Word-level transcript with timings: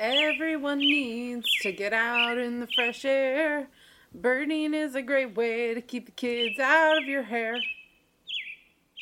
Everyone 0.00 0.78
needs 0.78 1.48
to 1.62 1.72
get 1.72 1.92
out 1.92 2.38
in 2.38 2.60
the 2.60 2.68
fresh 2.68 3.04
air. 3.04 3.66
Birding 4.14 4.72
is 4.72 4.94
a 4.94 5.02
great 5.02 5.34
way 5.34 5.74
to 5.74 5.80
keep 5.80 6.06
the 6.06 6.12
kids 6.12 6.60
out 6.60 7.02
of 7.02 7.08
your 7.08 7.24
hair. 7.24 7.56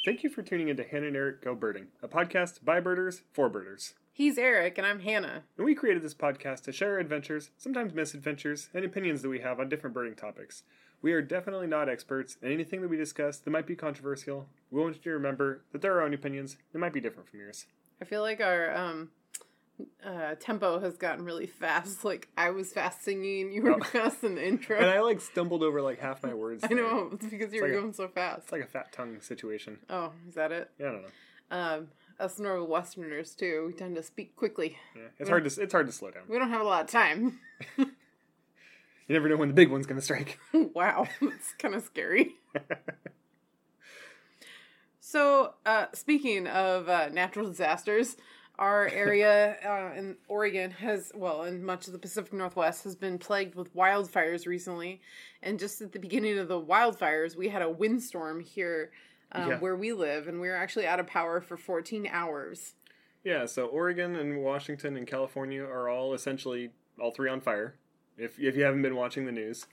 Thank 0.07 0.23
you 0.23 0.31
for 0.31 0.41
tuning 0.41 0.69
into 0.69 0.85
Hannah 0.85 1.09
and 1.09 1.17
Eric 1.17 1.45
Go 1.45 1.55
Birding, 1.55 1.89
a 2.03 2.09
podcast 2.09 2.65
by 2.65 2.81
birders 2.81 3.21
for 3.35 3.51
birders. 3.51 3.93
He's 4.11 4.39
Eric 4.39 4.79
and 4.79 4.87
I'm 4.87 5.01
Hannah. 5.01 5.43
And 5.59 5.67
we 5.67 5.75
created 5.75 6.03
this 6.03 6.15
podcast 6.15 6.63
to 6.63 6.73
share 6.73 6.95
our 6.95 6.99
adventures, 6.99 7.51
sometimes 7.59 7.93
misadventures, 7.93 8.71
and 8.73 8.83
opinions 8.83 9.21
that 9.21 9.29
we 9.29 9.41
have 9.41 9.61
on 9.61 9.69
different 9.69 9.93
birding 9.93 10.15
topics. 10.15 10.63
We 11.03 11.13
are 11.13 11.21
definitely 11.21 11.67
not 11.67 11.91
experts, 11.91 12.39
and 12.41 12.51
anything 12.51 12.81
that 12.81 12.89
we 12.89 12.97
discuss 12.97 13.37
that 13.37 13.51
might 13.51 13.67
be 13.67 13.77
controversial, 13.77 14.49
we 14.71 14.81
want 14.81 14.97
you 14.97 15.03
to 15.03 15.11
remember 15.11 15.61
that 15.73 15.83
there 15.83 15.93
are 15.93 16.01
our 16.01 16.07
own 16.07 16.15
opinions 16.15 16.57
that 16.73 16.79
might 16.79 16.95
be 16.95 17.03
different 17.03 17.29
from 17.29 17.41
yours. 17.41 17.67
I 18.01 18.07
feel 18.07 18.23
like 18.23 18.41
our 18.41 18.75
um 18.75 19.11
uh, 20.05 20.35
tempo 20.41 20.79
has 20.81 20.97
gotten 20.97 21.25
really 21.25 21.47
fast. 21.47 22.05
Like 22.05 22.29
I 22.37 22.51
was 22.51 22.73
fast 22.73 23.03
singing, 23.05 23.53
you 23.53 23.63
were 23.63 23.73
Oh. 23.75 23.81
fast 23.85 24.23
in 24.25 24.35
the 24.37 24.47
intro. 24.47 24.77
And 24.77 24.87
I 24.87 25.01
like 25.01 25.21
stumbled 25.21 25.63
over 25.63 25.81
like 25.83 25.99
half 26.01 26.23
my 26.23 26.35
words. 26.35 26.65
I 26.65 26.69
there. 26.69 26.77
know 26.79 27.11
it's 27.13 27.27
because 27.27 27.53
you 27.53 27.59
It's 27.59 27.63
were 27.63 27.69
like 27.69 27.77
a- 27.79 27.81
going 27.81 27.93
so 27.93 28.09
fast. 28.09 28.43
It's 28.45 28.53
like 28.53 28.63
a 28.63 28.67
fat 28.67 28.93
tongue 28.93 29.21
situation. 29.21 29.79
oh, 29.91 30.13
is 30.29 30.35
that 30.35 30.53
it? 30.53 30.71
Yeah, 30.79 30.87
I 30.87 30.91
don't 30.93 31.03
know. 31.03 31.09
Um, 31.51 31.89
us 32.19 32.39
Northwesterners 32.39 33.37
too. 33.37 33.65
We 33.69 33.73
tend 33.75 33.95
to 33.97 34.03
speak 34.03 34.35
quickly. 34.37 34.77
Yeah, 34.97 35.03
it's 35.19 35.29
hard 35.29 35.45
to 35.49 35.63
it's 35.63 35.73
hard 35.73 35.87
to 35.87 35.93
slow 35.93 36.11
down. 36.11 36.23
We 36.29 36.39
don't 36.39 36.51
have 36.51 36.61
a 36.63 36.65
lot 36.65 36.85
of 36.85 36.91
time. 36.91 37.39
You 37.77 39.13
never 39.15 39.29
know 39.29 39.37
when 39.37 39.49
the 39.49 39.55
big 39.55 39.71
one's 39.71 39.87
gonna 39.87 40.01
strike. 40.01 40.39
wow, 40.53 41.07
it's 41.21 41.53
kind 41.59 41.75
of 41.77 41.85
scary. 41.85 42.35
So, 44.99 45.55
uh, 45.65 45.87
speaking 45.93 46.47
of 46.49 46.89
uh, 46.89 47.11
natural 47.13 47.47
disasters, 47.49 48.17
our 48.59 48.89
area 48.89 49.57
uh, 49.65 49.99
in 49.99 50.17
Oregon 50.29 50.71
has, 50.71 51.13
well, 51.15 51.43
and 51.43 51.63
much 51.65 51.87
of 51.87 51.93
the 51.93 51.99
Pacific 51.99 52.33
Northwest 52.33 52.85
has 52.85 52.97
been 52.97 53.19
plagued 53.19 53.55
with 53.55 53.75
wildfires 53.75 54.47
recently. 54.47 55.01
And 55.43 55.59
just 55.59 55.81
at 55.83 55.93
the 55.93 55.99
beginning 55.99 56.39
of 56.39 56.49
the 56.49 56.61
wildfires, 56.61 57.37
we 57.37 57.49
had 57.49 57.63
a 57.63 57.71
windstorm 57.71 58.41
here 58.41 58.91
um, 59.33 59.51
Yeah. 59.51 59.59
where 59.59 59.77
we 59.77 59.93
live, 59.93 60.29
and 60.29 60.41
we 60.41 60.49
were 60.49 60.57
actually 60.57 60.87
out 60.87 61.01
of 61.01 61.07
power 61.07 61.41
for 61.41 61.57
14 61.57 62.07
hours. 62.11 62.75
Yeah, 63.25 63.45
so 63.47 63.67
Oregon 63.67 64.15
and 64.17 64.43
Washington 64.43 64.97
and 64.97 65.07
California 65.07 65.63
are 65.65 65.89
all 65.89 66.15
essentially 66.15 66.71
all 67.01 67.11
three 67.11 67.29
on 67.29 67.41
fire. 67.41 67.75
If 68.17 68.39
if 68.39 68.57
you 68.57 68.63
haven't 68.63 68.83
been 68.83 68.95
watching 68.95 69.27
the 69.27 69.33
news, 69.33 69.67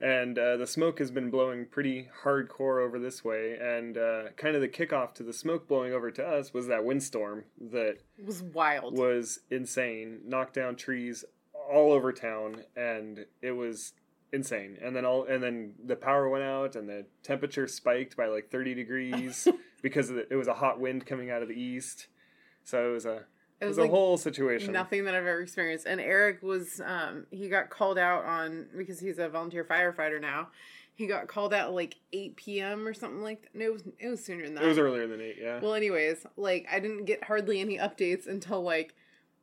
and 0.00 0.38
uh, 0.38 0.56
the 0.56 0.66
smoke 0.66 0.98
has 0.98 1.10
been 1.10 1.30
blowing 1.30 1.66
pretty 1.70 2.08
hardcore 2.24 2.82
over 2.84 2.98
this 2.98 3.22
way, 3.24 3.56
and 3.60 3.98
uh, 3.98 4.22
kind 4.36 4.54
of 4.54 4.62
the 4.62 4.68
kickoff 4.68 5.14
to 5.14 5.22
the 5.22 5.32
smoke 5.32 5.68
blowing 5.68 5.92
over 5.92 6.10
to 6.10 6.26
us 6.26 6.52
was 6.54 6.66
that 6.68 6.84
windstorm 6.84 7.44
that 7.60 7.98
It 8.18 8.26
was 8.26 8.42
wild. 8.42 8.96
was 8.96 9.40
insane, 9.50 10.20
knocked 10.24 10.54
down 10.54 10.76
trees 10.76 11.24
all 11.70 11.92
over 11.92 12.12
town, 12.12 12.64
and 12.74 13.26
it 13.42 13.52
was 13.52 13.92
insane. 14.32 14.78
And 14.82 14.94
then 14.96 15.04
all 15.04 15.24
and 15.24 15.42
then 15.42 15.74
the 15.84 15.96
power 15.96 16.28
went 16.28 16.44
out, 16.44 16.76
and 16.76 16.88
the 16.88 17.06
temperature 17.22 17.66
spiked 17.66 18.16
by 18.16 18.26
like 18.26 18.50
thirty 18.50 18.74
degrees 18.74 19.46
because 19.82 20.08
of 20.10 20.16
the, 20.16 20.32
it 20.32 20.36
was 20.36 20.48
a 20.48 20.54
hot 20.54 20.80
wind 20.80 21.06
coming 21.06 21.30
out 21.30 21.42
of 21.42 21.48
the 21.48 21.60
east. 21.60 22.08
So 22.64 22.90
it 22.90 22.92
was 22.92 23.06
a 23.06 23.24
It 23.60 23.64
it 23.64 23.68
was 23.68 23.76
was 23.76 23.86
a 23.86 23.90
whole 23.90 24.16
situation. 24.16 24.72
Nothing 24.72 25.04
that 25.04 25.14
I've 25.14 25.26
ever 25.26 25.40
experienced. 25.40 25.86
And 25.86 26.00
Eric 26.00 26.42
was, 26.42 26.80
um, 26.84 27.26
he 27.30 27.48
got 27.48 27.68
called 27.68 27.98
out 27.98 28.24
on, 28.24 28.68
because 28.76 29.00
he's 29.00 29.18
a 29.18 29.28
volunteer 29.28 29.64
firefighter 29.64 30.20
now. 30.20 30.48
He 30.94 31.06
got 31.06 31.28
called 31.28 31.52
out 31.54 31.68
at 31.68 31.74
like 31.74 31.96
8 32.12 32.36
p.m. 32.36 32.86
or 32.86 32.94
something 32.94 33.22
like 33.22 33.42
that. 33.42 33.54
No, 33.54 33.66
it 33.66 33.72
was, 33.72 33.82
it 33.98 34.08
was 34.08 34.24
sooner 34.24 34.44
than 34.44 34.54
that. 34.54 34.64
It 34.64 34.68
was 34.68 34.78
earlier 34.78 35.06
than 35.06 35.20
eight, 35.20 35.36
yeah. 35.40 35.60
Well, 35.60 35.74
anyways, 35.74 36.26
like 36.36 36.66
I 36.70 36.78
didn't 36.80 37.04
get 37.04 37.24
hardly 37.24 37.60
any 37.60 37.78
updates 37.78 38.26
until 38.26 38.62
like, 38.62 38.94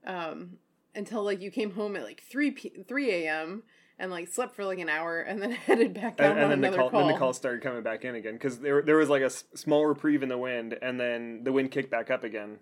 um, 0.05 0.57
until 0.95 1.23
like 1.23 1.41
you 1.41 1.51
came 1.51 1.71
home 1.71 1.95
at 1.95 2.03
like 2.03 2.21
3 2.29 2.51
p 2.51 2.71
3 2.87 3.11
a.m. 3.11 3.63
and 3.99 4.11
like 4.11 4.27
slept 4.27 4.55
for 4.55 4.65
like 4.65 4.79
an 4.79 4.89
hour 4.89 5.19
and 5.21 5.41
then 5.41 5.51
headed 5.67 5.93
back 5.93 6.19
out 6.19 6.37
and, 6.37 6.53
and 6.53 6.63
then 6.63 6.71
the 6.71 6.77
call, 6.77 6.89
call. 6.89 6.99
then 7.01 7.13
the 7.13 7.17
call 7.19 7.33
started 7.33 7.61
coming 7.61 7.81
back 7.83 8.03
in 8.05 8.15
again 8.15 8.33
because 8.33 8.59
there 8.59 8.81
there 8.81 8.97
was 8.97 9.09
like 9.09 9.21
a 9.21 9.25
s- 9.25 9.45
small 9.55 9.85
reprieve 9.85 10.21
in 10.23 10.29
the 10.29 10.37
wind, 10.37 10.77
and 10.81 10.99
then 10.99 11.43
the 11.43 11.51
wind 11.51 11.71
kicked 11.71 11.89
back 11.91 12.09
up 12.11 12.23
again. 12.23 12.57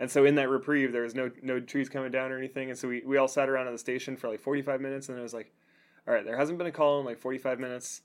And 0.00 0.10
so 0.10 0.24
in 0.24 0.34
that 0.36 0.48
reprieve, 0.48 0.92
there 0.92 1.02
was 1.02 1.14
no 1.14 1.30
no 1.42 1.60
trees 1.60 1.90
coming 1.90 2.10
down 2.10 2.32
or 2.32 2.38
anything, 2.38 2.70
and 2.70 2.78
so 2.78 2.88
we, 2.88 3.02
we 3.04 3.18
all 3.18 3.28
sat 3.28 3.50
around 3.50 3.66
at 3.66 3.72
the 3.72 3.78
station 3.78 4.16
for 4.16 4.28
like 4.28 4.40
forty 4.40 4.62
five 4.62 4.80
minutes, 4.80 5.08
and 5.08 5.16
then 5.16 5.20
it 5.20 5.22
was 5.22 5.34
like, 5.34 5.52
all 6.08 6.14
right, 6.14 6.24
there 6.24 6.38
hasn't 6.38 6.56
been 6.56 6.66
a 6.66 6.72
call 6.72 7.00
in 7.00 7.04
like 7.04 7.18
forty 7.18 7.36
five 7.36 7.60
minutes. 7.60 8.00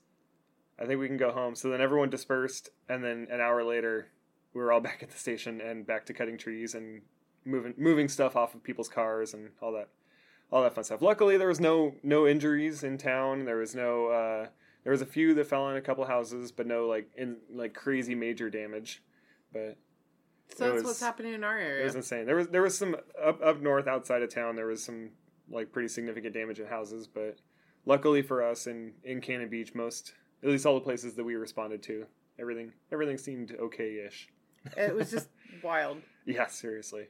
I 0.78 0.84
think 0.84 1.00
we 1.00 1.08
can 1.08 1.16
go 1.16 1.32
home. 1.32 1.54
So 1.56 1.70
then 1.70 1.80
everyone 1.80 2.10
dispersed, 2.10 2.68
and 2.86 3.02
then 3.02 3.26
an 3.30 3.40
hour 3.40 3.64
later, 3.64 4.08
we 4.52 4.60
were 4.60 4.72
all 4.72 4.80
back 4.88 5.02
at 5.02 5.10
the 5.10 5.16
station 5.18 5.62
and 5.62 5.86
back 5.86 6.04
to 6.06 6.12
cutting 6.12 6.36
trees 6.36 6.74
and 6.74 7.00
moving 7.46 7.72
moving 7.78 8.08
stuff 8.08 8.36
off 8.36 8.54
of 8.54 8.62
people's 8.62 8.90
cars 8.90 9.32
and 9.32 9.48
all 9.62 9.72
that 9.72 9.88
all 10.52 10.62
that 10.62 10.74
fun 10.74 10.84
stuff. 10.84 11.00
Luckily, 11.00 11.38
there 11.38 11.48
was 11.48 11.60
no 11.60 11.94
no 12.02 12.26
injuries 12.26 12.84
in 12.84 12.98
town. 12.98 13.46
There 13.46 13.56
was 13.56 13.74
no 13.74 14.08
uh, 14.08 14.48
there 14.84 14.92
was 14.92 15.00
a 15.00 15.06
few 15.06 15.32
that 15.32 15.46
fell 15.46 15.62
on 15.62 15.76
a 15.76 15.80
couple 15.80 16.04
houses, 16.04 16.52
but 16.52 16.66
no 16.66 16.86
like 16.86 17.08
in 17.16 17.38
like 17.50 17.72
crazy 17.72 18.14
major 18.14 18.50
damage. 18.50 19.02
But 19.50 19.78
so 20.54 20.64
it 20.64 20.68
that's 20.68 20.74
was- 20.74 20.84
what's 20.84 21.00
happening 21.00 21.34
in 21.34 21.44
our 21.44 21.58
area. 21.58 21.82
it 21.82 21.84
was 21.84 21.94
insane. 21.96 22.26
There 22.26 22.36
was 22.36 22.48
there 22.48 22.62
was 22.62 22.76
some 22.76 22.96
up 23.22 23.42
up 23.42 23.60
north 23.60 23.86
outside 23.86 24.22
of 24.22 24.32
town. 24.32 24.56
There 24.56 24.66
was 24.66 24.82
some 24.84 25.10
like 25.50 25.72
pretty 25.72 25.88
significant 25.88 26.34
damage 26.34 26.60
in 26.60 26.66
houses, 26.66 27.06
but 27.06 27.38
luckily 27.84 28.22
for 28.22 28.42
us 28.42 28.66
in 28.66 28.92
in 29.04 29.20
Cannon 29.20 29.48
Beach, 29.48 29.74
most 29.74 30.14
at 30.42 30.48
least 30.50 30.66
all 30.66 30.74
the 30.74 30.80
places 30.80 31.14
that 31.14 31.24
we 31.24 31.34
responded 31.34 31.82
to, 31.84 32.06
everything 32.38 32.72
everything 32.92 33.18
seemed 33.18 33.52
okay-ish. 33.60 34.28
it 34.76 34.94
was 34.94 35.10
just 35.10 35.28
wild. 35.62 35.98
Yeah, 36.24 36.46
seriously. 36.46 37.08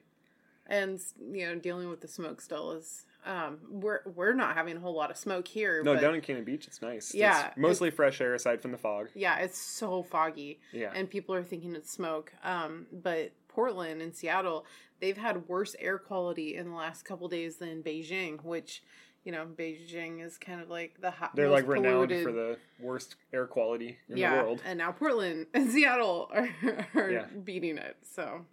and 0.66 1.00
you 1.32 1.46
know 1.46 1.54
dealing 1.56 1.88
with 1.88 2.00
the 2.00 2.08
smoke 2.08 2.40
still 2.40 2.72
is 2.72 3.04
um 3.26 3.58
we're 3.68 4.00
we're 4.14 4.32
not 4.32 4.54
having 4.54 4.76
a 4.76 4.80
whole 4.80 4.94
lot 4.94 5.10
of 5.10 5.16
smoke 5.16 5.46
here 5.48 5.82
No, 5.82 5.94
but 5.94 6.00
down 6.00 6.14
in 6.14 6.20
Cannon 6.20 6.44
Beach, 6.44 6.66
it's 6.66 6.80
nice. 6.80 7.12
Yeah, 7.14 7.48
it's 7.48 7.56
mostly 7.58 7.90
fresh 7.90 8.20
air 8.20 8.34
aside 8.34 8.62
from 8.62 8.72
the 8.72 8.78
fog. 8.78 9.08
yeah 9.14 9.38
it's 9.38 9.58
so 9.58 10.02
foggy 10.02 10.60
Yeah, 10.72 10.92
and 10.94 11.10
people 11.10 11.34
are 11.34 11.42
thinking 11.42 11.74
it's 11.74 11.90
smoke 11.90 12.32
um 12.44 12.86
but 12.92 13.32
portland 13.48 14.00
and 14.02 14.14
seattle 14.14 14.64
they've 15.00 15.16
had 15.16 15.48
worse 15.48 15.74
air 15.78 15.98
quality 15.98 16.56
in 16.56 16.68
the 16.70 16.74
last 16.76 17.04
couple 17.04 17.26
days 17.28 17.56
than 17.56 17.82
beijing 17.82 18.42
which 18.44 18.82
you 19.24 19.32
know 19.32 19.46
beijing 19.58 20.22
is 20.24 20.38
kind 20.38 20.60
of 20.60 20.68
like 20.68 21.00
the 21.00 21.10
hot 21.10 21.34
they're 21.34 21.48
like 21.48 21.66
renowned 21.66 22.08
polluted- 22.10 22.22
for 22.24 22.32
the 22.32 22.56
worst 22.78 23.16
air 23.32 23.46
quality 23.46 23.96
in 24.08 24.16
yeah 24.18 24.36
the 24.36 24.42
world. 24.44 24.62
and 24.64 24.78
now 24.78 24.92
portland 24.92 25.46
and 25.54 25.70
seattle 25.70 26.30
are, 26.32 26.48
are 26.94 27.10
Yeah. 27.10 27.26
beating 27.44 27.78
it 27.78 27.96
so 28.02 28.44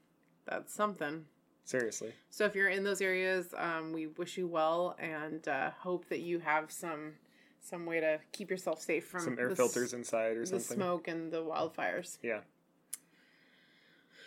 that's 0.46 0.74
something 0.74 1.26
Seriously. 1.66 2.12
So 2.30 2.46
if 2.46 2.56
you're 2.56 2.70
in 2.70 2.84
those 2.84 3.02
areas, 3.02 3.54
um, 3.58 3.94
we 3.94 4.08
wish 4.08 4.38
you 4.38 4.48
well 4.48 4.96
and 5.00 5.48
uh, 5.48 5.72
hope 5.80 6.10
that 6.10 6.20
you 6.20 6.40
have 6.40 6.72
some 6.72 7.14
some 7.62 7.86
way 7.86 8.02
to 8.02 8.20
keep 8.34 8.50
yourself 8.50 8.82
safe 8.82 9.06
from 9.08 9.22
Some 9.22 9.40
air 9.40 9.48
the 9.48 9.56
filters 9.56 9.94
inside 9.94 10.36
or 10.36 10.42
the 10.42 10.48
something. 10.60 10.76
smoke 10.76 11.08
and 11.08 11.32
the 11.32 11.42
wildfires. 11.42 12.18
Yeah. 12.22 12.42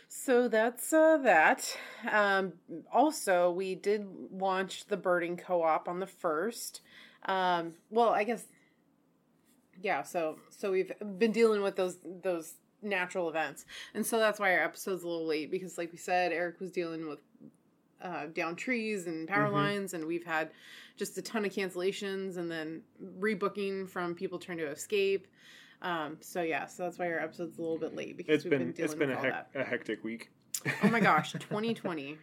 So 0.09 0.49
that's 0.49 0.93
uh, 0.93 1.19
that. 1.19 1.77
Um, 2.11 2.55
also, 2.93 3.51
we 3.51 3.75
did 3.75 4.07
launch 4.31 4.87
the 4.87 4.97
birding 4.97 5.37
co-op 5.37 5.89
on 5.89 5.99
the 6.01 6.07
first. 6.07 6.81
Um, 7.27 7.75
well, 7.91 8.11
I 8.11 8.25
guess 8.25 8.45
yeah. 9.83 10.03
So 10.03 10.39
so 10.49 10.71
we've 10.71 10.93
been 11.19 11.33
dealing 11.33 11.61
with 11.61 11.77
those 11.77 11.99
those 12.23 12.55
natural 12.83 13.29
events, 13.29 13.67
and 13.95 14.07
so 14.07 14.19
that's 14.19 14.39
why 14.39 14.53
our 14.53 14.63
episode's 14.63 15.03
a 15.03 15.09
little 15.09 15.27
late 15.27 15.51
because, 15.51 15.77
like 15.77 15.91
we 15.91 15.99
said, 15.99 16.33
Eric 16.33 16.61
was 16.61 16.71
dealing 16.71 17.09
with 17.09 17.19
uh, 18.03 18.27
down 18.27 18.57
trees 18.57 19.07
and 19.07 19.27
power 19.29 19.49
Mhm. 19.49 19.53
lines, 19.53 19.95
and 19.95 20.05
we've 20.07 20.25
had 20.25 20.51
just 20.97 21.17
a 21.19 21.23
ton 21.23 21.45
of 21.45 21.53
cancellations 21.53 22.37
and 22.37 22.51
then 22.51 22.83
rebooking 23.21 23.89
from 23.89 24.15
people 24.15 24.39
trying 24.39 24.59
to 24.59 24.67
escape. 24.67 25.27
Um, 25.83 26.17
so 26.21 26.43
yeah, 26.43 26.67
so 26.67 26.85
that's 26.85 26.99
why 26.99 27.11
our 27.13 27.19
episode's 27.21 27.59
a 27.59 27.61
little 27.63 27.79
bit 27.79 27.95
late 27.95 28.17
because 28.17 28.37
It's 28.37 28.45
we've 28.45 28.51
been, 28.51 28.59
been, 28.61 28.73
dealing 28.73 28.85
it's 28.91 28.95
been 28.99 29.11
a, 29.11 29.15
with 29.17 29.19
all 29.19 29.25
hec- 29.25 29.53
that. 29.53 29.61
a 29.61 29.65
hectic 29.65 30.03
week. 30.05 30.31
Oh 30.83 30.89
my 30.89 31.01
gosh, 31.01 31.33
2020. 31.39 32.17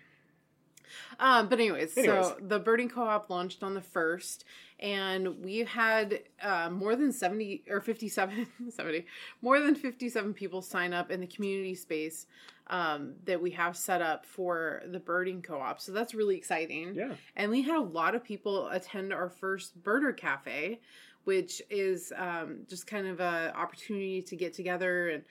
Um, 1.20 1.48
but 1.50 1.60
anyways, 1.60 1.98
Anyways. 1.98 2.28
so 2.28 2.38
the 2.42 2.60
birding 2.60 2.90
co-op 2.90 3.30
launched 3.30 3.64
on 3.64 3.74
the 3.74 3.82
first, 3.82 4.46
and 4.80 5.44
we've 5.44 5.68
had 5.68 6.20
uh, 6.42 6.70
more 6.70 6.96
than 6.96 7.12
70 7.12 7.64
or 7.70 7.82
57, 7.82 8.48
70, 8.70 9.06
more 9.42 9.60
than 9.60 9.76
57 9.76 10.34
people 10.34 10.62
sign 10.62 10.94
up 10.94 11.12
in 11.12 11.22
the 11.22 11.28
community 11.28 11.76
space 11.76 12.26
um, 12.68 13.14
that 13.26 13.42
we 13.42 13.52
have 13.52 13.76
set 13.76 14.02
up 14.02 14.26
for 14.26 14.82
the 14.88 15.00
birding 15.00 15.42
co-op. 15.42 15.80
So 15.80 15.92
that's 15.92 16.14
really 16.14 16.36
exciting. 16.38 16.96
Yeah. 16.96 17.14
And 17.36 17.52
we 17.52 17.62
had 17.62 17.78
a 17.78 17.82
lot 17.82 18.16
of 18.16 18.24
people 18.24 18.68
attend 18.70 19.14
our 19.14 19.30
first 19.30 19.82
birder 19.84 20.16
cafe, 20.16 20.80
which 21.26 21.62
is 21.70 22.12
um, 22.18 22.60
just 22.70 22.88
kind 22.88 23.08
of 23.08 23.20
a 23.20 23.54
opportunity 23.56 24.22
to 24.22 24.36
get 24.36 24.54
together 24.54 25.10
and 25.10 25.24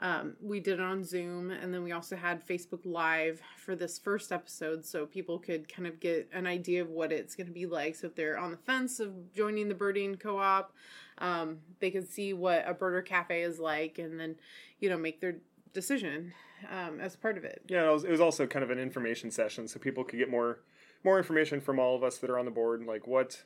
um, 0.00 0.34
we 0.40 0.60
did 0.60 0.74
it 0.74 0.80
on 0.80 1.04
Zoom, 1.04 1.50
and 1.50 1.74
then 1.74 1.82
we 1.82 1.92
also 1.92 2.16
had 2.16 2.46
Facebook 2.46 2.80
Live 2.84 3.42
for 3.58 3.76
this 3.76 3.98
first 3.98 4.32
episode, 4.32 4.84
so 4.84 5.04
people 5.04 5.38
could 5.38 5.68
kind 5.72 5.86
of 5.86 6.00
get 6.00 6.28
an 6.32 6.46
idea 6.46 6.80
of 6.80 6.88
what 6.88 7.12
it's 7.12 7.34
going 7.34 7.46
to 7.46 7.52
be 7.52 7.66
like. 7.66 7.94
So 7.94 8.06
if 8.06 8.14
they're 8.14 8.38
on 8.38 8.50
the 8.50 8.56
fence 8.56 8.98
of 8.98 9.32
joining 9.34 9.68
the 9.68 9.74
birding 9.74 10.16
co-op, 10.16 10.72
um, 11.18 11.58
they 11.80 11.90
can 11.90 12.06
see 12.06 12.32
what 12.32 12.64
a 12.66 12.72
birder 12.72 13.04
cafe 13.04 13.42
is 13.42 13.58
like, 13.58 13.98
and 13.98 14.18
then 14.18 14.36
you 14.78 14.88
know 14.88 14.96
make 14.96 15.20
their 15.20 15.36
decision 15.74 16.32
um, 16.70 16.98
as 16.98 17.14
part 17.14 17.36
of 17.36 17.44
it. 17.44 17.62
Yeah, 17.68 17.88
it 17.88 17.92
was, 17.92 18.04
it 18.04 18.10
was 18.10 18.20
also 18.20 18.46
kind 18.46 18.62
of 18.62 18.70
an 18.70 18.78
information 18.78 19.30
session, 19.30 19.68
so 19.68 19.78
people 19.78 20.02
could 20.04 20.18
get 20.18 20.30
more 20.30 20.60
more 21.04 21.18
information 21.18 21.60
from 21.60 21.78
all 21.78 21.94
of 21.94 22.02
us 22.02 22.18
that 22.18 22.30
are 22.30 22.38
on 22.38 22.46
the 22.46 22.50
board, 22.50 22.84
like 22.86 23.06
what 23.06 23.44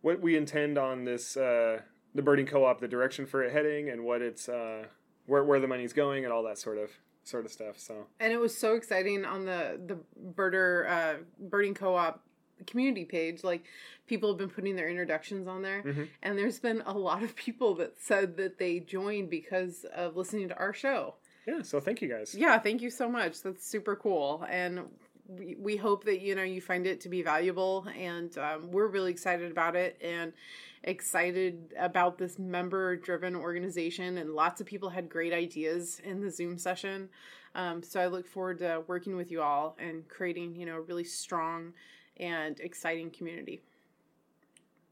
what 0.00 0.20
we 0.20 0.36
intend 0.36 0.76
on 0.76 1.04
this 1.04 1.36
uh, 1.36 1.82
the 2.16 2.22
birding 2.22 2.46
co-op, 2.46 2.80
the 2.80 2.88
direction 2.88 3.26
for 3.26 3.44
it 3.44 3.52
heading, 3.52 3.88
and 3.90 4.04
what 4.04 4.22
it's 4.22 4.48
uh, 4.48 4.86
where 5.26 5.44
where 5.44 5.60
the 5.60 5.68
money's 5.68 5.92
going, 5.92 6.24
and 6.24 6.32
all 6.32 6.42
that 6.44 6.58
sort 6.58 6.78
of 6.78 6.90
sort 7.24 7.44
of 7.46 7.52
stuff. 7.52 7.78
So 7.78 8.06
and 8.20 8.32
it 8.32 8.38
was 8.38 8.56
so 8.56 8.74
exciting 8.76 9.24
on 9.24 9.44
the 9.44 9.80
the 9.86 9.98
birder 10.34 10.88
uh, 10.88 11.14
birding 11.38 11.74
co-op 11.74 12.22
community 12.68 13.04
page 13.04 13.42
like 13.42 13.64
people 14.06 14.28
have 14.28 14.38
been 14.38 14.48
putting 14.48 14.76
their 14.76 14.88
introductions 14.88 15.48
on 15.48 15.60
there 15.60 15.82
Mhm. 15.82 16.08
and 16.22 16.38
there's 16.38 16.60
been 16.60 16.82
a 16.86 16.96
lot 16.96 17.22
of 17.24 17.34
people 17.34 17.74
that 17.74 17.98
said 17.98 18.36
that 18.36 18.58
they 18.58 18.78
joined 18.78 19.28
because 19.28 19.84
of 19.92 20.16
listening 20.16 20.48
to 20.48 20.56
our 20.56 20.72
show 20.72 21.16
yeah, 21.48 21.62
so 21.62 21.80
thank 21.80 22.00
you 22.00 22.08
guys. 22.08 22.32
yeah 22.34 22.56
thank 22.58 22.80
you 22.80 22.90
so 22.90 23.08
much 23.08 23.42
that's 23.42 23.66
super 23.66 23.96
cool 23.96 24.46
and 24.48 24.82
we, 25.26 25.56
we 25.58 25.76
hope 25.76 26.04
that 26.04 26.20
you 26.20 26.36
know 26.36 26.44
you 26.44 26.60
find 26.60 26.86
it 26.86 27.00
to 27.00 27.08
be 27.08 27.22
valuable 27.22 27.86
and 27.98 28.38
um, 28.38 28.70
we're 28.70 28.86
really 28.86 29.10
excited 29.10 29.50
about 29.50 29.74
it 29.74 29.98
and 30.00 30.32
excited 30.84 31.74
about 31.78 32.18
this 32.18 32.38
member 32.38 32.96
driven 32.96 33.34
organization 33.34 34.18
and 34.18 34.30
lots 34.30 34.60
of 34.60 34.66
people 34.66 34.88
had 34.88 35.08
great 35.08 35.32
ideas 35.32 36.00
in 36.04 36.20
the 36.20 36.30
zoom 36.30 36.56
session 36.56 37.08
um, 37.54 37.82
so 37.82 38.00
i 38.00 38.06
look 38.06 38.26
forward 38.26 38.58
to 38.58 38.82
working 38.86 39.16
with 39.16 39.30
you 39.30 39.40
all 39.42 39.76
and 39.78 40.06
creating 40.08 40.54
you 40.54 40.66
know 40.66 40.76
a 40.76 40.80
really 40.80 41.04
strong 41.04 41.72
and 42.18 42.60
exciting 42.60 43.10
community 43.10 43.62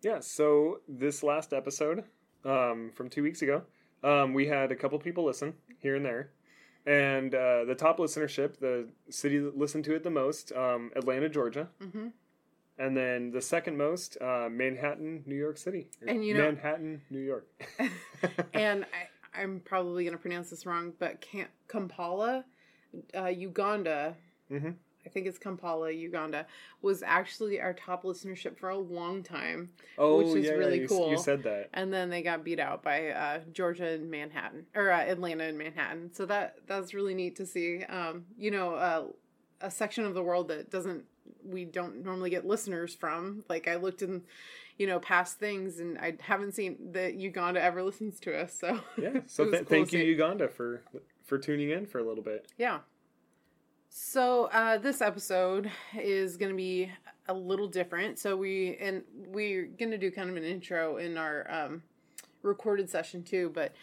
Yeah, 0.02 0.18
so 0.20 0.80
this 0.88 1.22
last 1.22 1.52
episode 1.52 2.04
um, 2.44 2.90
from 2.94 3.08
two 3.08 3.22
weeks 3.22 3.42
ago, 3.42 3.62
um, 4.02 4.34
we 4.34 4.48
had 4.48 4.72
a 4.72 4.76
couple 4.76 4.98
people 4.98 5.24
listen 5.24 5.54
here 5.78 5.94
and 5.94 6.04
there. 6.04 6.30
And 6.84 7.32
uh, 7.32 7.64
the 7.64 7.76
top 7.76 7.98
listenership, 7.98 8.58
the 8.58 8.88
city 9.08 9.38
that 9.38 9.56
listened 9.56 9.84
to 9.84 9.94
it 9.94 10.02
the 10.02 10.10
most, 10.10 10.50
um, 10.52 10.90
Atlanta, 10.96 11.28
Georgia. 11.28 11.68
hmm 11.80 12.08
And 12.82 12.96
then 12.96 13.30
the 13.30 13.40
second 13.40 13.76
most, 13.76 14.16
uh, 14.20 14.48
Manhattan, 14.50 15.22
New 15.24 15.36
York 15.36 15.56
City. 15.56 15.86
And 16.06 16.24
you 16.24 16.34
know- 16.34 16.46
Manhattan, 16.46 17.00
New 17.10 17.20
York. 17.20 17.46
and 18.54 18.84
I, 18.84 19.08
i'm 19.34 19.60
probably 19.64 20.04
going 20.04 20.16
to 20.16 20.20
pronounce 20.20 20.50
this 20.50 20.66
wrong 20.66 20.92
but 20.98 21.20
Camp, 21.20 21.48
kampala 21.68 22.44
uh, 23.16 23.26
uganda 23.26 24.14
hmm 24.48 24.70
I 25.04 25.08
think 25.08 25.26
it's 25.26 25.36
Kampala, 25.36 25.90
Uganda, 25.90 26.46
was 26.80 27.02
actually 27.02 27.60
our 27.60 27.72
top 27.72 28.04
listenership 28.04 28.56
for 28.56 28.70
a 28.70 28.78
long 28.78 29.24
time. 29.24 29.70
Oh, 29.98 30.18
Which 30.18 30.28
is 30.28 30.44
yeah, 30.44 30.52
yeah, 30.52 30.56
really 30.58 30.80
you, 30.82 30.86
cool. 30.86 31.10
You 31.10 31.18
said 31.18 31.42
that. 31.42 31.70
And 31.74 31.92
then 31.92 32.08
they 32.08 32.22
got 32.22 32.44
beat 32.44 32.60
out 32.60 32.84
by 32.84 33.08
uh, 33.08 33.40
Georgia 33.52 33.88
and 33.88 34.08
Manhattan, 34.12 34.64
or 34.76 34.92
uh, 34.92 35.00
Atlanta 35.00 35.42
and 35.42 35.58
Manhattan. 35.58 36.14
So 36.14 36.24
that 36.26 36.58
that's 36.68 36.94
really 36.94 37.14
neat 37.14 37.34
to 37.34 37.46
see. 37.46 37.82
Um, 37.82 38.26
you 38.38 38.52
know, 38.52 38.74
uh, 38.74 39.04
a 39.60 39.72
section 39.72 40.04
of 40.04 40.14
the 40.14 40.22
world 40.22 40.46
that 40.48 40.70
doesn't 40.70 41.04
we 41.44 41.64
don't 41.64 42.04
normally 42.04 42.30
get 42.30 42.46
listeners 42.46 42.94
from. 42.94 43.44
Like 43.48 43.68
I 43.68 43.76
looked 43.76 44.02
in, 44.02 44.22
you 44.78 44.86
know, 44.86 44.98
past 44.98 45.38
things, 45.38 45.78
and 45.78 45.98
I 45.98 46.14
haven't 46.20 46.54
seen 46.54 46.92
that 46.92 47.14
Uganda 47.14 47.62
ever 47.62 47.82
listens 47.90 48.20
to 48.20 48.38
us. 48.38 48.58
So 48.58 48.80
Yeah. 48.96 49.20
So 49.26 49.44
th- 49.44 49.58
cool 49.58 49.64
thank 49.64 49.92
you, 49.92 50.00
see. 50.00 50.06
Uganda, 50.06 50.48
for 50.48 50.82
for 51.24 51.38
tuning 51.38 51.70
in 51.70 51.86
for 51.86 51.98
a 51.98 52.04
little 52.04 52.24
bit. 52.24 52.46
Yeah. 52.58 52.80
So 53.88 54.46
uh, 54.46 54.78
this 54.78 55.02
episode 55.02 55.70
is 55.98 56.36
going 56.36 56.50
to 56.50 56.56
be 56.56 56.90
a 57.28 57.34
little 57.34 57.68
different. 57.68 58.18
So 58.18 58.36
we 58.36 58.76
and 58.80 59.02
we're 59.14 59.66
going 59.66 59.90
to 59.90 59.98
do 59.98 60.10
kind 60.10 60.30
of 60.30 60.36
an 60.36 60.44
intro 60.44 60.96
in 60.96 61.16
our 61.16 61.46
um, 61.50 61.82
recorded 62.42 62.88
session 62.88 63.22
too. 63.22 63.50
But 63.54 63.74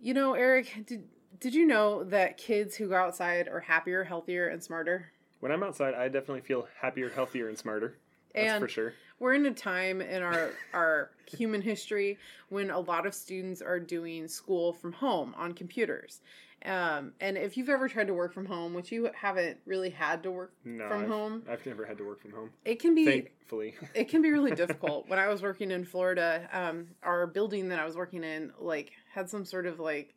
you 0.00 0.14
know, 0.14 0.34
Eric, 0.34 0.84
did 0.86 1.04
did 1.40 1.54
you 1.54 1.66
know 1.66 2.04
that 2.04 2.36
kids 2.36 2.76
who 2.76 2.88
go 2.88 2.96
outside 2.96 3.48
are 3.48 3.60
happier, 3.60 4.04
healthier, 4.04 4.48
and 4.48 4.62
smarter? 4.62 5.12
When 5.42 5.50
I'm 5.50 5.64
outside, 5.64 5.94
I 5.94 6.04
definitely 6.06 6.42
feel 6.42 6.68
happier, 6.80 7.10
healthier, 7.10 7.48
and 7.48 7.58
smarter. 7.58 7.98
That's 8.32 8.52
And 8.52 8.62
for 8.62 8.68
sure. 8.68 8.94
we're 9.18 9.34
in 9.34 9.44
a 9.44 9.50
time 9.52 10.00
in 10.00 10.22
our 10.22 10.52
our 10.72 11.10
human 11.26 11.60
history 11.60 12.16
when 12.48 12.70
a 12.70 12.78
lot 12.78 13.06
of 13.06 13.12
students 13.14 13.60
are 13.60 13.80
doing 13.80 14.28
school 14.28 14.72
from 14.72 14.92
home 14.92 15.34
on 15.36 15.52
computers. 15.52 16.20
Um, 16.64 17.14
and 17.20 17.36
if 17.36 17.56
you've 17.56 17.68
ever 17.70 17.88
tried 17.88 18.06
to 18.06 18.14
work 18.14 18.32
from 18.32 18.46
home, 18.46 18.72
which 18.72 18.92
you 18.92 19.10
haven't 19.20 19.58
really 19.66 19.90
had 19.90 20.22
to 20.22 20.30
work 20.30 20.52
No, 20.64 20.86
from 20.88 21.02
I've, 21.02 21.08
home, 21.08 21.42
I've 21.50 21.66
never 21.66 21.84
had 21.86 21.98
to 21.98 22.04
work 22.04 22.22
from 22.22 22.30
home. 22.30 22.50
it 22.64 22.78
can 22.78 22.94
be 22.94 23.04
Thankfully. 23.04 23.74
it 23.96 24.08
can 24.08 24.22
be 24.22 24.30
really 24.30 24.52
difficult. 24.54 25.08
When 25.08 25.18
I 25.18 25.26
was 25.26 25.42
working 25.42 25.72
in 25.72 25.84
Florida, 25.84 26.48
um, 26.52 26.86
our 27.02 27.26
building 27.26 27.70
that 27.70 27.80
I 27.80 27.84
was 27.84 27.96
working 27.96 28.22
in 28.22 28.52
like 28.60 28.92
had 29.12 29.28
some 29.28 29.44
sort 29.44 29.66
of 29.66 29.80
like 29.80 30.14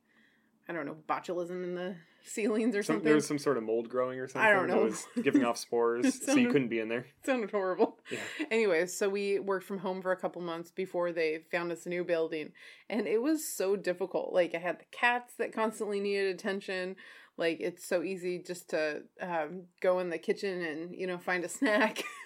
I 0.70 0.74
don't 0.74 0.86
know 0.86 0.98
botulism 1.10 1.64
in 1.64 1.74
the 1.74 1.96
ceilings 2.26 2.76
or 2.76 2.84
Some, 2.84 2.96
something. 2.96 3.06
there 3.06 3.16
was 3.16 3.28
some 3.28 3.38
sort 3.38 3.58
of 3.58 3.64
mold 3.64 3.90
growing 3.90 4.20
or 4.20 4.28
something. 4.28 4.42
I 4.50 4.52
don't 4.54 4.68
that 4.68 4.76
know. 4.76 4.84
was 4.84 5.06
giving 5.22 5.46
off 5.46 5.58
spores, 5.66 6.06
It 6.06 6.14
so 6.24 6.36
you 6.36 6.48
couldn't 6.52 6.70
be 6.70 6.80
in 6.80 6.90
there. 6.90 7.06
Sounded 7.26 7.52
horrible. 7.52 8.00
Yeah. 8.12 8.20
Anyways, 8.52 8.98
so 8.98 9.10
we 9.10 9.40
worked 9.40 9.66
from 9.66 9.80
home 9.80 10.02
for 10.02 10.12
a 10.12 10.18
couple 10.18 10.42
months 10.42 10.72
before 10.72 11.12
they 11.12 11.40
found 11.52 11.72
us 11.72 11.86
a 11.86 11.90
new 11.90 12.04
building. 12.04 12.52
And 12.90 13.08
it 13.08 13.22
was 13.22 13.48
so 13.48 13.76
difficult. 13.76 14.34
Like, 14.34 14.54
I 14.56 14.60
had 14.60 14.80
the 14.80 14.86
cats 14.92 15.34
that 15.40 15.54
constantly 15.54 16.00
needed 16.00 16.34
attention. 16.36 16.96
Like, 17.38 17.58
it's 17.60 17.86
so 17.86 18.02
easy 18.02 18.42
just 18.46 18.70
to 18.70 19.02
um, 19.22 19.64
go 19.82 20.00
in 20.00 20.10
the 20.10 20.18
kitchen 20.18 20.62
and, 20.62 20.96
you 20.96 21.06
know, 21.06 21.18
find 21.18 21.44
a 21.44 21.50
snack. 21.50 22.04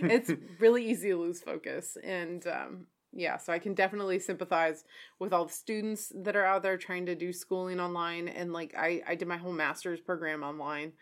it's 0.00 0.30
really 0.58 0.84
easy 0.88 1.10
to 1.10 1.16
lose 1.16 1.40
focus. 1.40 1.96
And, 2.02 2.46
um, 2.46 2.86
yeah, 3.12 3.36
so 3.36 3.52
I 3.52 3.58
can 3.58 3.74
definitely 3.74 4.18
sympathize 4.18 4.84
with 5.18 5.32
all 5.32 5.46
the 5.46 5.52
students 5.52 6.12
that 6.14 6.36
are 6.36 6.44
out 6.44 6.62
there 6.62 6.76
trying 6.76 7.06
to 7.06 7.14
do 7.14 7.32
schooling 7.32 7.80
online. 7.80 8.28
And, 8.28 8.52
like, 8.52 8.74
I, 8.76 9.02
I 9.06 9.14
did 9.14 9.28
my 9.28 9.36
whole 9.36 9.52
master's 9.52 10.00
program 10.00 10.42
online 10.42 10.92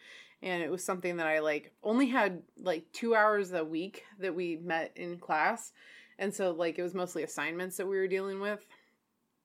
and 0.43 0.63
it 0.63 0.71
was 0.71 0.85
something 0.85 1.17
that 1.17 1.27
I 1.27 1.41
like 1.41 1.73
only 1.83 2.07
had 2.07 2.43
like 2.57 2.85
two 2.93 3.15
hours 3.15 3.53
a 3.53 3.65
week 3.65 4.05
that 4.19 4.35
we 4.35 4.57
met 4.57 4.93
in 4.97 5.19
class, 5.19 5.73
and 6.19 6.33
so 6.33 6.53
like 6.53 6.79
it 6.79 6.83
was 6.83 6.95
mostly 6.95 7.23
assignments 7.23 7.77
that 7.77 7.87
we 7.87 7.97
were 7.97 8.09
dealing 8.09 8.41
with, 8.41 8.65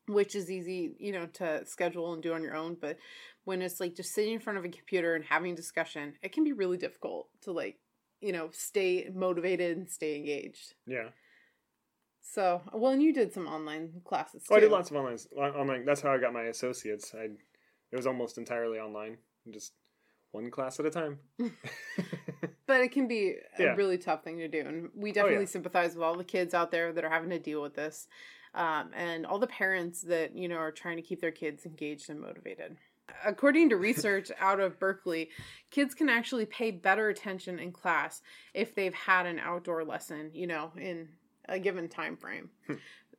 which 0.07 0.35
is 0.35 0.51
easy, 0.51 0.95
you 0.99 1.11
know, 1.11 1.27
to 1.33 1.65
schedule 1.65 2.13
and 2.13 2.21
do 2.21 2.33
on 2.33 2.43
your 2.43 2.55
own. 2.55 2.77
But 2.79 2.97
when 3.45 3.61
it's 3.61 3.79
like 3.79 3.95
just 3.95 4.13
sitting 4.13 4.33
in 4.33 4.39
front 4.39 4.59
of 4.59 4.65
a 4.65 4.69
computer 4.69 5.15
and 5.15 5.25
having 5.25 5.55
discussion, 5.55 6.13
it 6.21 6.31
can 6.31 6.43
be 6.43 6.53
really 6.53 6.77
difficult 6.77 7.27
to 7.41 7.51
like, 7.51 7.79
you 8.21 8.31
know, 8.31 8.49
stay 8.51 9.09
motivated 9.13 9.77
and 9.77 9.89
stay 9.89 10.15
engaged. 10.15 10.75
Yeah. 10.85 11.09
So, 12.23 12.61
well, 12.73 12.91
and 12.91 13.03
you 13.03 13.13
did 13.13 13.33
some 13.33 13.47
online 13.47 14.01
classes 14.05 14.43
too. 14.43 14.53
Oh, 14.53 14.57
I 14.57 14.59
did 14.61 14.71
lots 14.71 14.89
of 14.89 14.97
online. 14.97 15.17
Online. 15.37 15.85
That's 15.85 16.01
how 16.01 16.11
I 16.11 16.17
got 16.17 16.33
my 16.33 16.43
associates. 16.43 17.13
I. 17.13 17.27
It 17.91 17.95
was 17.95 18.07
almost 18.07 18.39
entirely 18.39 18.79
online, 18.79 19.17
just 19.51 19.73
one 20.31 20.49
class 20.49 20.79
at 20.79 20.87
a 20.87 20.89
time. 20.89 21.19
But 22.65 22.81
it 22.81 22.91
can 22.91 23.07
be 23.07 23.35
a 23.57 23.63
Yeah. 23.63 23.71
Oh, 23.73 23.75
really 23.75 23.97
tough 23.97 24.23
thing 24.23 24.37
to 24.37 24.47
do. 24.47 24.61
And 24.61 24.89
we 24.95 25.11
definitely 25.11 25.41
yeah. 25.41 25.49
sympathize 25.49 25.95
with 25.95 26.03
all 26.03 26.15
the 26.15 26.23
kids 26.23 26.53
out 26.53 26.71
there 26.71 26.93
that 26.93 27.03
are 27.03 27.09
having 27.09 27.29
to 27.31 27.39
deal 27.39 27.61
with 27.61 27.75
this. 27.75 28.07
Um, 28.55 28.91
and 28.95 29.25
all 29.25 29.39
the 29.39 29.47
parents 29.47 30.01
that, 30.03 30.37
you 30.37 30.47
know, 30.47 30.57
are 30.57 30.71
trying 30.71 30.97
to 30.97 31.01
keep 31.01 31.19
their 31.19 31.31
kids 31.31 31.65
engaged 31.65 32.09
and 32.09 32.21
motivated. 32.21 32.77
According 33.25 33.69
to 33.69 33.75
research 33.89 34.31
out 34.39 34.59
of 34.59 34.79
Berkeley, 34.79 35.29
kids 35.71 35.93
can 35.93 36.07
actually 36.07 36.45
pay 36.45 36.71
better 36.71 37.09
attention 37.09 37.59
in 37.59 37.71
class 37.71 38.21
if 38.53 38.75
they've 38.75 38.93
had 38.93 39.25
an 39.25 39.39
outdoor 39.39 39.83
lesson, 39.83 40.31
you 40.33 40.47
know, 40.47 40.71
in 40.77 41.09
a 41.49 41.59
given 41.59 41.87
time 41.87 42.17
frame. 42.17 42.49
Hmm. 42.67 42.75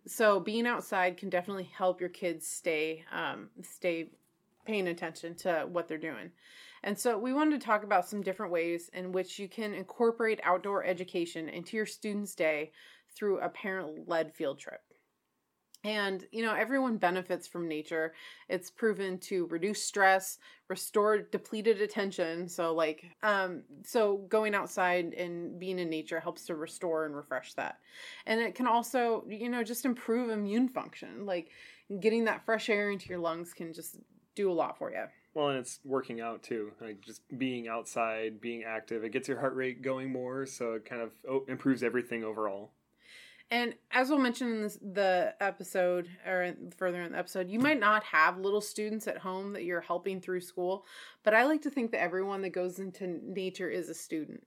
so 0.07 0.40
being 0.40 0.66
outside 0.66 1.16
can 1.16 1.31
definitely 1.31 1.71
help 1.76 2.00
your 2.00 2.11
kids 2.11 2.47
stay 2.47 3.04
um, 3.12 3.50
stay 3.62 4.11
paying 4.66 4.88
attention 4.88 5.35
to 5.35 5.66
what 5.71 5.88
they're 5.88 5.99
doing. 5.99 6.31
And 6.83 6.99
so 6.99 7.19
we 7.19 7.33
wanted 7.33 7.61
to 7.61 7.66
talk 7.66 7.83
about 7.83 8.09
some 8.09 8.23
different 8.23 8.52
ways 8.52 8.90
in 8.93 9.12
which 9.12 9.38
you 9.38 9.49
can 9.49 9.75
incorporate 9.75 10.40
outdoor 10.43 10.85
education 10.85 11.49
into 11.49 11.76
your 11.76 11.87
students' 11.87 12.35
day 12.35 12.73
through 13.14 13.40
a 13.40 13.49
parent 13.49 14.09
led 14.09 14.35
field 14.35 14.59
trip. 14.59 14.81
And, 15.85 16.25
you 16.33 16.43
know, 16.43 16.55
everyone 16.55 16.97
benefits 16.97 17.47
from 17.47 17.69
nature. 17.69 18.14
It's 18.49 18.71
proven 18.71 19.19
to 19.19 19.47
reduce 19.47 19.83
stress, 19.83 20.38
restore 20.69 21.19
depleted 21.19 21.83
attention. 21.83 22.49
So, 22.49 22.75
like, 22.75 23.05
um, 23.23 23.62
so 23.85 24.17
going 24.29 24.55
outside 24.55 25.12
and 25.12 25.59
being 25.59 25.79
in 25.79 25.91
nature 25.91 26.21
helps 26.21 26.47
to 26.47 26.55
restore 26.55 27.05
and 27.05 27.14
refresh 27.14 27.53
that. 27.55 27.79
And 28.25 28.41
it 28.41 28.55
can 28.55 28.67
also, 28.67 29.25
you 29.29 29.50
know, 29.50 29.62
just 29.62 29.85
improve 29.85 30.31
immune 30.31 30.69
function. 30.69 31.26
Like, 31.26 31.50
getting 32.00 32.25
that 32.25 32.45
fresh 32.45 32.71
air 32.71 32.91
into 32.91 33.09
your 33.11 33.19
lungs 33.19 33.53
can 33.53 33.73
just 33.73 33.99
do 34.35 34.50
a 34.50 34.55
lot 34.55 34.79
for 34.79 34.91
you. 34.91 35.05
Well, 35.35 35.49
and 35.49 35.59
it's 35.59 35.81
working 35.85 36.21
out 36.21 36.43
too. 36.43 36.73
Like 36.81 37.00
just 37.00 37.23
being 37.37 37.67
outside, 37.67 38.41
being 38.41 38.62
active, 38.64 39.05
it 39.05 39.11
gets 39.11 39.29
your 39.29 39.41
heart 39.41 39.55
rate 39.57 39.83
going 39.83 40.11
more, 40.11 40.47
so 40.47 40.75
it 40.75 40.85
kind 40.85 41.03
of 41.03 41.11
oh, 41.29 41.45
improves 41.49 41.83
everything 41.83 42.23
overall. 42.23 42.71
And 43.51 43.75
as 43.91 44.09
we'll 44.09 44.19
mention 44.19 44.49
in 44.49 44.63
this, 44.63 44.79
the 44.81 45.35
episode 45.41 46.09
or 46.27 46.55
further 46.77 47.03
in 47.03 47.13
the 47.13 47.19
episode, 47.19 47.51
you 47.51 47.59
might 47.59 47.79
not 47.79 48.03
have 48.05 48.39
little 48.39 48.61
students 48.61 49.07
at 49.07 49.19
home 49.19 49.53
that 49.53 49.65
you're 49.65 49.81
helping 49.81 50.21
through 50.21 50.41
school, 50.41 50.87
but 51.23 51.35
I 51.35 51.45
like 51.45 51.63
to 51.63 51.71
think 51.71 51.93
that 51.93 52.01
everyone 52.01 52.43
that 52.43 52.51
goes 52.51 52.79
into 52.79 53.21
nature 53.23 53.69
is 53.69 53.89
a 53.89 53.95
student. 53.95 54.45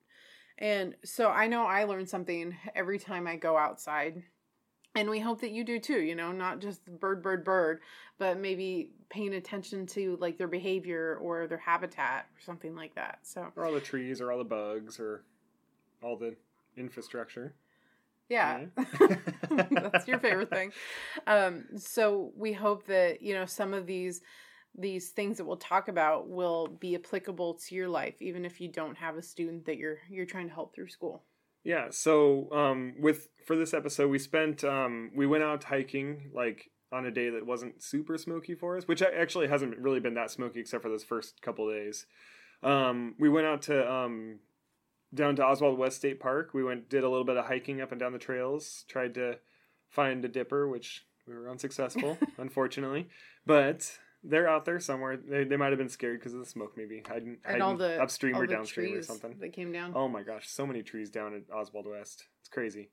And 0.57 0.95
so 1.05 1.29
I 1.29 1.47
know 1.47 1.65
I 1.65 1.83
learn 1.83 2.07
something 2.07 2.55
every 2.75 2.97
time 2.97 3.27
I 3.27 3.35
go 3.35 3.55
outside. 3.55 4.23
And 4.95 5.11
we 5.11 5.19
hope 5.19 5.41
that 5.41 5.51
you 5.51 5.63
do 5.63 5.79
too, 5.79 6.01
you 6.01 6.15
know, 6.15 6.31
not 6.31 6.59
just 6.59 6.83
bird, 6.99 7.21
bird, 7.21 7.45
bird, 7.45 7.81
but 8.17 8.39
maybe 8.39 8.89
paying 9.09 9.35
attention 9.35 9.85
to 9.87 10.17
like 10.19 10.39
their 10.39 10.47
behavior 10.47 11.19
or 11.21 11.45
their 11.45 11.59
habitat 11.59 12.25
or 12.35 12.41
something 12.41 12.75
like 12.75 12.95
that. 12.95 13.19
So, 13.21 13.51
Or 13.55 13.65
all 13.65 13.73
the 13.73 13.79
trees, 13.79 14.19
or 14.19 14.31
all 14.31 14.39
the 14.39 14.43
bugs, 14.43 14.99
or 14.99 15.21
all 16.01 16.17
the 16.17 16.35
infrastructure. 16.75 17.53
Yeah, 18.29 18.65
that's 19.71 20.07
your 20.07 20.19
favorite 20.19 20.49
thing. 20.49 20.73
Um, 21.25 21.65
so 21.77 22.31
we 22.35 22.53
hope 22.53 22.85
that 22.87 23.21
you 23.21 23.33
know 23.33 23.45
some 23.45 23.73
of 23.73 23.85
these 23.85 24.21
these 24.77 25.09
things 25.09 25.37
that 25.37 25.45
we'll 25.45 25.57
talk 25.57 25.87
about 25.87 26.29
will 26.29 26.67
be 26.67 26.95
applicable 26.95 27.55
to 27.55 27.75
your 27.75 27.87
life, 27.87 28.21
even 28.21 28.45
if 28.45 28.61
you 28.61 28.69
don't 28.69 28.97
have 28.97 29.15
a 29.15 29.21
student 29.21 29.65
that 29.65 29.77
you're 29.77 29.99
you're 30.09 30.25
trying 30.25 30.47
to 30.47 30.53
help 30.53 30.75
through 30.75 30.89
school. 30.89 31.23
Yeah. 31.63 31.87
So 31.89 32.49
um, 32.51 32.95
with 32.99 33.29
for 33.45 33.55
this 33.55 33.73
episode, 33.73 34.09
we 34.09 34.19
spent 34.19 34.63
um, 34.63 35.11
we 35.15 35.27
went 35.27 35.43
out 35.43 35.63
hiking 35.63 36.31
like 36.33 36.69
on 36.91 37.05
a 37.05 37.11
day 37.11 37.29
that 37.29 37.45
wasn't 37.45 37.83
super 37.83 38.17
smoky 38.17 38.55
for 38.55 38.77
us, 38.77 38.87
which 38.87 39.01
actually 39.01 39.47
hasn't 39.47 39.77
really 39.77 39.99
been 39.99 40.13
that 40.13 40.31
smoky 40.31 40.59
except 40.59 40.83
for 40.83 40.89
those 40.89 41.03
first 41.03 41.41
couple 41.41 41.69
days. 41.69 42.05
Um, 42.63 43.15
we 43.19 43.29
went 43.29 43.47
out 43.47 43.63
to 43.63 43.91
um, 43.91 44.39
down 45.13 45.35
to 45.37 45.45
Oswald 45.45 45.77
West 45.77 45.97
State 45.97 46.19
Park. 46.19 46.53
We 46.53 46.63
went 46.63 46.89
did 46.89 47.03
a 47.03 47.09
little 47.09 47.25
bit 47.25 47.37
of 47.37 47.45
hiking 47.45 47.81
up 47.81 47.91
and 47.91 47.99
down 47.99 48.13
the 48.13 48.19
trails. 48.19 48.85
Tried 48.87 49.13
to 49.15 49.39
find 49.89 50.23
a 50.25 50.27
dipper, 50.27 50.67
which 50.67 51.05
we 51.27 51.33
were 51.33 51.49
unsuccessful, 51.49 52.17
unfortunately. 52.37 53.07
But 53.45 53.97
they're 54.23 54.49
out 54.49 54.65
there 54.65 54.79
somewhere. 54.79 55.17
They, 55.17 55.43
they 55.43 55.57
might 55.57 55.69
have 55.69 55.77
been 55.77 55.89
scared 55.89 56.19
because 56.19 56.33
of 56.33 56.39
the 56.39 56.45
smoke, 56.45 56.73
maybe 56.75 57.03
hiding, 57.07 57.37
hiding 57.45 57.61
all 57.61 57.75
the 57.75 58.01
upstream 58.01 58.35
all 58.35 58.43
or 58.43 58.47
the 58.47 58.53
downstream 58.53 58.95
or 58.95 59.01
something. 59.01 59.35
that 59.39 59.53
came 59.53 59.71
down. 59.71 59.93
Oh 59.95 60.07
my 60.07 60.23
gosh, 60.23 60.49
so 60.49 60.65
many 60.65 60.83
trees 60.83 61.09
down 61.09 61.33
at 61.35 61.53
Oswald 61.53 61.87
West. 61.87 62.25
It's 62.41 62.49
crazy. 62.49 62.89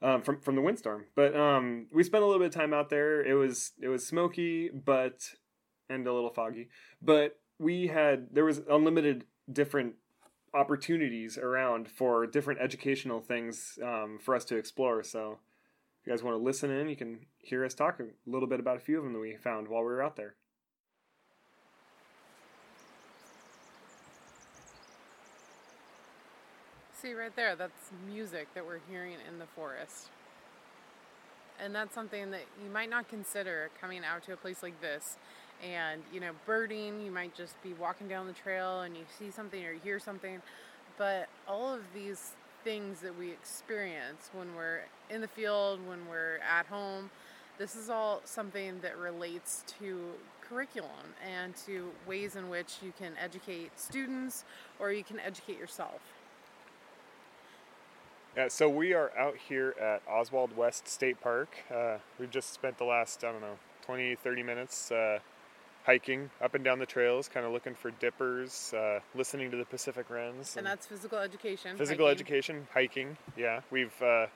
Um, 0.00 0.22
from 0.22 0.40
from 0.40 0.56
the 0.56 0.62
windstorm, 0.62 1.04
but 1.14 1.36
um, 1.36 1.86
we 1.92 2.02
spent 2.02 2.24
a 2.24 2.26
little 2.26 2.40
bit 2.40 2.48
of 2.48 2.54
time 2.54 2.74
out 2.74 2.90
there. 2.90 3.24
It 3.24 3.34
was 3.34 3.70
it 3.80 3.86
was 3.86 4.04
smoky, 4.04 4.68
but 4.68 5.22
and 5.88 6.04
a 6.08 6.12
little 6.12 6.30
foggy. 6.30 6.70
But 7.00 7.38
we 7.60 7.86
had 7.86 8.28
there 8.32 8.44
was 8.44 8.62
unlimited 8.68 9.26
different 9.52 9.94
opportunities 10.54 11.38
around 11.38 11.88
for 11.88 12.26
different 12.26 12.60
educational 12.60 13.20
things 13.20 13.78
um, 13.82 14.18
for 14.20 14.34
us 14.34 14.44
to 14.46 14.56
explore. 14.56 15.02
So 15.02 15.38
if 16.00 16.06
you 16.06 16.12
guys 16.12 16.22
want 16.22 16.36
to 16.36 16.42
listen 16.42 16.70
in, 16.70 16.88
you 16.88 16.96
can 16.96 17.20
hear 17.38 17.64
us 17.64 17.74
talk 17.74 18.00
a 18.00 18.06
little 18.26 18.48
bit 18.48 18.60
about 18.60 18.76
a 18.76 18.80
few 18.80 18.98
of 18.98 19.04
them 19.04 19.12
that 19.12 19.18
we 19.18 19.36
found 19.36 19.68
while 19.68 19.82
we 19.82 19.88
were 19.88 20.02
out 20.02 20.16
there. 20.16 20.34
See 27.00 27.14
right 27.14 27.34
there, 27.34 27.56
that's 27.56 27.90
music 28.06 28.46
that 28.54 28.64
we're 28.64 28.78
hearing 28.88 29.16
in 29.28 29.40
the 29.40 29.46
forest. 29.46 30.10
And 31.60 31.74
that's 31.74 31.94
something 31.94 32.30
that 32.30 32.44
you 32.62 32.70
might 32.70 32.90
not 32.90 33.08
consider 33.08 33.70
coming 33.80 34.02
out 34.04 34.22
to 34.24 34.32
a 34.32 34.36
place 34.36 34.62
like 34.62 34.80
this. 34.80 35.16
And, 35.62 36.02
you 36.12 36.20
know, 36.20 36.32
birding, 36.44 37.00
you 37.00 37.10
might 37.10 37.34
just 37.34 37.60
be 37.62 37.72
walking 37.74 38.08
down 38.08 38.26
the 38.26 38.32
trail 38.32 38.80
and 38.80 38.96
you 38.96 39.04
see 39.18 39.30
something 39.30 39.64
or 39.64 39.72
you 39.72 39.80
hear 39.82 40.00
something. 40.00 40.42
But 40.98 41.28
all 41.46 41.72
of 41.72 41.82
these 41.94 42.32
things 42.64 43.00
that 43.00 43.16
we 43.16 43.30
experience 43.30 44.30
when 44.32 44.54
we're 44.54 44.80
in 45.10 45.20
the 45.20 45.28
field, 45.28 45.80
when 45.86 46.08
we're 46.08 46.38
at 46.38 46.66
home, 46.66 47.10
this 47.58 47.76
is 47.76 47.90
all 47.90 48.20
something 48.24 48.80
that 48.80 48.96
relates 48.98 49.64
to 49.78 50.12
curriculum 50.40 51.14
and 51.24 51.54
to 51.66 51.90
ways 52.06 52.36
in 52.36 52.48
which 52.48 52.76
you 52.82 52.92
can 52.98 53.12
educate 53.22 53.78
students 53.78 54.44
or 54.78 54.92
you 54.92 55.04
can 55.04 55.20
educate 55.20 55.58
yourself. 55.58 56.00
Yeah, 58.36 58.48
so 58.48 58.68
we 58.68 58.94
are 58.94 59.12
out 59.16 59.36
here 59.36 59.74
at 59.80 60.00
Oswald 60.10 60.56
West 60.56 60.88
State 60.88 61.20
Park. 61.20 61.54
Uh, 61.70 61.98
we've 62.18 62.30
just 62.30 62.52
spent 62.52 62.78
the 62.78 62.84
last, 62.84 63.22
I 63.24 63.30
don't 63.30 63.42
know, 63.42 63.58
20, 63.84 64.14
30 64.14 64.42
minutes 64.42 64.90
uh, 64.90 65.18
hiking 65.84 66.30
up 66.40 66.54
and 66.54 66.64
down 66.64 66.78
the 66.78 66.86
trails, 66.86 67.28
kind 67.28 67.44
of 67.44 67.52
looking 67.52 67.74
for 67.74 67.90
dippers, 67.90 68.72
uh, 68.74 69.00
listening 69.14 69.50
to 69.50 69.56
the 69.56 69.64
Pacific 69.64 70.08
Wrens. 70.10 70.56
And 70.56 70.66
that's 70.66 70.86
physical 70.86 71.18
education. 71.18 71.76
physical 71.76 72.06
hiking. 72.06 72.20
education, 72.20 72.66
hiking. 72.72 73.16
Yeah, 73.36 73.60
we've, 73.70 73.94
uh, 74.00 74.26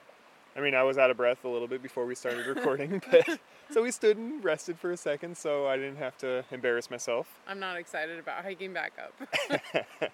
I 0.57 0.61
mean, 0.61 0.75
I 0.75 0.83
was 0.83 0.99
out 0.99 1.11
of 1.11 1.17
breath 1.17 1.45
a 1.45 1.49
little 1.49 1.69
bit 1.69 1.83
before 1.83 2.07
we 2.07 2.15
started 2.15 2.47
recording, 2.57 3.03
but 3.11 3.39
so 3.71 3.83
we 3.83 3.91
stood 3.91 4.17
and 4.17 4.43
rested 4.45 4.79
for 4.79 4.91
a 4.91 4.97
second 4.97 5.37
so 5.37 5.67
I 5.67 5.77
didn't 5.77 5.97
have 5.97 6.17
to 6.19 6.45
embarrass 6.51 6.91
myself. 6.91 7.41
I'm 7.47 7.61
not 7.61 7.77
excited 7.77 8.19
about 8.19 8.43
hiking 8.43 8.73
back 8.73 8.93
up. 8.99 9.61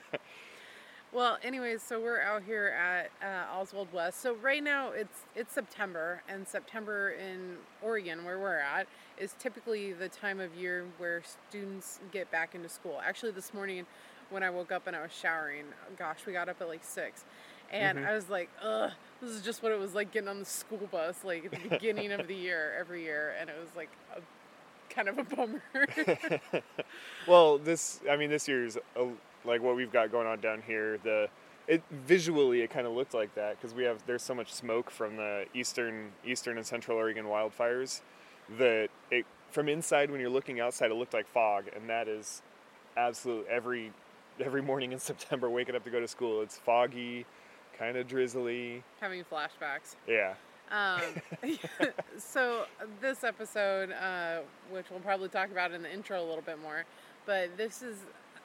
well, 1.12 1.36
anyways, 1.42 1.82
so 1.82 2.00
we're 2.00 2.20
out 2.20 2.42
here 2.42 2.68
at 2.68 3.10
uh, 3.26 3.54
Oswald 3.60 3.88
West. 3.92 4.20
So 4.20 4.34
right 4.36 4.62
now 4.62 4.90
it's 4.90 5.20
it's 5.36 5.52
September, 5.52 6.22
and 6.28 6.46
September 6.48 7.10
in 7.10 7.56
Oregon, 7.82 8.24
where 8.24 8.38
we're 8.38 8.58
at, 8.58 8.86
is 9.18 9.34
typically 9.38 9.92
the 9.92 10.08
time 10.08 10.40
of 10.40 10.54
year 10.54 10.86
where 10.98 11.22
students 11.50 12.00
get 12.12 12.30
back 12.30 12.54
into 12.54 12.68
school. 12.68 13.00
Actually, 13.04 13.32
this 13.32 13.52
morning 13.52 13.84
when 14.30 14.42
I 14.42 14.48
woke 14.48 14.72
up 14.72 14.86
and 14.86 14.96
I 14.96 15.02
was 15.02 15.12
showering, 15.12 15.64
gosh, 15.98 16.20
we 16.26 16.32
got 16.32 16.48
up 16.48 16.60
at 16.62 16.68
like 16.68 16.82
six. 16.84 17.24
And 17.70 17.98
Mhm. 17.98 18.06
I 18.06 18.14
was 18.14 18.28
like, 18.30 18.48
ugh, 18.62 18.92
this 19.20 19.30
is 19.30 19.42
just 19.42 19.62
what 19.62 19.72
it 19.72 19.78
was 19.78 19.94
like 19.94 20.10
getting 20.12 20.28
on 20.28 20.38
the 20.38 20.44
school 20.46 20.88
bus, 20.90 21.22
like 21.24 21.44
at 21.46 21.50
the 21.52 21.68
beginning 21.68 22.12
of 22.12 22.26
the 22.28 22.34
year, 22.34 22.74
every 22.78 23.02
year. 23.02 23.34
And 23.38 23.50
it 23.50 23.56
was 23.58 23.68
like 23.76 23.90
a, 24.16 24.20
kind 24.94 25.08
of 25.08 25.18
a 25.18 25.24
bummer. 25.24 25.62
well, 27.26 27.58
this 27.58 28.00
I 28.10 28.16
mean 28.16 28.30
this 28.30 28.48
year's 28.48 28.76
a, 28.96 29.08
like 29.44 29.62
what 29.62 29.76
we've 29.76 29.92
got 29.92 30.10
going 30.10 30.26
on 30.26 30.40
down 30.40 30.62
here. 30.66 30.98
The 31.02 31.28
it 31.68 31.82
visually 31.90 32.62
it 32.62 32.70
kind 32.70 32.86
of 32.86 32.92
looked 32.92 33.14
like 33.14 33.34
that 33.34 33.56
because 33.56 33.74
we 33.74 33.84
have 33.84 34.04
there's 34.06 34.22
so 34.22 34.34
much 34.34 34.52
smoke 34.52 34.90
from 34.90 35.16
the 35.16 35.46
eastern 35.54 36.12
eastern 36.24 36.56
and 36.56 36.66
central 36.66 36.96
Oregon 36.96 37.26
wildfires 37.26 38.00
that 38.58 38.88
it 39.10 39.24
from 39.50 39.68
inside 39.68 40.10
when 40.10 40.20
you're 40.20 40.30
looking 40.30 40.60
outside 40.60 40.90
it 40.90 40.94
looked 40.94 41.14
like 41.14 41.26
fog 41.28 41.64
and 41.76 41.88
that 41.88 42.08
is 42.08 42.42
absolute 42.96 43.46
every 43.48 43.92
every 44.40 44.62
morning 44.62 44.92
in 44.92 44.98
September 45.10 45.48
waking 45.48 45.76
up 45.76 45.84
to 45.84 45.90
go 45.90 46.00
to 46.00 46.08
school 46.08 46.42
it's 46.42 46.58
foggy, 46.58 47.24
kind 47.78 47.96
of 47.96 48.06
drizzly. 48.06 48.82
Having 49.00 49.24
flashbacks. 49.24 49.96
Yeah. 50.06 50.34
Um, 50.72 51.02
so 52.18 52.64
this 53.00 53.24
episode, 53.24 53.92
uh, 53.92 54.38
which 54.70 54.86
we'll 54.90 55.00
probably 55.00 55.28
talk 55.28 55.50
about 55.50 55.72
in 55.72 55.82
the 55.82 55.92
intro 55.92 56.20
a 56.20 56.26
little 56.26 56.42
bit 56.42 56.60
more, 56.60 56.84
but 57.26 57.56
this 57.56 57.82
is 57.82 57.98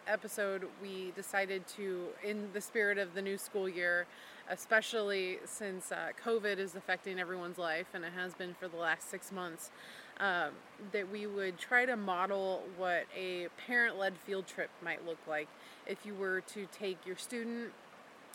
episode 0.08 0.68
we 0.82 1.12
decided 1.16 1.66
to, 1.68 2.08
in 2.24 2.50
the 2.54 2.62
spirit 2.62 2.98
of 2.98 3.14
the 3.14 3.22
new 3.22 3.38
school 3.38 3.68
year, 3.68 4.06
especially 4.50 5.40
since 5.46 5.92
uh, 5.92 6.10
COVID 6.24 6.58
is 6.58 6.76
affecting 6.76 7.20
everyone's 7.20 7.58
life 7.58 7.88
and 7.94 8.04
it 8.04 8.14
has 8.16 8.34
been 8.34 8.54
for 8.54 8.68
the 8.68 8.78
last 8.78 9.10
six 9.10 9.32
months, 9.32 9.72
um, 10.20 10.52
that 10.92 11.10
we 11.12 11.28
would 11.28 11.58
try 11.58 11.86
to 11.86 11.96
model 11.96 12.64
what 12.78 13.06
a 13.16 13.48
parent-led 13.68 14.18
field 14.18 14.48
trip 14.48 14.70
might 14.84 15.06
look 15.06 15.20
like 15.28 15.48
if 15.86 16.06
you 16.06 16.14
were 16.14 16.42
to 16.42 16.68
take 16.72 17.06
your 17.06 17.18
student 17.18 17.72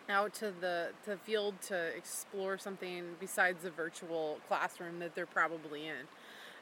out 0.08 0.34
to 0.34 0.52
the 0.60 0.88
to 1.04 1.10
the 1.10 1.16
field 1.16 1.60
to 1.68 1.76
explore 1.96 2.58
something 2.58 3.04
besides 3.20 3.62
the 3.62 3.70
virtual 3.70 4.38
classroom 4.48 4.98
that 4.98 5.14
they're 5.14 5.26
probably 5.26 5.86
in. 5.86 6.06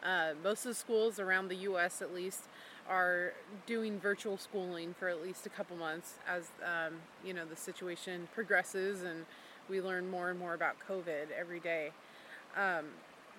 Uh, 0.08 0.32
most 0.42 0.64
of 0.64 0.70
the 0.70 0.74
schools 0.74 1.18
around 1.18 1.48
the 1.48 1.56
U.S. 1.56 2.00
at 2.00 2.14
least 2.14 2.44
are 2.88 3.32
doing 3.66 4.00
virtual 4.00 4.36
schooling 4.38 4.94
for 4.98 5.08
at 5.08 5.22
least 5.22 5.46
a 5.46 5.50
couple 5.50 5.76
months 5.76 6.14
as 6.28 6.48
um, 6.64 6.94
you 7.24 7.34
know 7.34 7.44
the 7.44 7.56
situation 7.56 8.28
progresses 8.34 9.02
and 9.02 9.26
we 9.68 9.80
learn 9.80 10.10
more 10.10 10.30
and 10.30 10.38
more 10.38 10.54
about 10.54 10.76
COVID 10.88 11.30
every 11.38 11.60
day. 11.60 11.92
Um, 12.56 12.86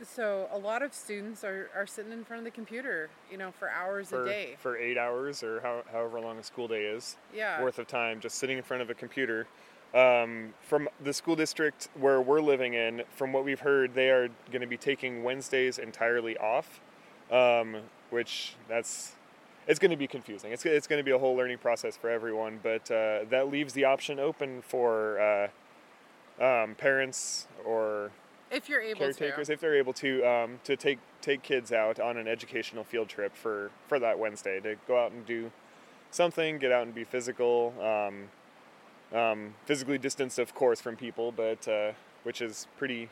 so 0.04 0.48
a 0.52 0.58
lot 0.58 0.82
of 0.82 0.94
students 0.94 1.44
are, 1.44 1.70
are 1.76 1.86
sitting 1.86 2.12
in 2.12 2.24
front 2.24 2.40
of 2.40 2.46
the 2.46 2.52
computer, 2.52 3.10
you 3.30 3.38
know, 3.38 3.52
for 3.52 3.70
hours 3.70 4.10
For, 4.10 4.24
a 4.24 4.26
day. 4.30 4.56
for 4.58 4.78
eight 4.78 4.98
hours 4.98 5.44
or 5.44 5.62
how, 5.62 5.84
however 5.92 6.20
long 6.20 6.40
a 6.40 6.44
school 6.44 6.68
day 6.68 6.86
is. 6.86 7.18
Yeah. 7.36 7.62
worth 7.62 7.78
of 7.78 7.88
time 7.88 8.20
just 8.20 8.38
sitting 8.38 8.58
in 8.58 8.64
front 8.64 8.82
of 8.82 8.90
a 8.90 8.94
computer. 8.94 9.48
Um, 9.94 10.54
from 10.62 10.88
the 11.04 11.12
school 11.12 11.36
district 11.36 11.90
where 11.96 12.22
we're 12.22 12.40
living 12.40 12.74
in, 12.74 13.04
from 13.10 13.34
what 13.34 13.44
we've 13.44 13.60
heard, 13.60 13.94
they 13.94 14.10
are 14.10 14.30
going 14.50 14.62
to 14.62 14.68
be 14.68 14.78
taking 14.78 15.24
Wednesdays 15.24 15.78
entirely 15.78 16.38
off, 16.38 16.80
um, 17.30 17.76
which 18.10 18.56
that's 18.70 19.14
it's 19.68 19.80
going 19.80 19.92
to 19.92 19.98
be 19.98 20.08
confusing. 20.08 20.52
It's 20.54 20.66
it's 20.66 20.88
going 20.88 21.00
to 21.00 21.04
be 21.04 21.12
a 21.12 21.20
whole 21.20 21.36
learning 21.36 21.58
process 21.58 21.98
for 21.98 22.10
everyone, 22.10 22.60
but 22.64 22.90
uh, 22.90 23.26
that 23.30 23.50
leaves 23.52 23.74
the 23.74 23.86
option 23.86 24.18
open 24.18 24.62
for 24.62 25.20
uh, 25.20 25.48
um, 26.44 26.76
parents 26.76 27.48
or 27.66 28.12
if 28.50 28.68
you're 28.68 28.82
able 28.82 29.00
caretakers 29.00 29.48
to. 29.48 29.54
if 29.54 29.60
they're 29.60 29.76
able 29.76 29.94
to 29.94 30.24
um, 30.24 30.60
to 30.64 30.76
take 30.76 31.00
take 31.22 31.44
kids 31.44 31.72
out 31.72 32.00
on 32.00 32.18
an 32.18 32.28
educational 32.28 32.84
field 32.84 33.10
trip 33.10 33.36
for 33.36 33.72
for 33.88 34.00
that 34.00 34.18
Wednesday 34.18 34.60
to 34.62 34.76
go 34.88 35.04
out 35.04 35.12
and 35.12 35.26
do 35.26 35.52
something, 36.12 36.58
get 36.58 36.72
out 36.72 36.84
and 36.84 36.96
be 36.96 37.04
physical, 37.04 37.74
um, 39.14 39.54
physically 39.66 39.98
distanced, 39.98 40.40
of 40.40 40.54
course, 40.56 40.80
from 40.82 40.96
people, 40.96 41.32
but 41.32 41.68
uh, 41.68 41.92
which 42.24 42.42
is 42.42 42.68
pretty 42.78 43.10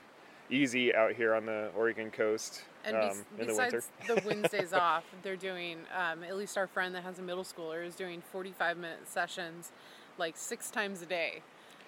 easy 0.52 0.94
out 0.96 1.14
here 1.14 1.36
on 1.36 1.46
the 1.46 1.70
Oregon 1.78 2.10
coast 2.10 2.64
And 2.84 2.96
um, 2.96 3.26
in 3.38 3.48
the 3.48 3.54
winter. 3.56 3.84
besides 3.84 3.90
the 4.08 4.22
Wednesdays 4.28 4.74
off, 4.74 5.04
they're 5.22 5.36
doing, 5.36 5.78
um, 5.96 6.24
at 6.24 6.36
least 6.38 6.58
our 6.58 6.66
friend 6.68 6.96
that 6.96 7.04
has 7.04 7.20
a 7.20 7.22
middle 7.22 7.44
schooler 7.44 7.86
is 7.86 7.94
doing 7.96 8.22
45 8.32 8.78
minute 8.78 9.08
sessions 9.08 9.72
like 10.18 10.36
six 10.36 10.72
times 10.72 11.02
a 11.02 11.06
day. 11.06 11.42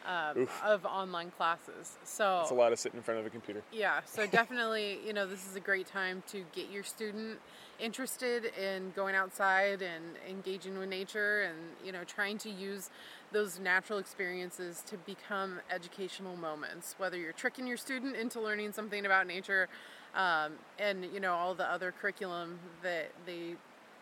um, 0.07 0.47
of 0.65 0.83
online 0.83 1.29
classes. 1.29 1.97
So 2.03 2.39
it's 2.41 2.49
a 2.49 2.55
lot 2.55 2.71
of 2.71 2.79
sitting 2.79 2.97
in 2.97 3.03
front 3.03 3.19
of 3.19 3.25
a 3.27 3.29
computer. 3.29 3.61
Yeah, 3.71 4.01
so 4.03 4.25
definitely, 4.25 4.97
you 5.05 5.13
know, 5.13 5.27
this 5.27 5.47
is 5.47 5.55
a 5.55 5.59
great 5.59 5.85
time 5.85 6.23
to 6.29 6.43
get 6.53 6.71
your 6.71 6.81
student 6.83 7.37
interested 7.81 8.45
in 8.57 8.91
going 8.95 9.15
outside 9.15 9.81
and 9.81 10.03
engaging 10.29 10.77
with 10.77 10.87
nature 10.87 11.41
and, 11.41 11.57
you 11.83 11.91
know, 11.91 12.03
trying 12.05 12.37
to 12.37 12.49
use 12.49 12.89
those 13.31 13.59
natural 13.59 13.97
experiences 13.97 14.83
to 14.87 14.97
become 14.97 15.59
educational 15.69 16.35
moments, 16.35 16.95
whether 16.97 17.17
you're 17.17 17.33
tricking 17.33 17.65
your 17.65 17.77
student 17.77 18.15
into 18.15 18.39
learning 18.39 18.71
something 18.71 19.05
about 19.05 19.25
nature 19.25 19.67
um, 20.15 20.53
and, 20.77 21.05
you 21.13 21.19
know, 21.19 21.33
all 21.33 21.55
the 21.55 21.69
other 21.69 21.91
curriculum 21.91 22.59
that 22.83 23.11
they 23.25 23.55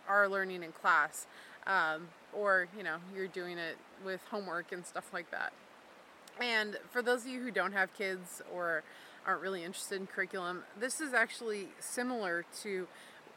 are 0.08 0.28
learning 0.28 0.64
in 0.64 0.72
class, 0.72 1.28
um, 1.68 2.08
or, 2.34 2.68
you 2.76 2.84
know, 2.84 2.98
you're 3.16 3.28
doing 3.28 3.58
it 3.58 3.78
with 4.04 4.22
homework 4.32 4.72
and 4.72 4.86
stuff 4.86 5.14
like 5.14 5.30
that. 5.32 5.54
And 6.42 6.78
for 6.92 7.02
those 7.02 7.22
of 7.22 7.28
you 7.28 7.42
who 7.42 7.52
don't 7.52 7.74
have 7.74 7.94
kids 7.94 8.42
or 8.54 8.84
aren't 9.26 9.42
really 9.42 9.64
interested 9.64 10.00
in 10.02 10.08
curriculum, 10.08 10.64
this 10.80 11.00
is 11.00 11.14
actually 11.14 11.70
similar 11.80 12.46
to 12.64 12.88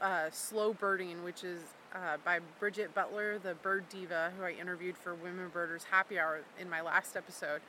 uh, 0.03 0.31
Slow 0.31 0.75
Birding, 0.75 1.23
which 1.23 1.45
is 1.45 1.63
uh, 1.95 2.17
by 2.25 2.41
Bridget 2.59 2.95
Butler, 2.95 3.39
the 3.39 3.55
bird 3.55 3.89
diva 3.89 4.33
who 4.37 4.45
I 4.45 4.53
interviewed 4.53 4.97
for 4.97 5.15
Women 5.15 5.49
Birders 5.53 5.85
Happy 5.91 6.19
Hour 6.19 6.41
in 6.61 6.69
my 6.69 6.81
last 6.81 7.17
episode. 7.17 7.61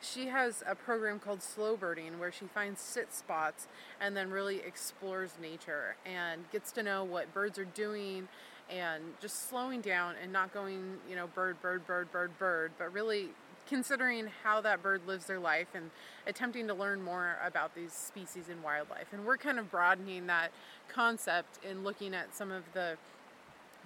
She 0.00 0.26
has 0.26 0.62
a 0.66 0.74
program 0.74 1.18
called 1.18 1.42
Slow 1.42 1.76
Birding 1.76 2.20
where 2.20 2.30
she 2.30 2.44
finds 2.44 2.80
sit 2.80 3.12
spots 3.12 3.66
and 4.00 4.16
then 4.16 4.30
really 4.30 4.58
explores 4.58 5.32
nature 5.40 5.96
and 6.06 6.48
gets 6.52 6.70
to 6.72 6.82
know 6.82 7.02
what 7.02 7.32
birds 7.34 7.58
are 7.58 7.64
doing 7.64 8.28
and 8.70 9.02
just 9.20 9.48
slowing 9.48 9.80
down 9.80 10.14
and 10.22 10.32
not 10.32 10.52
going, 10.52 10.98
you 11.08 11.16
know, 11.16 11.26
bird, 11.28 11.60
bird, 11.62 11.86
bird, 11.86 12.12
bird, 12.12 12.38
bird, 12.38 12.72
but 12.78 12.92
really 12.92 13.30
considering 13.68 14.28
how 14.42 14.60
that 14.62 14.82
bird 14.82 15.02
lives 15.06 15.26
their 15.26 15.38
life 15.38 15.68
and 15.74 15.90
attempting 16.26 16.66
to 16.66 16.74
learn 16.74 17.02
more 17.02 17.36
about 17.44 17.74
these 17.74 17.92
species 17.92 18.48
in 18.48 18.62
wildlife. 18.62 19.12
And 19.12 19.24
we're 19.24 19.36
kind 19.36 19.58
of 19.58 19.70
broadening 19.70 20.26
that 20.26 20.50
concept 20.88 21.58
in 21.68 21.84
looking 21.84 22.14
at 22.14 22.34
some 22.34 22.50
of 22.50 22.64
the 22.72 22.96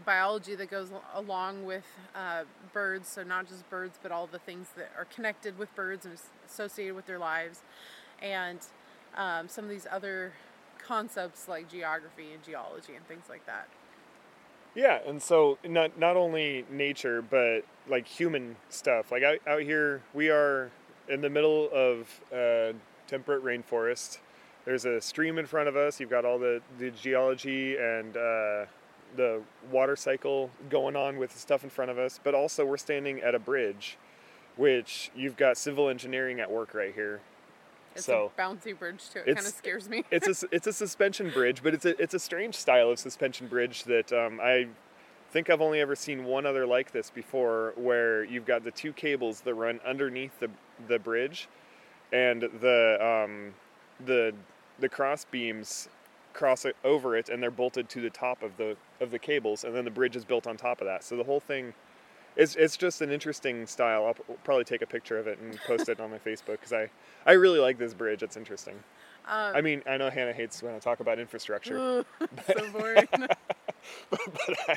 biology 0.05 0.55
that 0.55 0.71
goes 0.71 0.89
along 1.15 1.65
with 1.65 1.85
uh, 2.15 2.45
birds. 2.73 3.09
So, 3.09 3.23
not 3.23 3.49
just 3.49 3.69
birds, 3.71 3.99
but 4.03 4.12
all 4.12 4.27
the 4.27 4.39
things 4.39 4.69
that 4.77 4.91
are 4.97 5.05
connected 5.07 5.59
with 5.59 5.75
birds 5.75 6.07
and 6.07 6.17
associated 6.47 6.95
with 6.95 7.07
their 7.07 7.19
lives. 7.19 7.62
And 8.21 8.61
um, 9.17 9.49
some 9.49 9.65
of 9.65 9.71
these 9.71 9.87
other 9.91 10.33
concepts 10.79 11.49
like 11.49 11.71
geography 11.71 12.33
and 12.33 12.43
geology 12.43 12.95
and 12.95 13.07
things 13.07 13.25
like 13.29 13.47
that. 13.47 13.69
Yeah, 14.75 15.00
and 15.07 15.23
so 15.23 15.59
not 15.64 15.99
not 15.99 16.17
only 16.17 16.64
nature, 16.71 17.21
but 17.23 17.61
like 17.88 18.07
human 18.07 18.57
stuff. 18.71 19.12
Like 19.12 19.23
out, 19.23 19.38
out 19.47 19.62
here, 19.62 20.02
we 20.14 20.31
are 20.31 20.71
in 21.09 21.21
the 21.21 21.29
middle 21.29 21.69
of 21.73 22.21
a 22.33 22.75
temperate 23.07 23.45
rainforest. 23.45 24.19
There's 24.64 24.85
a 24.85 25.00
stream 25.00 25.38
in 25.38 25.47
front 25.47 25.69
of 25.69 25.76
us. 25.76 25.99
You've 25.99 26.11
got 26.11 26.25
all 26.25 26.38
the, 26.38 26.62
the 26.79 26.91
geology 26.91 27.76
and 27.76 28.17
uh, 28.17 28.67
the 29.17 29.43
water 29.71 29.97
cycle 29.97 30.50
going 30.71 30.95
on 30.95 31.19
with 31.19 31.33
the 31.33 31.38
stuff 31.38 31.64
in 31.64 31.71
front 31.71 31.91
of 31.91 31.99
us, 31.99 32.21
but 32.23 32.35
also 32.35 32.64
we're 32.64 32.76
standing 32.76 33.21
at 33.21 33.35
a 33.35 33.41
bridge, 33.41 33.99
which 34.57 35.11
you've 35.17 35.37
got 35.37 35.57
civil 35.57 35.88
engineering 35.88 36.38
at 36.41 36.50
work 36.50 36.75
right 36.75 36.95
here. 36.95 37.21
It's 37.94 38.06
so 38.06 38.30
a 38.37 38.40
bouncy 38.40 38.78
bridge 38.78 39.08
too. 39.12 39.20
It 39.20 39.34
kind 39.34 39.46
of 39.46 39.52
scares 39.52 39.88
me. 39.88 40.04
it's 40.11 40.42
a 40.42 40.46
it's 40.50 40.66
a 40.66 40.72
suspension 40.72 41.30
bridge, 41.30 41.62
but 41.62 41.75
it's 41.75 41.84
a 41.84 42.00
it's 42.02 42.14
a 42.14 42.18
strange 42.18 42.54
style 42.54 42.90
of 42.90 42.99
suspension 42.99 43.46
bridge 43.46 43.84
that 43.84 44.12
um, 44.12 44.40
I 44.42 44.68
think 45.30 45.50
I've 45.50 45.61
only 45.61 45.80
ever 45.80 45.96
seen 45.96 46.25
one 46.25 46.46
other 46.46 46.66
like 46.66 46.92
this 46.92 47.11
before, 47.11 47.72
where 47.76 48.25
you've 48.25 48.46
got 48.46 48.64
the 48.64 48.70
two 48.70 48.92
cables 48.92 49.40
that 49.42 49.54
run 49.54 49.80
underneath 49.87 50.38
the 50.40 50.50
the 50.88 50.99
bridge, 50.99 51.49
and 52.12 52.42
the 52.61 52.99
um, 53.25 53.54
the 54.04 54.34
the 54.78 54.88
cross 54.88 55.25
beams 55.25 55.88
cross 56.32 56.64
over 56.84 57.16
it, 57.16 57.28
and 57.28 57.42
they're 57.42 57.50
bolted 57.50 57.88
to 57.90 58.00
the 58.00 58.11
top 58.11 58.42
of 58.42 58.56
the 58.56 58.76
of 59.00 59.11
the 59.11 59.18
cables, 59.18 59.64
and 59.64 59.75
then 59.75 59.84
the 59.84 59.90
bridge 59.90 60.16
is 60.16 60.25
built 60.25 60.46
on 60.46 60.56
top 60.56 60.80
of 60.80 60.87
that. 60.87 61.04
So 61.04 61.16
the 61.16 61.25
whole 61.25 61.40
thing 61.40 61.75
it's 62.37 62.57
it's 62.57 62.77
just 62.77 63.01
an 63.01 63.11
interesting 63.11 63.67
style. 63.67 64.07
I'll 64.07 64.37
probably 64.45 64.65
take 64.65 64.83
a 64.83 64.87
picture 64.87 65.19
of 65.19 65.27
it 65.27 65.39
and 65.39 65.59
post 65.66 65.88
it 65.88 66.01
on 66.01 66.11
my 66.11 66.18
Facebook 66.18 66.61
because 66.61 66.73
I 66.73 66.90
I 67.27 67.33
really 67.33 67.61
like 67.61 67.79
this 67.79 67.95
bridge. 67.95 68.23
It's 68.23 68.37
interesting. 68.37 68.83
Um, 69.29 69.55
I 69.55 69.61
mean, 69.61 69.83
I 69.87 69.97
know 69.97 70.11
Hannah 70.11 70.33
hates 70.33 70.62
when 70.62 70.75
I 70.75 70.79
talk 70.79 71.01
about 71.01 71.18
infrastructure. 71.18 72.05
so 72.47 72.71
boring. 72.73 73.07
but, 73.12 73.37
but 74.11 74.59
I, 74.68 74.77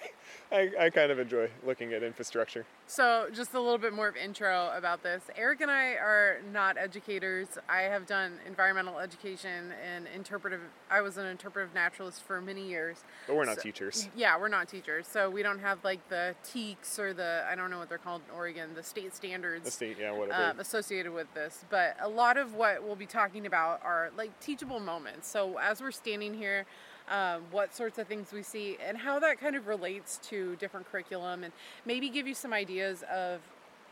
I, 0.52 0.71
I, 0.80 0.89
kind 0.89 1.12
of 1.12 1.19
enjoy 1.19 1.50
looking 1.65 1.93
at 1.93 2.04
infrastructure. 2.04 2.65
So, 2.88 3.28
just 3.34 3.54
a 3.54 3.60
little 3.60 3.78
bit 3.78 3.93
more 3.93 4.08
of 4.08 4.15
intro 4.15 4.71
about 4.76 5.02
this. 5.02 5.24
Eric 5.36 5.62
and 5.62 5.71
I 5.71 5.93
are 5.93 6.41
not 6.54 6.78
educators. 6.78 7.48
I 7.67 7.82
have 7.82 8.06
done 8.06 8.39
environmental 8.45 9.00
education 9.00 9.74
and 9.84 10.06
interpretive. 10.15 10.62
I 10.89 11.02
was 11.02 11.17
an 11.17 11.26
interpretive 11.26 11.74
naturalist 11.74 12.24
for 12.24 12.41
many 12.41 12.67
years. 12.67 13.04
But 13.28 13.36
we're 13.36 13.45
not 13.45 13.56
so, 13.56 13.63
teachers. 13.63 14.08
Yeah, 14.15 14.39
we're 14.39 14.50
not 14.50 14.69
teachers. 14.69 15.08
So 15.08 15.30
we 15.30 15.41
don't 15.41 15.60
have 15.60 15.84
like 15.84 16.08
the 16.10 16.36
TEKS 16.43 17.00
or 17.00 17.13
the 17.13 17.43
I 17.50 17.56
don't 17.56 17.71
know 17.71 17.80
what 17.80 17.89
they're 17.89 17.98
called 17.98 18.21
in 18.30 18.36
Oregon, 18.36 18.69
the 18.76 18.84
state 18.84 19.15
standards. 19.15 19.65
The 19.65 19.71
state, 19.71 19.98
yeah, 20.00 20.12
whatever. 20.12 20.52
Um, 20.52 20.60
associated 20.60 21.12
with 21.12 21.34
this, 21.34 21.65
but 21.69 21.98
a 22.00 22.10
lot 22.10 22.38
of 22.38 22.54
what 22.54 22.84
we'll 22.84 22.95
be 22.95 23.08
talking 23.08 23.45
about 23.45 23.82
are 23.84 24.12
like 24.15 24.39
teachable 24.39 24.80
moments. 24.80 25.28
So 25.28 25.58
as 25.58 25.82
we're 25.82 25.91
standing 25.91 26.34
here 26.34 26.65
um, 27.10 27.44
what 27.52 27.76
sorts 27.76 27.98
of 27.98 28.08
things 28.08 28.32
we 28.32 28.44
see, 28.44 28.78
and 28.86 28.98
how 28.98 29.20
that 29.20 29.39
kind 29.39 29.56
of 29.56 29.68
relates 29.68 30.18
to 30.30 30.56
different 30.58 30.89
curriculum, 30.91 31.44
and 31.44 31.54
maybe 31.86 32.10
give 32.10 32.28
you 32.28 32.34
some 32.34 32.54
ideas 32.54 33.04
of 33.13 33.41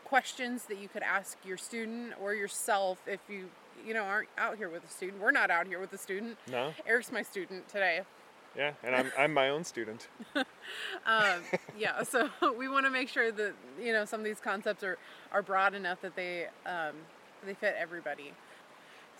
questions 0.04 0.64
that 0.64 0.78
you 0.78 0.88
could 0.88 1.02
ask 1.02 1.38
your 1.44 1.56
student 1.56 2.12
or 2.20 2.34
yourself 2.34 2.98
if 3.06 3.20
you 3.28 3.48
you 3.86 3.94
know 3.94 4.02
aren't 4.02 4.28
out 4.38 4.56
here 4.56 4.68
with 4.68 4.84
a 4.84 4.88
student. 4.88 5.20
We're 5.20 5.30
not 5.30 5.50
out 5.50 5.66
here 5.66 5.80
with 5.80 5.92
a 5.92 5.98
student. 5.98 6.38
No, 6.50 6.72
Eric's 6.86 7.12
my 7.12 7.22
student 7.22 7.68
today. 7.68 8.02
Yeah, 8.56 8.72
and 8.82 8.94
I'm 8.94 9.12
I'm 9.18 9.34
my 9.34 9.48
own 9.48 9.64
student. 9.64 10.08
um, 10.36 10.44
yeah, 11.76 12.02
so 12.02 12.30
we 12.58 12.68
want 12.68 12.86
to 12.86 12.90
make 12.90 13.08
sure 13.08 13.32
that 13.32 13.54
you 13.80 13.92
know 13.92 14.04
some 14.04 14.20
of 14.20 14.24
these 14.24 14.40
concepts 14.40 14.84
are 14.84 14.98
are 15.32 15.42
broad 15.42 15.74
enough 15.74 16.00
that 16.02 16.14
they 16.16 16.46
um, 16.66 16.94
they 17.44 17.54
fit 17.54 17.74
everybody 17.78 18.32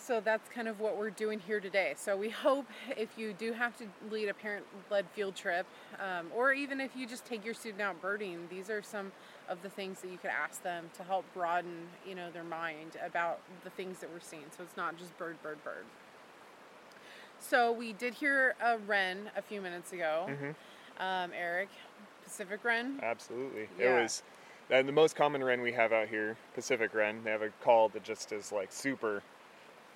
so 0.06 0.20
that's 0.20 0.48
kind 0.50 0.68
of 0.68 0.80
what 0.80 0.98
we're 0.98 1.10
doing 1.10 1.40
here 1.40 1.60
today. 1.60 1.94
So 1.96 2.16
we 2.16 2.28
hope 2.28 2.66
if 2.96 3.08
you 3.16 3.32
do 3.32 3.52
have 3.52 3.76
to 3.78 3.86
lead 4.10 4.28
a 4.28 4.34
parent-led 4.34 5.06
field 5.14 5.34
trip, 5.34 5.66
um, 5.98 6.26
or 6.34 6.52
even 6.52 6.80
if 6.80 6.94
you 6.94 7.06
just 7.06 7.24
take 7.24 7.44
your 7.44 7.54
student 7.54 7.80
out 7.80 8.00
birding, 8.02 8.46
these 8.50 8.68
are 8.68 8.82
some 8.82 9.12
of 9.48 9.62
the 9.62 9.70
things 9.70 10.00
that 10.00 10.10
you 10.10 10.18
could 10.18 10.30
ask 10.30 10.62
them 10.62 10.90
to 10.96 11.02
help 11.04 11.24
broaden, 11.32 11.86
you 12.06 12.14
know, 12.14 12.30
their 12.30 12.44
mind 12.44 12.96
about 13.04 13.40
the 13.62 13.70
things 13.70 13.98
that 14.00 14.12
we're 14.12 14.20
seeing. 14.20 14.44
So 14.56 14.62
it's 14.62 14.76
not 14.76 14.98
just 14.98 15.16
bird, 15.16 15.42
bird, 15.42 15.62
bird. 15.64 15.84
So 17.40 17.72
we 17.72 17.92
did 17.92 18.14
hear 18.14 18.54
a 18.62 18.78
wren 18.78 19.30
a 19.36 19.42
few 19.42 19.60
minutes 19.60 19.92
ago. 19.92 20.26
Mm-hmm. 20.28 21.02
Um, 21.02 21.30
Eric, 21.38 21.68
Pacific 22.24 22.62
wren. 22.64 23.00
Absolutely, 23.02 23.68
yeah. 23.78 23.98
it 23.98 24.02
was. 24.02 24.22
And 24.70 24.88
the 24.88 24.92
most 24.92 25.14
common 25.14 25.44
wren 25.44 25.60
we 25.60 25.72
have 25.72 25.92
out 25.92 26.08
here, 26.08 26.36
Pacific 26.54 26.94
wren, 26.94 27.22
they 27.22 27.30
have 27.30 27.42
a 27.42 27.50
call 27.62 27.90
that 27.90 28.02
just 28.02 28.32
is 28.32 28.50
like 28.50 28.72
super 28.72 29.22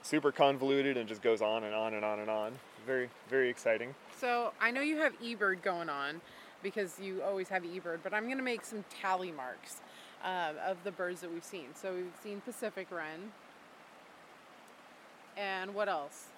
super 0.08 0.32
convoluted 0.32 0.96
and 0.96 1.06
just 1.06 1.20
goes 1.20 1.42
on 1.42 1.64
and 1.64 1.74
on 1.74 1.92
and 1.92 2.04
on 2.04 2.18
and 2.20 2.30
on. 2.30 2.52
Very, 2.86 3.10
very 3.28 3.50
exciting. 3.50 3.94
So 4.18 4.52
I 4.60 4.70
know 4.70 4.80
you 4.80 4.96
have 4.96 5.12
eBird 5.20 5.62
going 5.62 5.90
on 5.90 6.22
because 6.62 6.98
you 6.98 7.22
always 7.22 7.48
have 7.48 7.62
eBird, 7.62 7.98
but 8.02 8.14
I'm 8.14 8.24
going 8.24 8.38
to 8.38 8.44
make 8.44 8.64
some 8.64 8.84
tally 9.02 9.30
marks 9.30 9.76
um, 10.24 10.56
of 10.66 10.82
the 10.82 10.92
birds 10.92 11.20
that 11.20 11.32
we've 11.32 11.44
seen. 11.44 11.66
So 11.74 11.94
we've 11.94 12.16
seen 12.22 12.40
Pacific 12.40 12.88
wren. 12.90 13.32
And 15.36 15.74
what 15.74 15.88
else? 15.88 16.28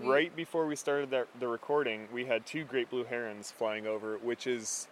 We... 0.00 0.08
Right 0.08 0.36
before 0.36 0.66
we 0.66 0.76
started 0.76 1.10
the, 1.10 1.26
the 1.40 1.48
recording, 1.48 2.06
we 2.12 2.26
had 2.26 2.46
two 2.46 2.64
great 2.64 2.88
blue 2.90 3.04
herons 3.04 3.50
flying 3.50 3.86
over, 3.88 4.18
which 4.18 4.46
is 4.46 4.86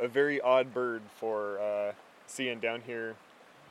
a 0.00 0.08
very 0.08 0.40
odd 0.40 0.74
bird 0.74 1.02
for 1.16 1.60
uh, 1.60 1.92
seeing 2.26 2.58
down 2.58 2.82
here. 2.84 3.14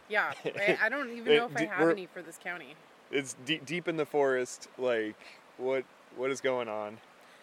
Yeah, 0.10 0.32
I 0.82 0.88
don't 0.88 1.12
even 1.12 1.36
know 1.36 1.46
if 1.48 1.58
I 1.58 1.65
have 1.65 1.89
any 1.89 2.06
for 2.06 2.22
this 2.22 2.39
county 2.41 2.76
it's 3.12 3.36
deep 3.46 3.65
deep 3.65 3.88
in 3.88 3.98
the 3.98 4.06
forest. 4.06 4.67
Like 4.78 5.15
what 5.58 5.86
what 6.15 6.32
is 6.32 6.41
going 6.41 6.67
on? 6.67 6.98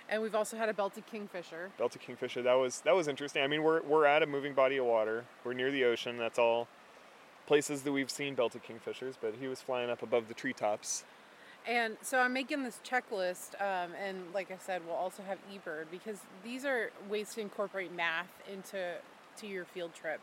And 0.08 0.20
we've 0.20 0.34
also 0.34 0.56
had 0.56 0.68
a 0.68 0.74
belted 0.74 1.06
kingfisher. 1.06 1.70
Belted 1.78 2.02
kingfisher. 2.02 2.42
That 2.42 2.54
was 2.54 2.80
that 2.80 2.94
was 2.94 3.08
interesting. 3.08 3.42
I 3.42 3.46
mean, 3.46 3.62
we're 3.62 3.82
we're 3.82 4.06
at 4.06 4.22
a 4.22 4.26
moving 4.26 4.52
body 4.54 4.76
of 4.76 4.86
water. 4.86 5.24
We're 5.44 5.54
near 5.54 5.70
the 5.70 5.84
ocean. 5.84 6.18
That's 6.18 6.38
all 6.38 6.68
places 7.46 7.82
that 7.82 7.92
we've 7.92 8.10
seen 8.10 8.34
belted 8.34 8.62
kingfishers. 8.64 9.14
But 9.20 9.34
he 9.40 9.48
was 9.48 9.60
flying 9.60 9.90
up 9.90 10.02
above 10.02 10.28
the 10.28 10.34
treetops. 10.34 11.04
And 11.66 11.96
so 12.02 12.18
I'm 12.18 12.34
making 12.34 12.62
this 12.62 12.78
checklist, 12.86 13.58
um, 13.58 13.92
and 13.98 14.18
like 14.34 14.50
I 14.50 14.58
said, 14.58 14.82
we'll 14.86 14.96
also 14.96 15.22
have 15.22 15.38
eBird 15.50 15.86
because 15.90 16.18
these 16.44 16.66
are 16.66 16.90
ways 17.08 17.32
to 17.34 17.40
incorporate 17.40 17.90
math 17.90 18.28
into 18.52 18.96
to 19.38 19.46
your 19.46 19.64
field 19.64 19.94
trip. 19.94 20.20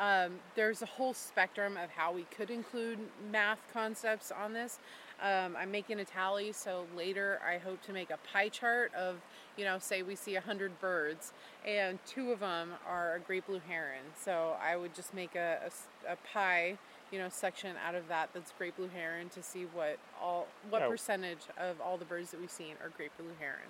Um, 0.00 0.32
there's 0.56 0.82
a 0.82 0.86
whole 0.86 1.12
spectrum 1.14 1.76
of 1.76 1.90
how 1.90 2.12
we 2.12 2.22
could 2.36 2.50
include 2.50 2.98
math 3.30 3.60
concepts 3.72 4.32
on 4.32 4.54
this. 4.54 4.78
Um, 5.22 5.54
I'm 5.58 5.70
making 5.70 6.00
a 6.00 6.04
tally, 6.06 6.52
so 6.52 6.86
later 6.96 7.38
I 7.46 7.58
hope 7.58 7.82
to 7.82 7.92
make 7.92 8.10
a 8.10 8.18
pie 8.32 8.48
chart 8.48 8.94
of, 8.94 9.16
you 9.58 9.66
know, 9.66 9.78
say 9.78 10.02
we 10.02 10.16
see 10.16 10.32
100 10.34 10.80
birds, 10.80 11.34
and 11.66 11.98
two 12.06 12.32
of 12.32 12.40
them 12.40 12.70
are 12.88 13.16
a 13.16 13.20
great 13.20 13.46
blue 13.46 13.60
heron. 13.68 14.00
So 14.18 14.56
I 14.62 14.76
would 14.76 14.94
just 14.94 15.12
make 15.12 15.36
a, 15.36 15.70
a, 16.08 16.12
a 16.14 16.16
pie, 16.32 16.78
you 17.12 17.18
know, 17.18 17.28
section 17.28 17.76
out 17.86 17.94
of 17.94 18.08
that 18.08 18.30
that's 18.32 18.52
great 18.56 18.74
blue 18.78 18.88
heron 18.88 19.28
to 19.30 19.42
see 19.42 19.64
what 19.74 19.98
all 20.22 20.46
what 20.70 20.80
Yeah. 20.80 20.88
percentage 20.88 21.40
of 21.58 21.78
all 21.82 21.98
the 21.98 22.06
birds 22.06 22.30
that 22.30 22.40
we've 22.40 22.50
seen 22.50 22.76
are 22.82 22.88
great 22.96 23.14
blue 23.18 23.34
heron. 23.38 23.68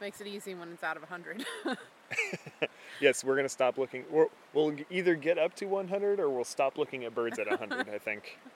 Makes 0.00 0.20
it 0.20 0.26
easy 0.26 0.54
when 0.54 0.70
it's 0.72 0.82
out 0.82 0.96
of 0.96 1.02
100. 1.04 1.46
Yes, 3.00 3.24
we're 3.24 3.34
gonna 3.34 3.48
stop 3.48 3.78
looking. 3.78 4.04
We'll, 4.10 4.30
we'll 4.54 4.76
either 4.88 5.16
get 5.16 5.36
up 5.36 5.56
to 5.56 5.66
100 5.66 6.20
or 6.20 6.30
we'll 6.30 6.44
stop 6.44 6.78
looking 6.78 7.04
at 7.04 7.12
birds 7.14 7.38
at 7.40 7.48
100. 7.48 7.88
I 7.88 7.98
think. 7.98 8.38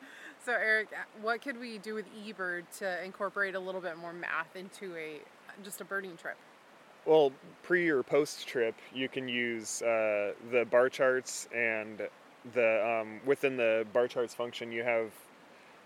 So, 0.44 0.52
Eric, 0.52 0.90
what 1.22 1.42
could 1.42 1.58
we 1.58 1.78
do 1.78 1.94
with 1.94 2.04
eBird 2.14 2.66
to 2.78 3.02
incorporate 3.02 3.56
a 3.56 3.58
little 3.58 3.80
bit 3.80 3.96
more 3.96 4.12
math 4.12 4.54
into 4.54 4.94
a 4.94 5.18
just 5.64 5.80
a 5.80 5.84
birding 5.84 6.16
trip? 6.16 6.36
Well, 7.04 7.32
pre 7.64 7.88
or 7.88 8.04
post 8.04 8.46
trip, 8.46 8.76
you 8.94 9.08
can 9.08 9.26
use 9.26 9.82
uh, 9.82 10.34
the 10.52 10.64
bar 10.70 10.88
charts 10.88 11.48
and 11.52 12.00
the 12.54 13.00
um, 13.02 13.20
within 13.26 13.56
the 13.56 13.86
bar 13.92 14.06
charts 14.06 14.34
function, 14.34 14.70
you 14.70 14.84
have 14.84 15.10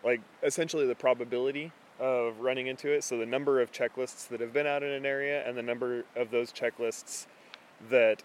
like 0.04 0.20
essentially 0.42 0.86
the 0.86 0.94
probability 0.94 1.72
of 1.98 2.38
running 2.40 2.66
into 2.66 2.90
it. 2.90 3.02
So 3.02 3.16
the 3.16 3.24
number 3.24 3.62
of 3.62 3.72
checklists 3.72 4.28
that 4.28 4.40
have 4.40 4.52
been 4.52 4.66
out 4.66 4.82
in 4.82 4.90
an 4.90 5.06
area 5.06 5.46
and 5.48 5.56
the 5.56 5.62
number 5.62 6.04
of 6.16 6.30
those 6.30 6.52
checklists 6.52 7.26
that 7.88 8.22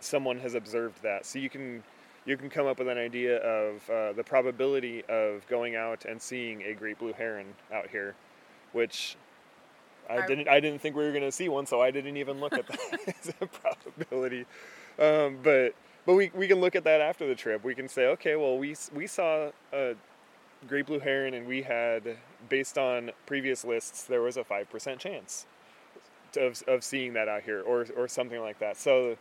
someone 0.00 0.38
has 0.40 0.54
observed 0.54 1.02
that. 1.02 1.26
So 1.26 1.38
you 1.38 1.50
can 1.50 1.82
you 2.26 2.36
can 2.36 2.50
come 2.50 2.66
up 2.66 2.78
with 2.78 2.88
an 2.88 2.98
idea 2.98 3.38
of 3.38 3.88
uh, 3.88 4.12
the 4.12 4.22
probability 4.22 5.04
of 5.08 5.46
going 5.48 5.76
out 5.76 6.04
and 6.04 6.20
seeing 6.20 6.62
a 6.62 6.74
great 6.74 6.98
blue 6.98 7.12
heron 7.12 7.54
out 7.72 7.88
here, 7.88 8.14
which 8.72 9.16
I 10.08 10.26
didn't 10.26 10.48
I 10.48 10.60
didn't 10.60 10.80
think 10.80 10.96
we 10.96 11.04
were 11.04 11.12
going 11.12 11.22
to 11.22 11.32
see 11.32 11.48
one, 11.48 11.66
so 11.66 11.80
I 11.80 11.90
didn't 11.90 12.16
even 12.16 12.40
look 12.40 12.52
at 12.52 12.66
that 12.66 13.14
as 13.20 13.32
a 13.40 13.46
probability. 13.46 14.46
Um, 14.98 15.38
but 15.42 15.74
but 16.06 16.14
we, 16.14 16.30
we 16.34 16.48
can 16.48 16.60
look 16.60 16.74
at 16.74 16.84
that 16.84 17.00
after 17.00 17.26
the 17.26 17.34
trip. 17.34 17.62
We 17.62 17.74
can 17.74 17.88
say, 17.88 18.06
okay, 18.06 18.36
well 18.36 18.58
we 18.58 18.74
we 18.94 19.06
saw 19.06 19.50
a 19.72 19.94
great 20.66 20.86
blue 20.86 20.98
heron, 20.98 21.34
and 21.34 21.46
we 21.46 21.62
had 21.62 22.16
based 22.48 22.76
on 22.76 23.12
previous 23.26 23.64
lists, 23.64 24.02
there 24.02 24.22
was 24.22 24.36
a 24.36 24.44
five 24.44 24.68
percent 24.70 25.00
chance 25.00 25.46
of 26.36 26.62
of 26.68 26.82
seeing 26.84 27.12
that 27.14 27.28
out 27.28 27.42
here, 27.42 27.60
or 27.62 27.86
or 27.96 28.08
something 28.08 28.40
like 28.40 28.58
that. 28.60 28.76
So 28.76 29.16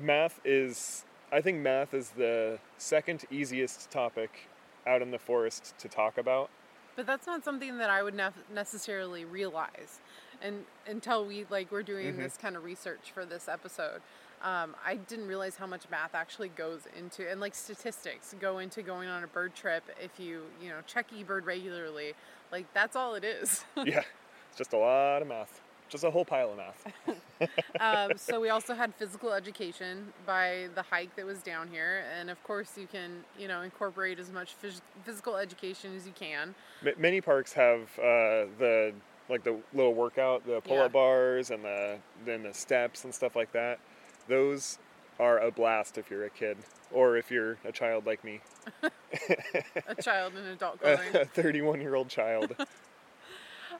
math 0.00 0.40
is 0.44 1.04
I 1.32 1.40
think 1.40 1.58
math 1.58 1.94
is 1.94 2.10
the 2.10 2.58
second 2.78 3.24
easiest 3.30 3.90
topic 3.90 4.48
out 4.86 5.02
in 5.02 5.10
the 5.10 5.18
forest 5.18 5.74
to 5.78 5.88
talk 5.88 6.18
about. 6.18 6.50
But 6.96 7.06
that's 7.06 7.26
not 7.26 7.44
something 7.44 7.78
that 7.78 7.90
I 7.90 8.02
would 8.02 8.14
nef- 8.14 8.48
necessarily 8.52 9.24
realize, 9.24 10.00
and 10.40 10.64
until 10.86 11.24
we 11.26 11.44
like 11.50 11.72
we're 11.72 11.82
doing 11.82 12.14
Mhm. 12.14 12.18
this 12.18 12.36
kind 12.36 12.56
of 12.56 12.64
research 12.64 13.10
for 13.12 13.24
this 13.24 13.48
episode. 13.48 14.00
Um, 14.42 14.76
I 14.84 14.96
didn't 14.96 15.26
realize 15.26 15.56
how 15.56 15.66
much 15.66 15.88
math 15.90 16.14
actually 16.14 16.50
goes 16.50 16.82
into, 16.98 17.28
and 17.28 17.40
like 17.40 17.54
statistics 17.54 18.34
go 18.38 18.58
into 18.58 18.82
going 18.82 19.08
on 19.08 19.24
a 19.24 19.26
bird 19.26 19.54
trip. 19.54 19.82
If 19.98 20.20
you 20.20 20.42
you 20.60 20.68
know 20.68 20.82
check 20.86 21.10
eBird 21.10 21.46
regularly, 21.46 22.12
like 22.52 22.72
that's 22.74 22.94
all 22.94 23.14
it 23.14 23.24
is. 23.24 23.64
yeah, 23.84 24.02
it's 24.50 24.58
just 24.58 24.74
a 24.74 24.76
lot 24.76 25.22
of 25.22 25.28
math, 25.28 25.62
just 25.94 26.02
a 26.04 26.10
whole 26.10 26.24
pile 26.24 26.50
of 26.50 26.56
math. 26.56 27.50
um, 27.80 28.18
so 28.18 28.40
we 28.40 28.48
also 28.48 28.74
had 28.74 28.92
physical 28.96 29.32
education 29.32 30.12
by 30.26 30.66
the 30.74 30.82
hike 30.82 31.14
that 31.14 31.24
was 31.24 31.38
down 31.38 31.68
here, 31.68 32.02
and 32.18 32.28
of 32.30 32.42
course 32.42 32.72
you 32.76 32.88
can 32.88 33.22
you 33.38 33.46
know 33.46 33.62
incorporate 33.62 34.18
as 34.18 34.32
much 34.32 34.56
phys- 34.60 34.80
physical 35.04 35.36
education 35.36 35.94
as 35.96 36.04
you 36.04 36.12
can. 36.12 36.52
M- 36.84 36.94
many 36.98 37.20
parks 37.20 37.52
have 37.52 37.82
uh, 37.98 38.50
the 38.58 38.92
like 39.30 39.44
the 39.44 39.56
little 39.72 39.94
workout, 39.94 40.44
the 40.44 40.60
pull-up 40.62 40.86
Yeah. 40.86 40.88
bars, 40.88 41.50
and 41.50 41.64
the 41.64 41.98
then 42.26 42.42
the 42.42 42.52
steps 42.52 43.04
and 43.04 43.14
stuff 43.14 43.36
like 43.36 43.52
that. 43.52 43.78
Those 44.26 44.78
are 45.20 45.38
a 45.38 45.52
blast 45.52 45.96
if 45.96 46.10
you're 46.10 46.24
a 46.24 46.30
kid 46.30 46.56
or 46.90 47.16
if 47.16 47.30
you're 47.30 47.56
a 47.64 47.70
child 47.70 48.04
like 48.04 48.24
me, 48.24 48.40
A 49.86 49.94
child 50.02 50.32
in 50.36 50.44
adult 50.46 50.80
going. 50.82 51.14
a 51.14 51.24
31 51.24 51.80
year 51.80 51.94
old 51.94 52.08
child. 52.08 52.56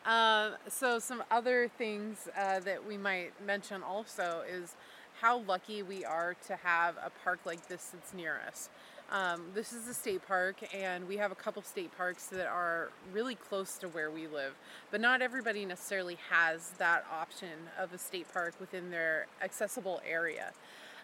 Um, 0.04 0.52
so 0.68 0.98
some 0.98 1.22
other 1.30 1.68
things 1.78 2.28
uh, 2.38 2.60
that 2.60 2.86
we 2.86 2.98
might 2.98 3.32
mention 3.44 3.82
also 3.82 4.42
is 4.48 4.76
how 5.20 5.38
lucky 5.40 5.82
we 5.82 6.04
are 6.04 6.34
to 6.46 6.56
have 6.56 6.96
a 6.96 7.10
park 7.22 7.40
like 7.46 7.68
this 7.68 7.86
that's 7.86 8.12
near 8.12 8.40
us. 8.46 8.68
Um, 9.10 9.42
this 9.54 9.72
is 9.72 9.86
a 9.86 9.94
state 9.94 10.26
park, 10.26 10.56
and 10.74 11.06
we 11.06 11.16
have 11.18 11.30
a 11.30 11.34
couple 11.34 11.62
state 11.62 11.96
parks 11.96 12.26
that 12.26 12.46
are 12.46 12.90
really 13.12 13.34
close 13.34 13.78
to 13.78 13.88
where 13.88 14.10
we 14.10 14.26
live. 14.26 14.54
But 14.90 15.00
not 15.00 15.22
everybody 15.22 15.64
necessarily 15.64 16.18
has 16.30 16.70
that 16.78 17.04
option 17.12 17.70
of 17.78 17.92
a 17.92 17.98
state 17.98 18.26
park 18.32 18.54
within 18.58 18.90
their 18.90 19.26
accessible 19.42 20.00
area. 20.06 20.52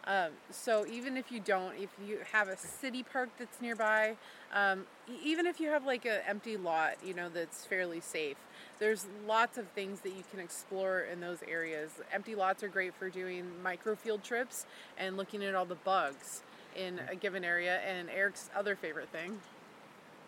Um, 0.06 0.30
so 0.50 0.86
even 0.86 1.16
if 1.16 1.30
you 1.30 1.40
don't, 1.40 1.74
if 1.74 1.90
you 2.06 2.18
have 2.32 2.48
a 2.48 2.56
city 2.56 3.02
park 3.02 3.28
that's 3.38 3.60
nearby, 3.60 4.16
um, 4.52 4.86
even 5.22 5.46
if 5.46 5.60
you 5.60 5.68
have 5.68 5.84
like 5.84 6.06
an 6.06 6.20
empty 6.26 6.56
lot, 6.56 6.94
you 7.04 7.12
know 7.12 7.28
that's 7.28 7.66
fairly 7.66 8.00
safe. 8.00 8.38
There's 8.80 9.06
lots 9.28 9.58
of 9.58 9.68
things 9.68 10.00
that 10.00 10.10
you 10.16 10.24
can 10.30 10.40
explore 10.40 11.00
in 11.02 11.20
those 11.20 11.38
areas. 11.46 11.90
Empty 12.12 12.34
lots 12.34 12.62
are 12.64 12.68
great 12.68 12.94
for 12.94 13.10
doing 13.10 13.44
micro 13.62 13.94
field 13.94 14.24
trips 14.24 14.64
and 14.98 15.18
looking 15.18 15.44
at 15.44 15.54
all 15.54 15.66
the 15.66 15.74
bugs 15.76 16.42
in 16.74 16.98
a 17.10 17.14
given 17.14 17.44
area. 17.44 17.80
And 17.86 18.08
Eric's 18.08 18.48
other 18.56 18.74
favorite 18.74 19.10
thing, 19.10 19.38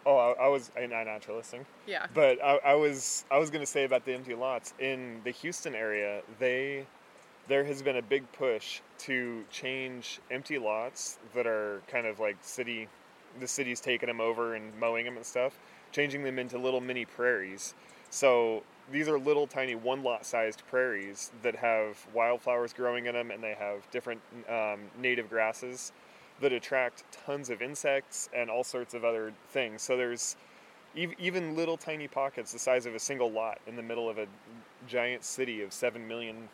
Oh, 0.05 0.17
I, 0.17 0.45
I 0.47 0.49
was 0.49 0.71
a 0.77 0.87
naturalisting. 0.87 1.65
yeah, 1.87 2.07
But 2.13 2.43
I, 2.45 2.57
I 2.65 2.75
was 2.75 3.25
I 3.31 3.39
was 3.39 3.51
gonna 3.51 3.65
say 3.65 3.85
about 3.85 4.05
the 4.05 4.13
empty 4.13 4.35
lots 4.35 4.75
in 4.81 5.21
the 5.25 5.31
Houston 5.31 5.75
area. 5.77 6.23
They 6.41 6.85
there 7.49 7.65
has 7.65 7.83
been 7.83 7.97
a 7.97 8.03
big 8.03 8.31
push 8.33 8.81
to 8.99 9.45
change 9.51 10.19
empty 10.31 10.59
lots 10.59 11.19
that 11.35 11.47
are 11.47 11.81
kind 11.87 12.07
of 12.07 12.19
like 12.21 12.37
city. 12.43 12.89
The 13.41 13.47
city's 13.47 13.81
taking 13.81 14.09
them 14.09 14.21
over 14.21 14.57
and 14.57 14.79
mowing 14.79 15.05
them 15.07 15.17
and 15.17 15.25
stuff, 15.25 15.57
changing 15.93 16.23
them 16.25 16.39
into 16.39 16.59
little 16.59 16.81
mini 16.81 17.05
prairies. 17.05 17.75
So 18.13 18.63
these 18.93 19.09
are 19.09 19.19
little 19.19 19.47
tiny 19.47 19.75
one 19.75 20.03
lot 20.03 20.27
sized 20.27 20.63
prairies 20.69 21.33
that 21.43 21.57
have 21.57 22.07
wildflowers 22.13 22.75
growing 22.75 23.07
in 23.07 23.15
them, 23.15 23.31
and 23.31 23.43
they 23.43 23.55
have 23.55 23.91
different 23.91 24.21
um, 24.51 24.81
native 25.01 25.31
grasses 25.31 25.93
that 26.43 26.53
attract 26.53 27.05
tons 27.11 27.49
of 27.49 27.63
insects 27.63 28.29
and 28.35 28.51
all 28.51 28.65
sorts 28.65 28.93
of 28.93 29.03
other 29.03 29.33
things. 29.49 29.81
So 29.81 29.97
there's 29.97 30.37
even 30.95 31.57
little 31.57 31.79
tiny 31.79 32.07
pockets 32.07 32.53
the 32.53 32.59
size 32.59 32.85
of 32.85 32.95
a 32.95 32.99
single 32.99 33.31
lot 33.31 33.59
in 33.67 33.77
the 33.77 33.83
middle 33.83 34.11
of 34.11 34.19
a 34.19 34.27
giant 34.87 35.25
city 35.25 35.63
of 35.63 35.73
7 35.73 36.07
million 36.07 36.51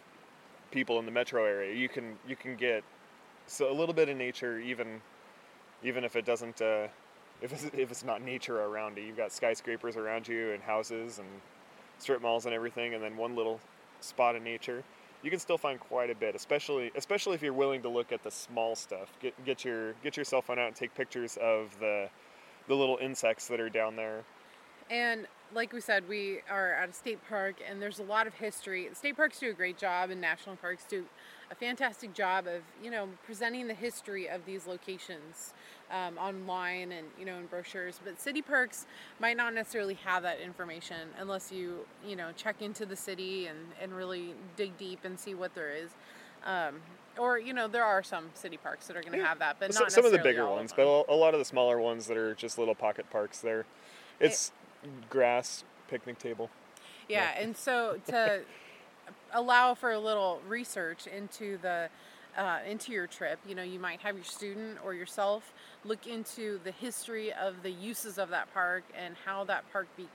people 0.70 1.00
in 1.00 1.06
the 1.06 1.10
metro 1.10 1.44
area 1.44 1.74
you 1.74 1.88
can 1.88 2.16
you 2.28 2.36
can 2.36 2.54
get 2.54 2.84
so 3.48 3.68
a 3.68 3.74
little 3.74 3.92
bit 3.92 4.08
of 4.08 4.16
nature 4.16 4.60
even 4.60 5.00
even 5.82 6.04
if 6.04 6.14
it 6.14 6.24
doesn't 6.24 6.62
uh, 6.62 6.86
if 7.42 7.52
it's, 7.52 7.64
if 7.64 7.90
it's 7.90 8.04
not 8.04 8.22
nature 8.22 8.60
around 8.60 8.96
you. 8.96 9.04
you've 9.04 9.16
got 9.16 9.32
skyscrapers 9.32 9.96
around 9.96 10.28
you 10.28 10.52
and 10.52 10.62
houses 10.62 11.18
and 11.18 11.28
strip 11.98 12.22
malls 12.22 12.46
and 12.46 12.54
everything 12.54 12.94
and 12.94 13.02
then 13.02 13.16
one 13.16 13.36
little 13.36 13.60
spot 14.00 14.36
of 14.36 14.42
nature 14.42 14.84
you 15.22 15.30
can 15.30 15.40
still 15.40 15.58
find 15.58 15.80
quite 15.80 16.10
a 16.10 16.14
bit 16.14 16.34
especially 16.34 16.90
especially 16.96 17.34
if 17.34 17.42
you're 17.42 17.52
willing 17.52 17.82
to 17.82 17.88
look 17.88 18.12
at 18.12 18.22
the 18.22 18.30
small 18.30 18.76
stuff 18.76 19.12
get 19.20 19.34
get 19.44 19.64
your 19.64 19.94
get 20.04 20.16
your 20.16 20.24
cell 20.24 20.42
phone 20.42 20.58
out 20.58 20.68
and 20.68 20.76
take 20.76 20.94
pictures 20.94 21.36
of 21.42 21.76
the 21.80 22.08
the 22.68 22.74
little 22.74 22.98
insects 23.00 23.48
that 23.48 23.60
are 23.60 23.70
down 23.70 23.96
there 23.96 24.24
And 24.90 25.26
like 25.54 25.72
we 25.72 25.80
said, 25.80 26.08
we 26.08 26.40
are 26.50 26.74
at 26.74 26.90
a 26.90 26.92
state 26.92 27.18
park, 27.28 27.56
and 27.68 27.80
there's 27.80 27.98
a 27.98 28.04
lot 28.04 28.26
of 28.26 28.34
history. 28.34 28.88
State 28.94 29.16
parks 29.16 29.38
do 29.38 29.50
a 29.50 29.52
great 29.52 29.78
job, 29.78 30.10
and 30.10 30.20
national 30.20 30.56
parks 30.56 30.84
do 30.88 31.04
a 31.50 31.54
fantastic 31.54 32.12
job 32.14 32.46
of 32.46 32.62
you 32.82 32.90
know 32.90 33.08
presenting 33.24 33.66
the 33.68 33.74
history 33.74 34.28
of 34.28 34.44
these 34.44 34.66
locations 34.66 35.54
um, 35.90 36.18
online 36.18 36.92
and 36.92 37.06
you 37.18 37.24
know 37.24 37.36
in 37.36 37.46
brochures. 37.46 38.00
But 38.04 38.20
city 38.20 38.42
parks 38.42 38.86
might 39.18 39.36
not 39.36 39.54
necessarily 39.54 39.94
have 40.04 40.22
that 40.24 40.40
information 40.40 41.08
unless 41.18 41.50
you 41.50 41.86
you 42.06 42.16
know 42.16 42.30
check 42.36 42.60
into 42.60 42.84
the 42.84 42.96
city 42.96 43.46
and 43.46 43.58
and 43.80 43.94
really 43.96 44.34
dig 44.56 44.76
deep 44.76 45.00
and 45.04 45.18
see 45.18 45.34
what 45.34 45.54
there 45.54 45.70
is. 45.70 45.90
Um, 46.44 46.76
or 47.18 47.38
you 47.38 47.52
know 47.52 47.66
there 47.66 47.84
are 47.84 48.02
some 48.02 48.26
city 48.34 48.56
parks 48.56 48.86
that 48.86 48.96
are 48.96 49.00
going 49.00 49.12
to 49.12 49.18
Yeah. 49.18 49.26
have 49.28 49.38
that, 49.40 49.56
but 49.58 49.72
some, 49.72 49.84
not 49.84 49.92
some 49.92 50.04
of 50.04 50.12
the 50.12 50.18
bigger 50.18 50.46
ones, 50.48 50.72
but 50.76 50.82
a, 50.86 51.12
a 51.12 51.16
lot 51.16 51.34
of 51.34 51.40
the 51.40 51.44
smaller 51.44 51.78
ones 51.80 52.06
that 52.06 52.16
are 52.16 52.34
just 52.34 52.58
little 52.58 52.74
pocket 52.74 53.10
parks 53.10 53.40
there. 53.40 53.64
It's 54.20 54.52
grass, 55.10 55.64
picnic 55.88 56.18
table. 56.18 56.50
Yeah, 57.08 57.30
and 57.36 57.56
so 57.56 57.98
to 58.08 58.42
allow 59.32 59.74
for 59.74 59.92
a 59.92 59.98
little 59.98 60.40
research 60.48 61.06
into 61.06 61.58
the 61.58 61.88
uh, 62.36 62.60
into 62.68 62.92
your 62.92 63.08
trip, 63.08 63.38
you 63.48 63.54
know, 63.54 63.64
you 63.64 63.80
might 63.80 64.00
have 64.00 64.14
your 64.14 64.24
student 64.24 64.78
or 64.84 64.94
yourself 64.94 65.52
look 65.84 66.06
into 66.06 66.60
the 66.62 66.70
history 66.70 67.32
of 67.32 67.62
the 67.62 67.70
uses 67.70 68.16
of 68.16 68.28
that 68.30 68.52
park 68.54 68.84
and 68.96 69.16
how 69.24 69.42
that 69.44 69.70
park 69.72 69.88
be- 69.96 70.08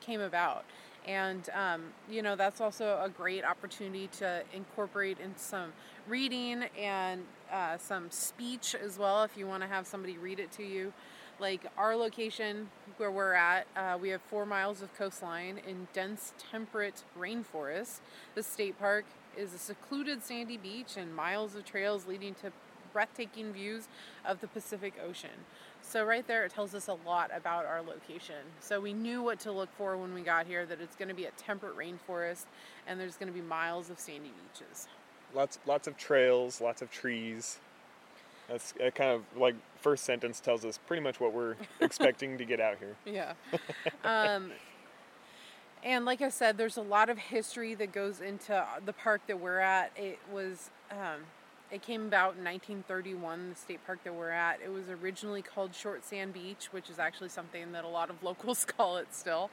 came 0.00 0.20
about. 0.20 0.64
And 1.06 1.48
um, 1.54 1.84
you 2.10 2.20
know 2.20 2.36
that's 2.36 2.60
also 2.60 3.00
a 3.02 3.08
great 3.08 3.42
opportunity 3.42 4.08
to 4.18 4.42
incorporate 4.52 5.18
in 5.18 5.34
some 5.36 5.72
reading 6.06 6.64
and 6.78 7.22
uh, 7.50 7.78
some 7.78 8.10
speech 8.10 8.74
as 8.74 8.98
well. 8.98 9.22
If 9.24 9.36
you 9.36 9.46
want 9.46 9.62
to 9.62 9.68
have 9.68 9.86
somebody 9.86 10.18
read 10.18 10.38
it 10.38 10.52
to 10.52 10.62
you, 10.62 10.92
Like 11.40 11.66
our 11.78 11.96
location 11.96 12.68
where 12.98 13.10
we're 13.10 13.32
at, 13.32 13.66
uh, 13.74 13.96
we 14.00 14.10
have 14.10 14.20
four 14.20 14.44
miles 14.44 14.82
of 14.82 14.94
coastline 14.94 15.58
in 15.66 15.88
dense 15.94 16.34
temperate 16.50 17.02
rainforest. 17.18 18.00
The 18.34 18.42
state 18.42 18.78
park 18.78 19.06
is 19.38 19.54
a 19.54 19.58
secluded 19.58 20.22
sandy 20.22 20.58
beach 20.58 20.98
and 20.98 21.16
miles 21.16 21.54
of 21.54 21.64
trails 21.64 22.06
leading 22.06 22.34
to 22.34 22.52
breathtaking 22.92 23.54
views 23.54 23.88
of 24.24 24.40
the 24.42 24.48
Pacific 24.48 24.92
Ocean. 25.02 25.30
So 25.80 26.04
right 26.04 26.26
there, 26.26 26.44
it 26.44 26.52
tells 26.52 26.74
us 26.74 26.88
a 26.88 26.96
lot 27.06 27.30
about 27.34 27.64
our 27.64 27.80
location. 27.80 28.44
So 28.60 28.78
we 28.78 28.92
knew 28.92 29.22
what 29.22 29.40
to 29.40 29.52
look 29.52 29.70
for 29.78 29.96
when 29.96 30.12
we 30.12 30.20
got 30.20 30.46
here. 30.46 30.66
That 30.66 30.80
it's 30.82 30.96
going 30.96 31.08
to 31.08 31.14
be 31.14 31.24
a 31.24 31.30
temperate 31.32 31.74
rainforest, 31.76 32.44
and 32.86 33.00
there's 33.00 33.16
going 33.16 33.32
to 33.32 33.34
be 33.34 33.40
miles 33.40 33.88
of 33.88 33.98
sandy 33.98 34.30
beaches. 34.52 34.88
Lots 35.34 35.58
lots 35.64 35.88
of 35.88 35.96
trails, 35.96 36.60
lots 36.60 36.82
of 36.82 36.90
trees. 36.90 37.58
That's 38.50 38.74
uh, 38.84 38.90
kind 38.90 39.10
of 39.10 39.22
like 39.40 39.54
first 39.80 40.04
sentence 40.04 40.40
tells 40.40 40.64
us 40.64 40.78
pretty 40.86 41.02
much 41.02 41.20
what 41.20 41.32
we're 41.32 41.54
expecting 41.80 42.36
to 42.38 42.44
get 42.44 42.60
out 42.60 42.78
here. 42.78 42.96
Yeah. 43.06 43.34
um, 44.04 44.50
and 45.82 46.04
like 46.04 46.20
I 46.20 46.28
said, 46.28 46.58
there's 46.58 46.76
a 46.76 46.82
lot 46.82 47.08
of 47.08 47.18
history 47.18 47.74
that 47.74 47.92
goes 47.92 48.20
into 48.20 48.64
the 48.84 48.92
park 48.92 49.22
that 49.28 49.40
we're 49.40 49.60
at. 49.60 49.92
It 49.96 50.18
was, 50.30 50.70
um, 50.90 51.20
it 51.70 51.82
came 51.82 52.06
about 52.06 52.36
in 52.36 52.44
1931, 52.44 53.50
the 53.50 53.56
state 53.56 53.86
park 53.86 54.00
that 54.04 54.14
we're 54.14 54.30
at. 54.30 54.60
It 54.62 54.70
was 54.70 54.84
originally 54.88 55.42
called 55.42 55.74
Short 55.74 56.04
Sand 56.04 56.34
Beach, 56.34 56.68
which 56.72 56.90
is 56.90 56.98
actually 56.98 57.30
something 57.30 57.72
that 57.72 57.84
a 57.84 57.88
lot 57.88 58.10
of 58.10 58.22
locals 58.22 58.64
call 58.64 58.96
it 58.98 59.08
still. 59.14 59.50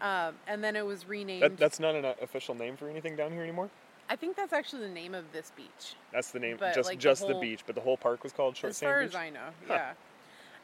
Um, 0.00 0.34
and 0.48 0.64
then 0.64 0.74
it 0.74 0.84
was 0.84 1.08
renamed. 1.08 1.42
That, 1.42 1.56
that's 1.56 1.78
not 1.78 1.94
an 1.94 2.04
uh, 2.04 2.14
official 2.20 2.56
name 2.56 2.76
for 2.76 2.88
anything 2.88 3.14
down 3.14 3.30
here 3.32 3.42
anymore. 3.42 3.70
I 4.12 4.16
think 4.16 4.36
that's 4.36 4.52
actually 4.52 4.82
the 4.82 4.92
name 4.92 5.14
of 5.14 5.24
this 5.32 5.52
beach. 5.56 5.94
That's 6.12 6.32
the 6.32 6.38
name, 6.38 6.58
But, 6.60 6.74
just 6.74 6.86
like, 6.86 6.98
the 6.98 7.02
just 7.02 7.22
the, 7.26 7.32
whole- 7.32 7.40
beach, 7.40 7.60
but 7.64 7.74
the 7.74 7.80
whole 7.80 7.96
park 7.96 8.22
was 8.22 8.30
called 8.34 8.54
Short 8.58 8.72
as 8.72 8.76
Sand 8.76 8.90
far 8.92 9.00
as 9.00 9.14
I 9.14 9.30
know, 9.30 9.48
Huh. 9.66 9.74
yeah. 9.74 9.92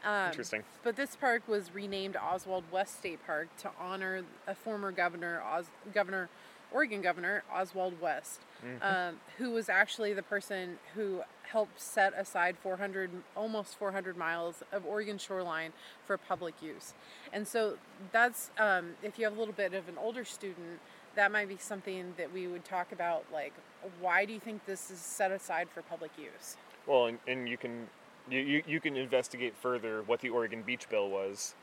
Um, 0.05 0.29
Interesting. 0.29 0.63
But 0.83 0.95
this 0.95 1.15
park 1.15 1.47
was 1.47 1.73
renamed 1.73 2.15
Oswald 2.15 2.63
West 2.71 2.99
State 2.99 3.25
Park 3.25 3.47
to 3.61 3.71
honor 3.79 4.23
a 4.47 4.53
former 4.53 4.91
governor, 4.91 5.41
Os- 5.41 5.71
Governor, 5.95 6.29
Oregon 6.71 7.01
Governor 7.01 7.43
Oswald 7.51 7.99
West, 7.99 8.41
Mm-hmm. 8.63 8.83
um, 8.83 9.15
who 9.39 9.49
was 9.51 9.67
actually 9.69 10.13
the 10.13 10.21
person 10.21 10.77
who 10.93 11.21
helped 11.43 11.81
set 11.81 12.13
aside 12.15 12.55
400, 12.61 13.09
almost 13.35 13.75
400 13.79 14.15
miles 14.15 14.61
of 14.71 14.85
Oregon 14.85 15.17
shoreline 15.17 15.71
for 16.05 16.17
public 16.19 16.61
use. 16.61 16.93
And 17.33 17.47
so 17.47 17.77
that's 18.11 18.51
um, 18.59 18.91
if 19.01 19.17
you 19.17 19.23
have 19.25 19.35
a 19.35 19.39
little 19.39 19.53
bit 19.55 19.73
of 19.73 19.87
an 19.87 19.97
older 19.97 20.23
student, 20.25 20.81
that 21.15 21.31
might 21.31 21.47
be 21.49 21.57
something 21.57 22.13
that 22.17 22.31
we 22.33 22.47
would 22.47 22.65
talk 22.65 22.91
about. 22.91 23.25
Like, 23.33 23.53
why 23.99 24.25
do 24.25 24.33
you 24.33 24.39
think 24.39 24.65
this 24.65 24.91
is 24.91 24.99
set 24.99 25.31
aside 25.31 25.69
for 25.69 25.81
public 25.83 26.11
use? 26.17 26.57
Well, 26.87 27.07
and, 27.07 27.19
and 27.27 27.47
you 27.47 27.57
can 27.57 27.87
you, 28.29 28.39
you, 28.39 28.63
you 28.67 28.79
can 28.79 28.95
investigate 28.95 29.55
further 29.61 30.03
what 30.05 30.21
the 30.21 30.29
Oregon 30.29 30.61
Beach 30.61 30.87
Bill 30.89 31.09
was. 31.09 31.55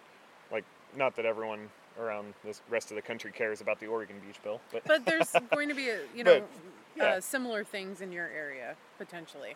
Like, 0.50 0.64
not 0.96 1.14
that 1.16 1.24
everyone 1.26 1.68
around 1.98 2.34
the 2.44 2.54
rest 2.68 2.90
of 2.90 2.96
the 2.96 3.02
country 3.02 3.32
cares 3.32 3.60
about 3.60 3.80
the 3.80 3.86
Oregon 3.86 4.16
Beach 4.26 4.42
Bill, 4.42 4.60
but, 4.72 4.84
but 4.84 5.04
there's 5.06 5.32
going 5.50 5.68
to 5.68 5.74
be 5.74 5.88
a, 5.90 6.00
you 6.14 6.24
know 6.24 6.40
But, 6.40 6.48
yeah. 6.96 7.04
uh, 7.14 7.20
similar 7.20 7.64
things 7.64 8.00
in 8.00 8.12
your 8.12 8.28
area 8.28 8.74
potentially 8.98 9.54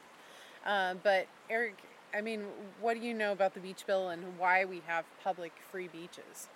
uh, 0.66 0.94
but 1.02 1.26
eric 1.48 1.76
i 2.14 2.20
mean 2.20 2.44
what 2.80 2.94
do 2.94 3.00
you 3.00 3.14
know 3.14 3.32
about 3.32 3.54
the 3.54 3.60
beach 3.60 3.86
bill 3.86 4.08
and 4.10 4.22
why 4.38 4.64
we 4.64 4.82
have 4.86 5.04
public 5.24 5.52
free 5.70 5.88
beaches 5.88 6.48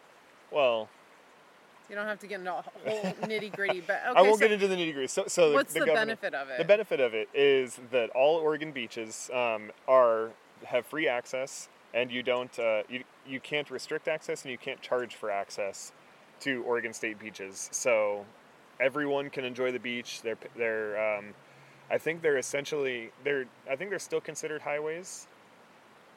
well, 0.50 0.88
you 1.88 1.94
don't 1.94 2.06
have 2.06 2.18
to 2.20 2.26
get 2.26 2.40
into 2.40 2.52
a 2.52 2.62
whole 2.62 3.02
nitty 3.22 3.54
gritty 3.54 3.80
but 3.80 4.00
okay 4.10 4.18
I 4.18 4.22
won't 4.22 4.38
so 4.38 4.46
get 4.46 4.52
into 4.52 4.68
the 4.68 4.76
nitty 4.76 4.92
gritty. 4.92 5.08
So, 5.08 5.24
so 5.26 5.52
what's 5.52 5.72
the, 5.72 5.80
the, 5.80 5.86
governor- 5.86 6.06
benefit 6.06 6.34
of 6.34 6.48
it 6.48 6.58
The 6.58 6.64
benefit 6.64 7.00
of 7.00 7.14
it 7.14 7.28
is 7.34 7.78
that 7.90 8.10
all 8.10 8.36
Oregon 8.36 8.72
beaches 8.72 9.30
um, 9.32 9.70
are 9.86 10.30
have 10.64 10.86
free 10.86 11.08
access, 11.08 11.68
and 11.92 12.10
you 12.10 12.22
don't 12.22 12.58
uh, 12.58 12.82
you 12.88 13.04
you 13.26 13.40
can't 13.40 13.70
restrict 13.70 14.08
access, 14.08 14.42
and 14.42 14.50
you 14.50 14.58
can't 14.58 14.80
charge 14.80 15.14
for 15.14 15.30
access 15.30 15.92
to 16.40 16.62
Oregon 16.64 16.92
State 16.92 17.18
beaches. 17.18 17.68
So 17.72 18.24
everyone 18.80 19.30
can 19.30 19.44
enjoy 19.44 19.72
the 19.72 19.78
beach. 19.78 20.22
They're 20.22 20.38
they're 20.56 21.16
um, 21.18 21.34
I 21.90 21.98
think 21.98 22.22
they're 22.22 22.38
essentially 22.38 23.10
they're 23.24 23.46
I 23.70 23.76
think 23.76 23.90
they're 23.90 23.98
still 23.98 24.20
considered 24.20 24.62
highways, 24.62 25.26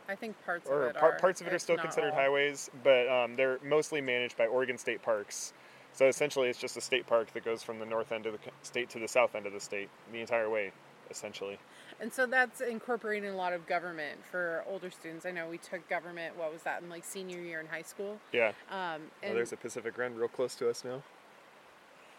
i 0.08 0.16
think 0.16 0.36
parts 0.46 0.68
or 0.70 0.84
of 0.84 0.96
it 0.96 1.00
par- 1.00 1.14
are 1.14 1.20
parts 1.20 1.42
of 1.42 1.48
it 1.48 1.54
are 1.54 1.60
still 1.60 1.78
considered 1.78 2.12
all. 2.12 2.20
highways, 2.20 2.70
but 2.84 3.08
um, 3.10 3.36
they're 3.36 3.60
mostly 3.64 4.02
managed 4.02 4.38
by 4.38 4.48
Oregon 4.48 4.78
State 4.78 5.02
Parks. 5.02 5.54
So 5.98 6.06
essentially, 6.06 6.48
it's 6.48 6.60
just 6.60 6.78
a 6.78 6.82
state 6.82 7.08
park 7.08 7.34
that 7.34 7.44
goes 7.44 7.64
from 7.64 7.80
the 7.80 7.86
north 7.86 8.12
end 8.12 8.28
of 8.28 8.34
the 8.34 8.40
state 8.62 8.88
to 8.92 9.00
the 9.00 9.08
south 9.08 9.34
end 9.34 9.48
of 9.48 9.54
the 9.54 9.60
state, 9.60 9.90
the 10.12 10.20
entire 10.22 10.48
way, 10.48 10.72
essentially. 11.10 11.58
and 12.00 12.14
so 12.14 12.28
that's 12.28 12.62
incorporating 12.62 13.32
a 13.32 13.36
lot 13.36 13.52
of 13.52 13.66
government 13.66 14.20
for 14.30 14.64
older 14.70 14.92
students 14.92 15.26
i 15.26 15.32
know 15.32 15.48
we 15.50 15.58
took 15.58 15.88
government 15.90 16.38
what 16.38 16.54
was 16.54 16.62
that 16.62 16.84
in 16.84 16.90
like 16.90 17.04
senior 17.04 17.40
year 17.40 17.60
in 17.60 17.66
high 17.66 17.82
school 17.82 18.20
Yeah. 18.32 18.50
um, 18.70 19.02
Oh, 19.24 19.28
and 19.28 19.36
there's 19.36 19.52
a 19.54 19.58
Pacific 19.58 19.98
Wren 19.98 20.14
real 20.16 20.28
close 20.28 20.54
to 20.56 20.70
us 20.70 20.84
now. 20.86 21.02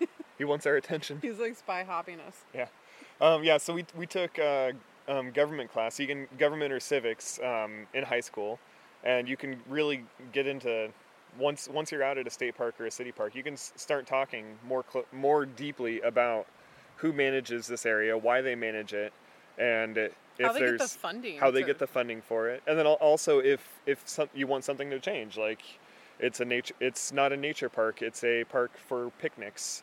he 0.39 0.45
wants 0.45 0.67
our 0.67 0.75
attention. 0.75 1.19
he's 1.23 1.39
like 1.39 1.57
spy 1.57 1.85
hopping 1.85 2.19
us 2.21 2.39
Yeah. 2.53 2.67
Um, 3.21 3.45
yeah, 3.45 3.59
so 3.59 3.73
we, 3.75 3.85
we 3.97 4.07
took 4.07 4.37
uh, 4.41 4.73
um, 5.07 5.31
government 5.31 5.71
class, 5.73 6.01
you 6.01 6.07
can 6.09 6.27
government 6.39 6.73
or 6.73 6.81
civics 6.81 7.39
um, 7.45 7.87
in 7.95 8.03
high 8.05 8.21
school, 8.21 8.59
and 9.05 9.29
you 9.29 9.37
can 9.37 9.61
really 9.69 10.05
get 10.33 10.47
into 10.49 10.89
once 11.39 11.69
once 11.69 11.93
you're 11.93 12.03
out 12.03 12.19
at 12.19 12.27
a 12.27 12.31
state 12.31 12.57
park 12.57 12.81
or 12.81 12.87
a 12.87 12.91
city 12.91 13.13
park, 13.13 13.35
you 13.35 13.43
can 13.43 13.55
s- 13.55 13.73
start 13.77 14.07
talking 14.07 14.59
more 14.67 14.85
cl- 14.91 15.07
more 15.13 15.47
deeply 15.47 16.01
about 16.01 16.47
who 16.97 17.13
manages 17.13 17.67
this 17.67 17.87
area, 17.87 18.17
why 18.17 18.41
they 18.41 18.55
manage 18.55 18.93
it, 18.93 19.13
and 19.57 19.97
if 19.97 20.13
how 20.41 20.53
they 20.53 20.61
there's 20.61 20.81
get 20.81 20.91
the 20.91 20.99
funding 20.99 21.39
how 21.39 21.51
they 21.51 21.63
get 21.63 21.79
the 21.79 21.87
funding 21.87 22.21
for 22.21 22.49
it, 22.49 22.63
and 22.67 22.79
then 22.79 22.87
also 22.87 23.39
if 23.39 23.81
if 23.87 24.03
some, 24.07 24.29
you 24.35 24.47
want 24.47 24.65
something 24.65 24.91
to 24.91 24.99
change, 24.99 25.37
like 25.37 25.63
it's 26.19 26.41
a 26.41 26.45
nature, 26.45 26.75
it's 26.81 27.13
not 27.13 27.33
a 27.33 27.37
nature 27.37 27.69
park, 27.69 28.03
it's 28.03 28.25
a 28.25 28.45
park 28.45 28.73
for 28.77 29.11
picnics, 29.21 29.83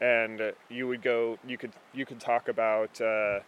and 0.00 0.52
you 0.68 0.86
would 0.86 1.02
go, 1.02 1.38
you 1.46 1.56
could 1.56 1.72
you 1.94 2.04
could 2.04 2.20
talk 2.20 2.48
about 2.48 3.00
uh, 3.00 3.40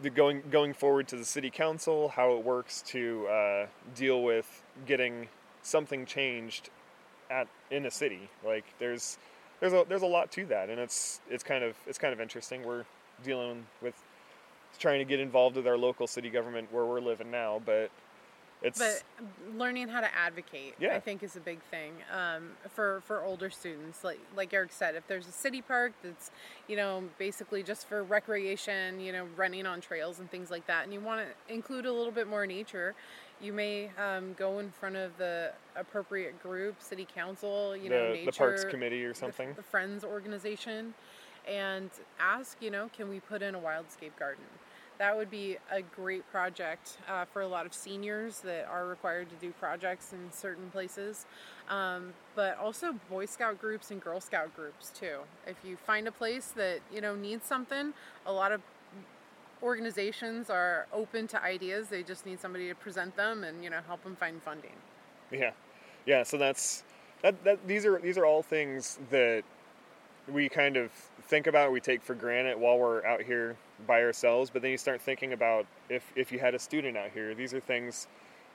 the 0.00 0.10
going 0.10 0.42
going 0.50 0.72
forward 0.72 1.08
to 1.08 1.16
the 1.16 1.24
city 1.24 1.50
council, 1.50 2.08
how 2.10 2.34
it 2.36 2.44
works 2.44 2.82
to 2.82 3.26
uh, 3.26 3.66
deal 3.96 4.22
with 4.22 4.62
getting 4.86 5.28
something 5.62 6.06
changed 6.06 6.70
at 7.30 7.48
in 7.70 7.86
a 7.86 7.90
city. 7.90 8.28
Like 8.44 8.64
there's 8.78 9.18
there's 9.60 9.72
a 9.72 9.84
there's 9.88 10.02
a 10.02 10.06
lot 10.06 10.30
to 10.32 10.46
that, 10.46 10.68
and 10.70 10.78
it's 10.78 11.20
it's 11.30 11.42
kind 11.44 11.64
of 11.64 11.76
it's 11.86 11.98
kind 11.98 12.12
of 12.12 12.20
interesting. 12.20 12.64
We're 12.64 12.84
dealing 13.24 13.66
with 13.80 13.94
trying 14.78 14.98
to 14.98 15.04
get 15.04 15.20
involved 15.20 15.56
with 15.56 15.66
our 15.66 15.78
local 15.78 16.06
city 16.06 16.30
government 16.30 16.72
where 16.72 16.84
we're 16.84 17.00
living 17.00 17.30
now, 17.30 17.60
but 17.64 17.90
it's 18.62 18.78
but 18.78 19.02
learning 19.56 19.88
how 19.88 20.00
to 20.00 20.14
advocate 20.14 20.74
Yeah. 20.78 20.94
i 20.94 21.00
think 21.00 21.22
is 21.22 21.36
a 21.36 21.40
big 21.40 21.60
thing 21.62 21.92
um, 22.12 22.50
for 22.70 23.02
for 23.06 23.22
older 23.22 23.50
students 23.50 24.04
like 24.04 24.20
like 24.36 24.54
eric 24.54 24.72
said 24.72 24.94
if 24.94 25.06
there's 25.08 25.26
a 25.26 25.32
city 25.32 25.60
park 25.60 25.92
that's 26.02 26.30
you 26.68 26.76
know 26.76 27.04
basically 27.18 27.62
just 27.62 27.88
for 27.88 28.02
recreation 28.02 29.00
you 29.00 29.12
know 29.12 29.26
running 29.36 29.66
on 29.66 29.80
trails 29.80 30.20
and 30.20 30.30
things 30.30 30.50
like 30.50 30.66
that 30.66 30.84
and 30.84 30.92
you 30.92 31.00
want 31.00 31.20
to 31.26 31.52
include 31.52 31.86
a 31.86 31.92
little 31.92 32.12
bit 32.12 32.28
more 32.28 32.46
nature 32.46 32.94
you 33.42 33.52
may 33.52 33.90
um, 33.98 34.34
go 34.34 34.60
in 34.60 34.70
front 34.70 34.96
of 34.96 35.16
the 35.18 35.52
appropriate 35.76 36.40
group 36.42 36.80
city 36.80 37.06
council 37.14 37.76
you 37.76 37.90
know 37.90 38.08
the, 38.08 38.14
nature 38.14 38.30
the 38.30 38.36
parks 38.36 38.64
committee 38.64 39.04
or 39.04 39.12
the- 39.12 39.18
something. 39.18 39.52
the 39.54 39.62
friends 39.62 40.04
organization 40.04 40.94
and 41.48 41.90
ask 42.20 42.56
you 42.60 42.70
know 42.70 42.88
can 42.94 43.08
we 43.08 43.20
put 43.20 43.42
in 43.42 43.54
a 43.54 43.58
wildscape 43.58 44.16
garden? 44.18 44.44
That 44.98 45.16
would 45.16 45.30
be 45.30 45.56
a 45.70 45.82
great 45.82 46.30
project 46.30 46.98
uh, 47.08 47.24
for 47.24 47.42
a 47.42 47.48
lot 47.48 47.66
of 47.66 47.74
seniors 47.74 48.40
that 48.40 48.68
are 48.68 48.86
required 48.86 49.30
to 49.30 49.36
do 49.36 49.50
projects 49.52 50.12
in 50.12 50.30
certain 50.30 50.70
places. 50.70 51.26
Um, 51.68 52.12
but 52.36 52.56
also 52.58 52.94
boy 53.10 53.26
scout 53.26 53.60
groups 53.60 53.90
and 53.90 54.00
girl 54.00 54.20
scout 54.20 54.54
groups 54.54 54.90
too. 54.90 55.18
If 55.46 55.56
you 55.64 55.76
find 55.76 56.06
a 56.06 56.12
place 56.12 56.52
that 56.56 56.80
you 56.92 57.00
know 57.00 57.16
needs 57.16 57.46
something 57.46 57.94
a 58.26 58.32
lot 58.32 58.52
of 58.52 58.60
organizations 59.62 60.50
are 60.50 60.86
open 60.92 61.26
to 61.28 61.42
ideas 61.42 61.88
they 61.88 62.02
just 62.02 62.26
need 62.26 62.40
somebody 62.40 62.68
to 62.68 62.74
present 62.74 63.14
them 63.16 63.44
and 63.44 63.64
you 63.64 63.70
know 63.70 63.80
help 63.86 64.02
them 64.04 64.16
find 64.16 64.42
funding 64.42 64.72
Yeah, 65.30 65.52
yeah. 66.06 66.22
So 66.22 66.38
that's 66.38 66.84
that. 67.22 67.42
That 67.44 67.66
these 67.66 67.86
are 67.86 67.98
these 68.00 68.18
are 68.18 68.26
all 68.26 68.42
things 68.42 68.98
that 69.10 69.42
we 70.32 70.48
kind 70.48 70.76
of 70.76 70.90
think 71.24 71.46
about. 71.46 71.72
We 71.72 71.80
take 71.80 72.02
for 72.02 72.14
granted 72.14 72.58
while 72.58 72.78
we're 72.78 73.04
out 73.04 73.22
here 73.22 73.56
by 73.86 74.02
ourselves. 74.02 74.50
But 74.50 74.62
then 74.62 74.70
you 74.70 74.78
start 74.78 75.00
thinking 75.00 75.32
about 75.32 75.66
if 75.88 76.12
if 76.16 76.30
you 76.32 76.38
had 76.38 76.54
a 76.54 76.58
student 76.58 76.96
out 76.96 77.10
here, 77.12 77.34
these 77.34 77.54
are 77.54 77.60
things 77.60 78.06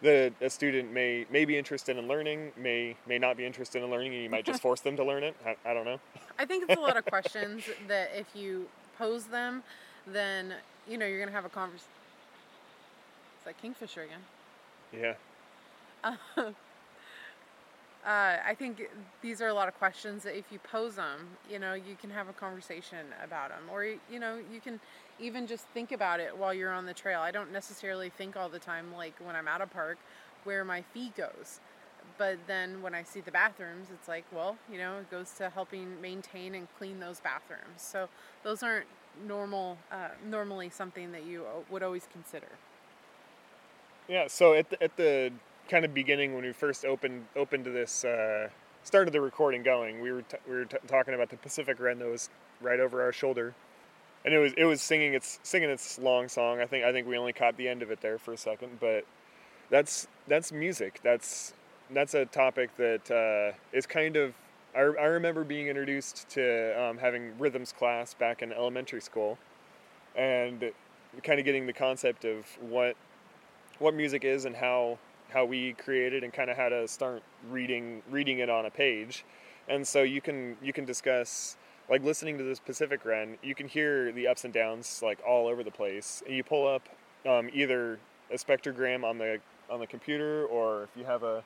that 0.04 0.34
a 0.42 0.50
student 0.50 0.94
may 0.94 1.26
may 1.32 1.46
be 1.46 1.58
interested 1.58 1.98
in 1.98 2.08
learning, 2.08 2.52
may 2.58 2.96
may 3.08 3.18
not 3.18 3.38
be 3.38 3.46
interested 3.46 3.84
in 3.84 3.90
learning, 3.90 4.14
and 4.14 4.24
you 4.24 4.30
might 4.30 4.46
just 4.46 4.62
force 4.68 4.82
them 4.82 4.96
to 4.98 5.04
learn 5.04 5.24
it. 5.24 5.36
I, 5.46 5.56
I 5.70 5.74
don't 5.74 5.86
know. 5.86 6.00
I 6.40 6.46
think 6.46 6.70
it's 6.70 6.78
a 6.78 6.82
lot 6.82 6.98
of 6.98 7.06
questions 7.06 7.64
that 7.88 8.12
if 8.16 8.28
you 8.36 8.68
pose 8.98 9.26
them, 9.26 9.64
then 10.14 10.54
you 10.88 10.98
know 10.98 11.06
you're 11.06 11.20
gonna 11.20 11.32
have 11.32 11.46
a 11.46 11.50
conversation. 11.50 11.90
It's 13.36 13.46
that 13.46 13.62
Kingfisher 13.62 14.04
again? 14.04 15.16
Yeah. 16.04 16.54
Uh, 18.06 18.38
I 18.46 18.56
think 18.58 18.88
these 19.22 19.42
are 19.42 19.50
a 19.50 19.54
lot 19.54 19.68
of 19.68 19.78
questions 19.78 20.24
that 20.24 20.38
if 20.38 20.46
you 20.50 20.60
pose 20.60 20.96
them, 20.96 21.28
you 21.52 21.60
know, 21.60 21.74
you 21.74 21.98
can 22.00 22.10
have 22.10 22.30
a 22.30 22.34
conversation 22.34 23.00
about 23.22 23.50
them, 23.50 23.64
or 23.70 23.84
you 23.84 24.18
know, 24.18 24.38
you 24.50 24.62
can 24.62 24.80
even 25.20 25.46
just 25.46 25.66
think 25.74 25.92
about 25.92 26.22
it 26.22 26.38
while 26.38 26.54
you're 26.54 26.72
on 26.72 26.86
the 26.86 26.94
trail. 26.94 27.20
I 27.20 27.32
don't 27.32 27.52
necessarily 27.52 28.10
think 28.10 28.38
all 28.38 28.48
the 28.48 28.60
time, 28.60 28.94
like 28.96 29.14
when 29.20 29.36
I'm 29.36 29.50
at 29.50 29.60
a 29.60 29.68
park, 29.68 29.98
where 30.46 30.64
my 30.64 30.84
fee 30.94 31.12
goes. 31.18 31.60
But 32.18 32.38
then 32.48 32.82
when 32.82 32.96
I 32.96 33.04
see 33.04 33.20
the 33.20 33.32
bathrooms, 33.32 33.90
it's 33.94 34.08
like, 34.08 34.24
well, 34.32 34.56
you 34.72 34.78
know, 34.78 35.00
it 35.00 35.12
goes 35.12 35.32
to 35.40 35.50
helping 35.50 36.00
maintain 36.00 36.56
and 36.56 36.70
clean 36.78 37.02
those 37.02 37.20
bathrooms. 37.20 37.82
So 37.82 38.08
those 38.44 38.64
aren't 38.64 38.86
normal, 39.26 39.78
uh, 39.92 40.10
normally 40.26 40.70
something 40.70 41.12
that 41.12 41.26
you 41.26 41.44
uh, 41.44 41.60
would 41.70 41.84
always 41.84 42.08
consider. 42.12 42.48
Yeah. 44.08 44.28
So 44.28 44.54
at 44.54 44.70
the, 44.70 44.84
at 44.84 44.96
the 44.98 45.32
kind 45.70 45.86
of 45.86 45.94
beginning 45.94 46.34
when 46.34 46.46
we 46.46 46.54
first 46.54 46.86
opened 46.86 47.26
opened 47.36 47.66
to 47.66 47.72
this, 47.72 48.06
uh, 48.06 48.50
started 48.84 49.14
the 49.14 49.22
recording 49.22 49.64
going, 49.64 50.02
we 50.02 50.12
were 50.12 50.22
t- 50.22 50.38
we 50.48 50.56
were 50.56 50.66
t- 50.66 50.78
talking 50.88 51.14
about 51.14 51.30
the 51.30 51.38
Pacific 51.38 51.80
Wren 51.80 52.00
that 52.00 52.08
was 52.08 52.30
right 52.62 52.80
over 52.80 53.02
our 53.02 53.12
shoulder, 53.12 53.54
and 54.24 54.34
it 54.34 54.40
was 54.40 54.54
it 54.58 54.66
was 54.66 54.82
singing 54.82 55.14
its 55.14 55.40
singing 55.44 55.70
its 55.70 56.00
long 56.00 56.28
song. 56.30 56.62
I 56.62 56.66
think 56.66 56.86
I 56.86 56.92
think 56.92 57.08
we 57.08 57.18
only 57.18 57.34
caught 57.34 57.58
the 57.58 57.68
end 57.68 57.82
of 57.82 57.92
it 57.92 58.02
there 58.02 58.18
for 58.18 58.34
a 58.34 58.38
second, 58.38 58.80
but 58.80 59.06
that's 59.70 60.08
that's 60.28 60.52
music. 60.52 61.00
That's 61.04 61.54
that's 61.92 62.14
a 62.14 62.26
topic 62.26 62.76
that 62.78 63.12
uh, 63.12 63.58
is 63.74 63.86
kind 63.86 64.16
of. 64.16 64.34
I, 64.78 64.82
I 64.82 65.06
remember 65.06 65.44
being 65.44 65.68
introduced 65.68 66.30
to 66.30 66.80
um, 66.80 67.00
having 67.00 67.38
rhythms 67.40 67.74
class 67.74 68.14
back 68.14 68.44
in 68.44 68.54
elementary 68.54 69.02
school, 69.02 69.40
and 70.16 70.72
kind 71.24 71.40
of 71.40 71.46
getting 71.46 71.66
the 71.66 71.74
concept 71.74 72.26
of 72.26 72.46
what 72.62 72.96
what 73.80 73.96
music 73.96 74.24
is 74.24 74.46
and 74.46 74.56
how 74.56 75.00
how 75.30 75.46
we 75.46 75.74
create 75.74 76.14
it 76.14 76.24
and 76.24 76.32
kind 76.32 76.50
of 76.50 76.58
how 76.58 76.70
to 76.70 76.88
start 76.88 77.24
reading 77.50 78.04
reading 78.10 78.38
it 78.38 78.52
on 78.52 78.68
a 78.68 78.70
page. 78.70 79.26
And 79.68 79.86
so 79.88 80.04
you 80.04 80.22
can 80.22 80.58
you 80.62 80.72
can 80.72 80.86
discuss 80.86 81.58
like 81.90 82.04
listening 82.04 82.38
to 82.38 82.44
this 82.44 82.60
Pacific 82.60 83.04
Wren, 83.04 83.38
you 83.42 83.56
can 83.56 83.68
hear 83.68 84.12
the 84.12 84.28
ups 84.28 84.44
and 84.44 84.54
downs 84.54 85.02
like 85.04 85.20
all 85.28 85.48
over 85.48 85.64
the 85.64 85.72
place. 85.72 86.22
And 86.28 86.36
you 86.36 86.44
pull 86.44 86.68
up 86.68 86.88
um, 87.26 87.50
either 87.52 88.00
a 88.32 88.36
spectrogram 88.36 89.04
on 89.04 89.18
the 89.18 89.40
on 89.72 89.80
the 89.80 89.88
computer 89.88 90.46
or 90.46 90.84
if 90.84 90.90
you 90.96 91.06
have 91.06 91.24
a 91.24 91.44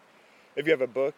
if 0.57 0.65
you 0.65 0.71
have 0.71 0.81
a 0.81 0.87
book 0.87 1.15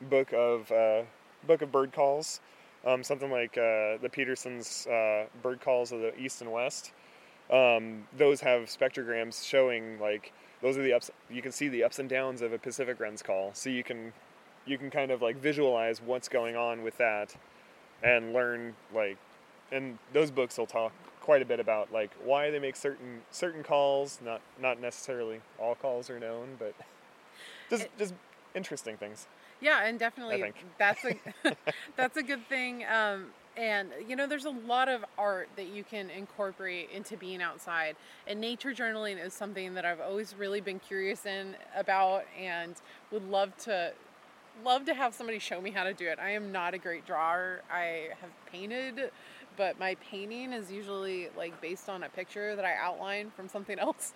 book 0.00 0.32
of 0.32 0.70
uh, 0.70 1.02
book 1.46 1.62
of 1.62 1.72
bird 1.72 1.92
calls, 1.92 2.40
um, 2.86 3.02
something 3.02 3.30
like 3.30 3.56
uh, 3.58 3.98
the 4.00 4.08
Peterson's 4.10 4.86
uh, 4.86 5.26
bird 5.42 5.60
calls 5.60 5.92
of 5.92 6.00
the 6.00 6.18
east 6.18 6.40
and 6.40 6.52
west. 6.52 6.92
Um, 7.50 8.06
those 8.16 8.40
have 8.40 8.62
spectrograms 8.62 9.46
showing 9.46 10.00
like 10.00 10.32
those 10.62 10.76
are 10.76 10.82
the 10.82 10.92
ups. 10.92 11.10
You 11.30 11.42
can 11.42 11.52
see 11.52 11.68
the 11.68 11.84
ups 11.84 11.98
and 11.98 12.08
downs 12.08 12.42
of 12.42 12.52
a 12.52 12.58
Pacific 12.58 12.98
Wren's 12.98 13.22
call, 13.22 13.50
so 13.54 13.70
you 13.70 13.84
can 13.84 14.12
you 14.66 14.78
can 14.78 14.90
kind 14.90 15.10
of 15.10 15.22
like 15.22 15.36
visualize 15.36 16.00
what's 16.02 16.28
going 16.28 16.56
on 16.56 16.82
with 16.82 16.98
that, 16.98 17.36
and 18.02 18.32
learn 18.32 18.74
like, 18.94 19.16
and 19.70 19.98
those 20.12 20.30
books 20.30 20.58
will 20.58 20.66
talk 20.66 20.92
quite 21.20 21.42
a 21.42 21.44
bit 21.44 21.60
about 21.60 21.92
like 21.92 22.10
why 22.24 22.50
they 22.50 22.58
make 22.58 22.76
certain 22.76 23.22
certain 23.30 23.62
calls. 23.62 24.18
Not 24.24 24.40
not 24.60 24.80
necessarily 24.80 25.40
all 25.58 25.74
calls 25.74 26.10
are 26.10 26.18
known, 26.18 26.56
but 26.58 26.74
just 27.70 27.86
just 27.98 28.14
interesting 28.56 28.96
things. 28.96 29.26
Yeah, 29.60 29.84
and 29.84 29.98
definitely 29.98 30.52
that's 30.78 31.04
a 31.04 31.16
that's 31.96 32.16
a 32.16 32.22
good 32.22 32.48
thing. 32.48 32.84
Um, 32.84 33.26
and 33.56 33.88
you 34.06 34.16
know, 34.16 34.26
there's 34.26 34.44
a 34.44 34.50
lot 34.50 34.88
of 34.88 35.04
art 35.16 35.48
that 35.56 35.68
you 35.68 35.84
can 35.84 36.10
incorporate 36.10 36.90
into 36.90 37.16
being 37.16 37.40
outside. 37.40 37.96
And 38.26 38.40
nature 38.40 38.72
journaling 38.72 39.24
is 39.24 39.32
something 39.32 39.74
that 39.74 39.84
I've 39.84 40.00
always 40.00 40.34
really 40.36 40.60
been 40.60 40.78
curious 40.78 41.26
in 41.26 41.54
about, 41.74 42.24
and 42.38 42.74
would 43.10 43.28
love 43.28 43.56
to 43.58 43.92
love 44.64 44.84
to 44.86 44.94
have 44.94 45.14
somebody 45.14 45.38
show 45.38 45.60
me 45.60 45.70
how 45.70 45.84
to 45.84 45.92
do 45.92 46.08
it. 46.08 46.18
I 46.18 46.30
am 46.30 46.50
not 46.50 46.74
a 46.74 46.78
great 46.78 47.06
drawer. 47.06 47.62
I 47.70 48.08
have 48.20 48.30
painted, 48.50 49.10
but 49.56 49.78
my 49.78 49.96
painting 49.96 50.52
is 50.52 50.70
usually 50.70 51.28
like 51.36 51.60
based 51.60 51.88
on 51.88 52.02
a 52.02 52.08
picture 52.08 52.56
that 52.56 52.64
I 52.64 52.74
outline 52.74 53.30
from 53.34 53.48
something 53.48 53.78
else. 53.78 54.12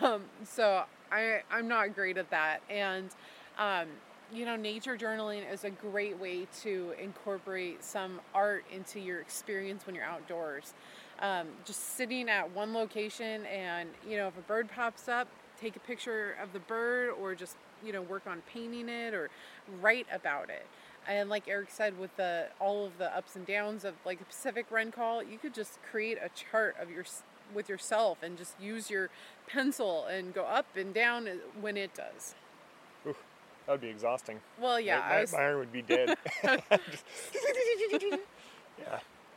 um, 0.00 0.22
so 0.44 0.84
I 1.10 1.42
I'm 1.50 1.68
not 1.68 1.94
great 1.94 2.18
at 2.18 2.30
that, 2.30 2.62
and 2.70 3.10
um, 3.58 3.88
you 4.32 4.44
know, 4.44 4.56
nature 4.56 4.96
journaling 4.96 5.50
is 5.50 5.64
a 5.64 5.70
great 5.70 6.18
way 6.18 6.46
to 6.62 6.94
incorporate 7.00 7.84
some 7.84 8.20
art 8.34 8.64
into 8.72 8.98
your 8.98 9.20
experience 9.20 9.86
when 9.86 9.94
you're 9.94 10.04
outdoors. 10.04 10.74
Um, 11.20 11.48
just 11.64 11.96
sitting 11.96 12.28
at 12.28 12.50
one 12.52 12.74
location 12.74 13.46
and, 13.46 13.88
you 14.08 14.16
know, 14.16 14.28
if 14.28 14.36
a 14.36 14.42
bird 14.42 14.68
pops 14.68 15.08
up, 15.08 15.28
take 15.60 15.76
a 15.76 15.80
picture 15.80 16.36
of 16.42 16.52
the 16.52 16.58
bird 16.58 17.10
or 17.20 17.34
just, 17.34 17.56
you 17.84 17.92
know, 17.92 18.02
work 18.02 18.26
on 18.26 18.42
painting 18.52 18.88
it 18.88 19.14
or 19.14 19.30
write 19.80 20.06
about 20.12 20.50
it. 20.50 20.66
And 21.06 21.28
like 21.28 21.46
Eric 21.46 21.68
said, 21.70 21.98
with 21.98 22.16
the 22.16 22.46
all 22.58 22.86
of 22.86 22.98
the 22.98 23.14
ups 23.16 23.36
and 23.36 23.46
downs 23.46 23.84
of 23.84 23.94
like 24.04 24.20
a 24.20 24.24
Pacific 24.24 24.66
Wren 24.70 24.90
call, 24.90 25.22
you 25.22 25.38
could 25.38 25.54
just 25.54 25.78
create 25.90 26.18
a 26.20 26.30
chart 26.30 26.76
of 26.80 26.90
your 26.90 27.04
with 27.54 27.68
yourself 27.68 28.22
and 28.22 28.38
just 28.38 28.58
use 28.58 28.90
your 28.90 29.10
pencil 29.46 30.06
and 30.06 30.32
go 30.32 30.44
up 30.44 30.66
and 30.76 30.94
down 30.94 31.28
when 31.60 31.76
it 31.76 31.94
does. 31.94 32.34
That 33.66 33.72
would 33.72 33.80
be 33.80 33.88
exhausting. 33.88 34.40
Well, 34.60 34.78
yeah, 34.78 34.98
my, 34.98 35.08
my, 35.08 35.20
was... 35.22 35.32
my 35.32 35.38
arm 35.38 35.58
would 35.58 35.72
be 35.72 35.82
dead. 35.82 36.16
yeah. 36.44 36.58
I 36.68 36.78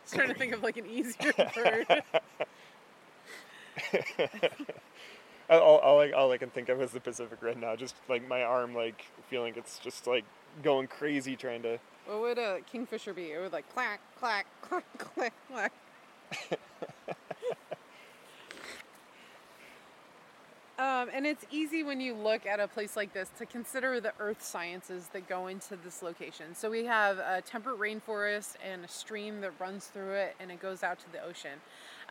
was 0.03 0.11
trying 0.11 0.27
to 0.27 0.33
think 0.33 0.53
of 0.53 0.63
like 0.63 0.77
an 0.77 0.85
easier 0.85 1.31
bird. 1.55 2.03
all, 5.49 5.77
all, 5.77 6.01
I, 6.01 6.11
all 6.11 6.31
I 6.31 6.37
can 6.37 6.49
think 6.49 6.69
of 6.69 6.81
is 6.81 6.91
the 6.91 6.99
Pacific 6.99 7.41
Wren 7.41 7.61
now. 7.61 7.75
Just 7.75 7.95
like 8.09 8.27
my 8.27 8.43
arm, 8.43 8.75
like 8.75 9.05
feeling 9.29 9.53
it's 9.55 9.79
just 9.79 10.07
like 10.07 10.25
going 10.61 10.87
crazy 10.87 11.35
trying 11.35 11.61
to. 11.63 11.79
What 12.05 12.21
would 12.21 12.37
a 12.37 12.59
kingfisher 12.69 13.13
be? 13.13 13.31
It 13.31 13.39
would 13.39 13.53
like 13.53 13.71
clack, 13.73 14.01
clack, 14.19 14.45
clack, 14.61 14.85
clack, 14.97 15.33
clack. 15.49 15.71
Um, 20.79 21.09
and 21.11 21.25
it's 21.25 21.43
easy 21.49 21.81
when 21.81 21.99
you 21.99 22.13
look 22.13 22.45
at 22.45 22.59
a 22.59 22.67
place 22.67 22.95
like 22.95 23.11
this 23.11 23.29
to 23.39 23.47
consider 23.47 23.99
the 23.99 24.13
earth 24.19 24.43
sciences 24.43 25.09
that 25.13 25.27
go 25.27 25.47
into 25.47 25.75
this 25.83 26.03
location. 26.03 26.53
So 26.53 26.69
we 26.69 26.85
have 26.85 27.17
a 27.17 27.41
temperate 27.41 27.79
rainforest 27.79 28.55
and 28.63 28.85
a 28.85 28.87
stream 28.87 29.41
that 29.41 29.53
runs 29.59 29.87
through 29.87 30.11
it 30.11 30.35
and 30.39 30.51
it 30.51 30.61
goes 30.61 30.83
out 30.83 30.99
to 30.99 31.11
the 31.11 31.23
ocean. 31.23 31.59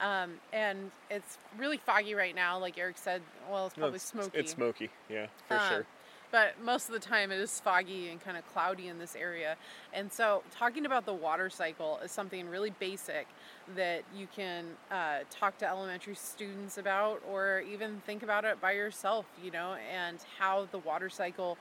Um, 0.00 0.33
and 0.52 0.90
it's 1.11 1.38
really 1.57 1.76
foggy 1.76 2.14
right 2.14 2.35
now, 2.35 2.59
like 2.59 2.76
Eric 2.76 2.98
said. 2.98 3.22
Well, 3.48 3.66
it's 3.66 3.74
probably 3.74 3.90
no, 3.92 3.94
it's, 3.94 4.05
smoky. 4.05 4.38
It's 4.38 4.52
smoky, 4.52 4.90
yeah, 5.09 5.26
for 5.46 5.55
um, 5.55 5.68
sure 5.68 5.87
but 6.31 6.55
most 6.62 6.89
of 6.89 6.95
the 6.95 7.01
time 7.01 7.31
it 7.31 7.39
is 7.39 7.61
foggy 7.61 8.09
and 8.09 8.23
kind 8.23 8.37
of 8.37 8.47
cloudy 8.53 8.89
in 8.89 8.99
this 8.99 9.17
area. 9.17 9.57
And 9.93 10.12
so, 10.12 10.43
talking 10.51 10.87
about 10.87 11.07
the 11.07 11.12
water 11.12 11.51
cycle 11.51 11.99
is 12.05 12.11
something 12.11 12.49
really 12.49 12.71
basic 12.79 13.27
that 13.75 14.03
you 14.15 14.27
can 14.35 14.67
uh, 14.91 15.21
talk 15.31 15.59
to 15.59 15.69
elementary 15.69 16.15
students 16.15 16.79
about, 16.79 17.23
or 17.29 17.62
even 17.71 18.01
think 18.07 18.23
about 18.23 18.45
it 18.45 18.61
by 18.61 18.73
yourself, 18.73 19.27
you 19.43 19.51
know, 19.51 19.77
and 19.93 20.19
how 20.39 20.69
the 20.71 20.79
water 20.79 21.09
cycle 21.09 21.59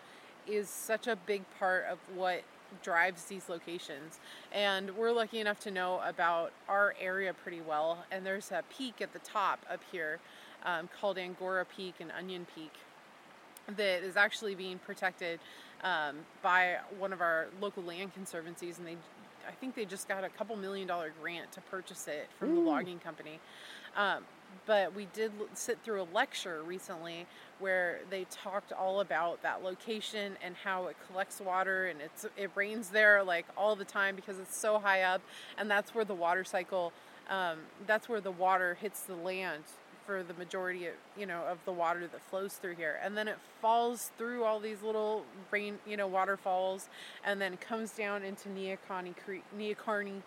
is 0.48 0.70
such 0.70 1.08
a 1.08 1.16
big 1.16 1.44
part 1.60 1.86
of 1.90 1.98
what 2.16 2.44
drives 2.84 3.26
these 3.26 3.50
locations. 3.50 4.20
And 4.52 4.96
we're 4.98 5.12
lucky 5.12 5.40
enough 5.40 5.60
to 5.62 5.72
know 5.72 6.02
about 6.06 6.52
our 6.68 6.96
area 7.00 7.34
pretty 7.34 7.62
well. 7.62 8.06
And 8.12 8.26
there's 8.26 8.52
a 8.52 8.64
peak 8.76 9.02
at 9.02 9.14
the 9.14 9.20
top 9.20 9.66
up 9.72 9.82
here 9.92 10.20
um, 10.66 10.90
called 11.00 11.18
Angora 11.18 11.66
Peak 11.66 11.96
and 12.00 12.12
Onion 12.12 12.46
Peak 12.56 12.74
that 13.78 14.04
is 14.04 14.16
actually 14.16 14.56
being 14.56 14.80
protected 14.80 15.40
um, 15.84 16.18
by 16.42 16.78
one 16.98 17.14
of 17.14 17.22
our 17.22 17.48
local 17.62 17.84
land 17.84 18.14
conservancies, 18.14 18.78
and 18.78 18.88
they, 18.88 18.98
I 19.48 19.52
think 19.60 19.76
they 19.76 19.86
just 19.86 20.08
got 20.08 20.24
a 20.24 20.30
couple 20.30 20.56
million 20.56 20.88
dollar 20.88 21.12
grant 21.22 21.52
to 21.54 21.62
purchase 21.62 22.08
it 22.08 22.28
from 22.40 22.52
Ooh. 22.52 22.56
the 22.56 22.62
logging 22.62 23.00
company. 23.00 23.40
Um, 23.96 24.24
but 24.66 24.96
we 24.96 25.08
did 25.14 25.32
sit 25.54 25.80
through 25.84 26.02
a 26.02 26.08
lecture 26.14 26.64
recently 26.64 27.26
where 27.60 28.00
they 28.10 28.26
talked 28.26 28.72
all 28.72 29.00
about 29.02 29.42
that 29.44 29.64
location 29.64 30.34
and 30.44 30.56
how 30.64 30.88
it 30.88 30.96
collects 31.08 31.40
water 31.42 31.88
and 31.88 32.00
it's 32.02 32.26
it 32.38 32.50
rains 32.56 32.90
there 32.90 33.24
like 33.24 33.46
all 33.58 33.76
the 33.76 33.86
time 33.86 34.16
because 34.16 34.40
it's 34.40 34.58
so 34.58 34.80
high 34.80 35.02
up 35.02 35.22
and 35.58 35.70
that's 35.70 35.94
where 35.94 36.06
the 36.06 36.16
water 36.16 36.44
cycle 36.44 36.92
um, 37.30 37.60
that's 37.88 38.08
where 38.08 38.22
the 38.22 38.32
water 38.32 38.78
hits 38.80 39.02
the 39.02 39.16
land 39.16 39.64
for 40.06 40.24
the 40.24 40.34
majority 40.36 40.88
of 40.88 40.94
you 41.18 41.26
know 41.26 41.44
of 41.44 41.58
the 41.66 41.72
water 41.72 42.08
that 42.08 42.22
flows 42.30 42.54
through 42.54 42.76
here 42.76 43.00
and 43.04 43.18
then 43.18 43.28
it 43.28 43.38
falls 43.62 44.12
through 44.18 44.44
all 44.44 44.60
these 44.60 44.82
little 44.82 45.24
rain 45.52 45.80
you 45.88 45.98
know 45.98 46.08
waterfalls 46.08 46.90
and 47.26 47.42
then 47.42 47.58
comes 47.58 47.92
down 47.92 48.24
into 48.24 48.50
Neahkahnie 48.50 49.16
Creek 49.24 49.44
Neahkahnie 49.58 50.22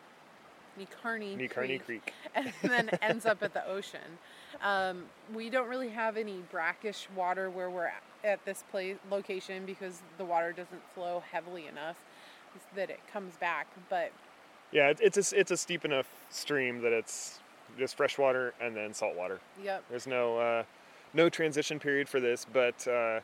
Neahkahnie, 0.79 1.37
Neahkahnie 1.37 1.51
Creek, 1.51 1.85
Creek. 1.85 2.15
and 2.35 2.53
then 2.63 2.89
ends 3.03 3.27
up 3.27 3.43
at 3.43 3.53
the 3.53 3.67
ocean. 3.67 4.19
Um, 4.63 5.05
we 5.35 5.51
don't 5.51 5.69
really 5.69 5.89
have 5.89 6.17
any 6.17 6.43
brackish 6.51 7.09
water 7.17 7.51
where 7.51 7.71
we're 7.71 7.91
at 8.25 8.45
this 8.45 8.65
place 8.71 8.97
location 9.11 9.67
because 9.67 10.03
the 10.19 10.25
water 10.25 10.53
doesn't 10.53 10.83
flow 10.95 11.23
heavily 11.33 11.67
enough 11.67 11.97
that 12.75 12.91
it 12.91 13.01
comes 13.13 13.37
back. 13.37 13.67
But 13.89 14.13
yeah, 14.73 14.93
it's 15.01 15.33
a, 15.33 15.39
it's 15.39 15.51
a 15.51 15.57
steep 15.57 15.85
enough 15.85 16.09
stream 16.31 16.81
that 16.83 16.93
it's 16.93 17.41
just 17.79 17.97
fresh 17.97 18.19
water 18.19 18.55
and 18.61 18.77
then 18.77 18.95
salt 18.95 19.17
water. 19.17 19.41
Yep. 19.63 19.85
There's 19.91 20.07
no 20.07 20.39
uh, 20.39 20.63
no 21.15 21.29
transition 21.29 21.79
period 21.79 22.09
for 22.09 22.21
this, 22.21 22.47
but 22.53 22.87
uh, 22.87 23.21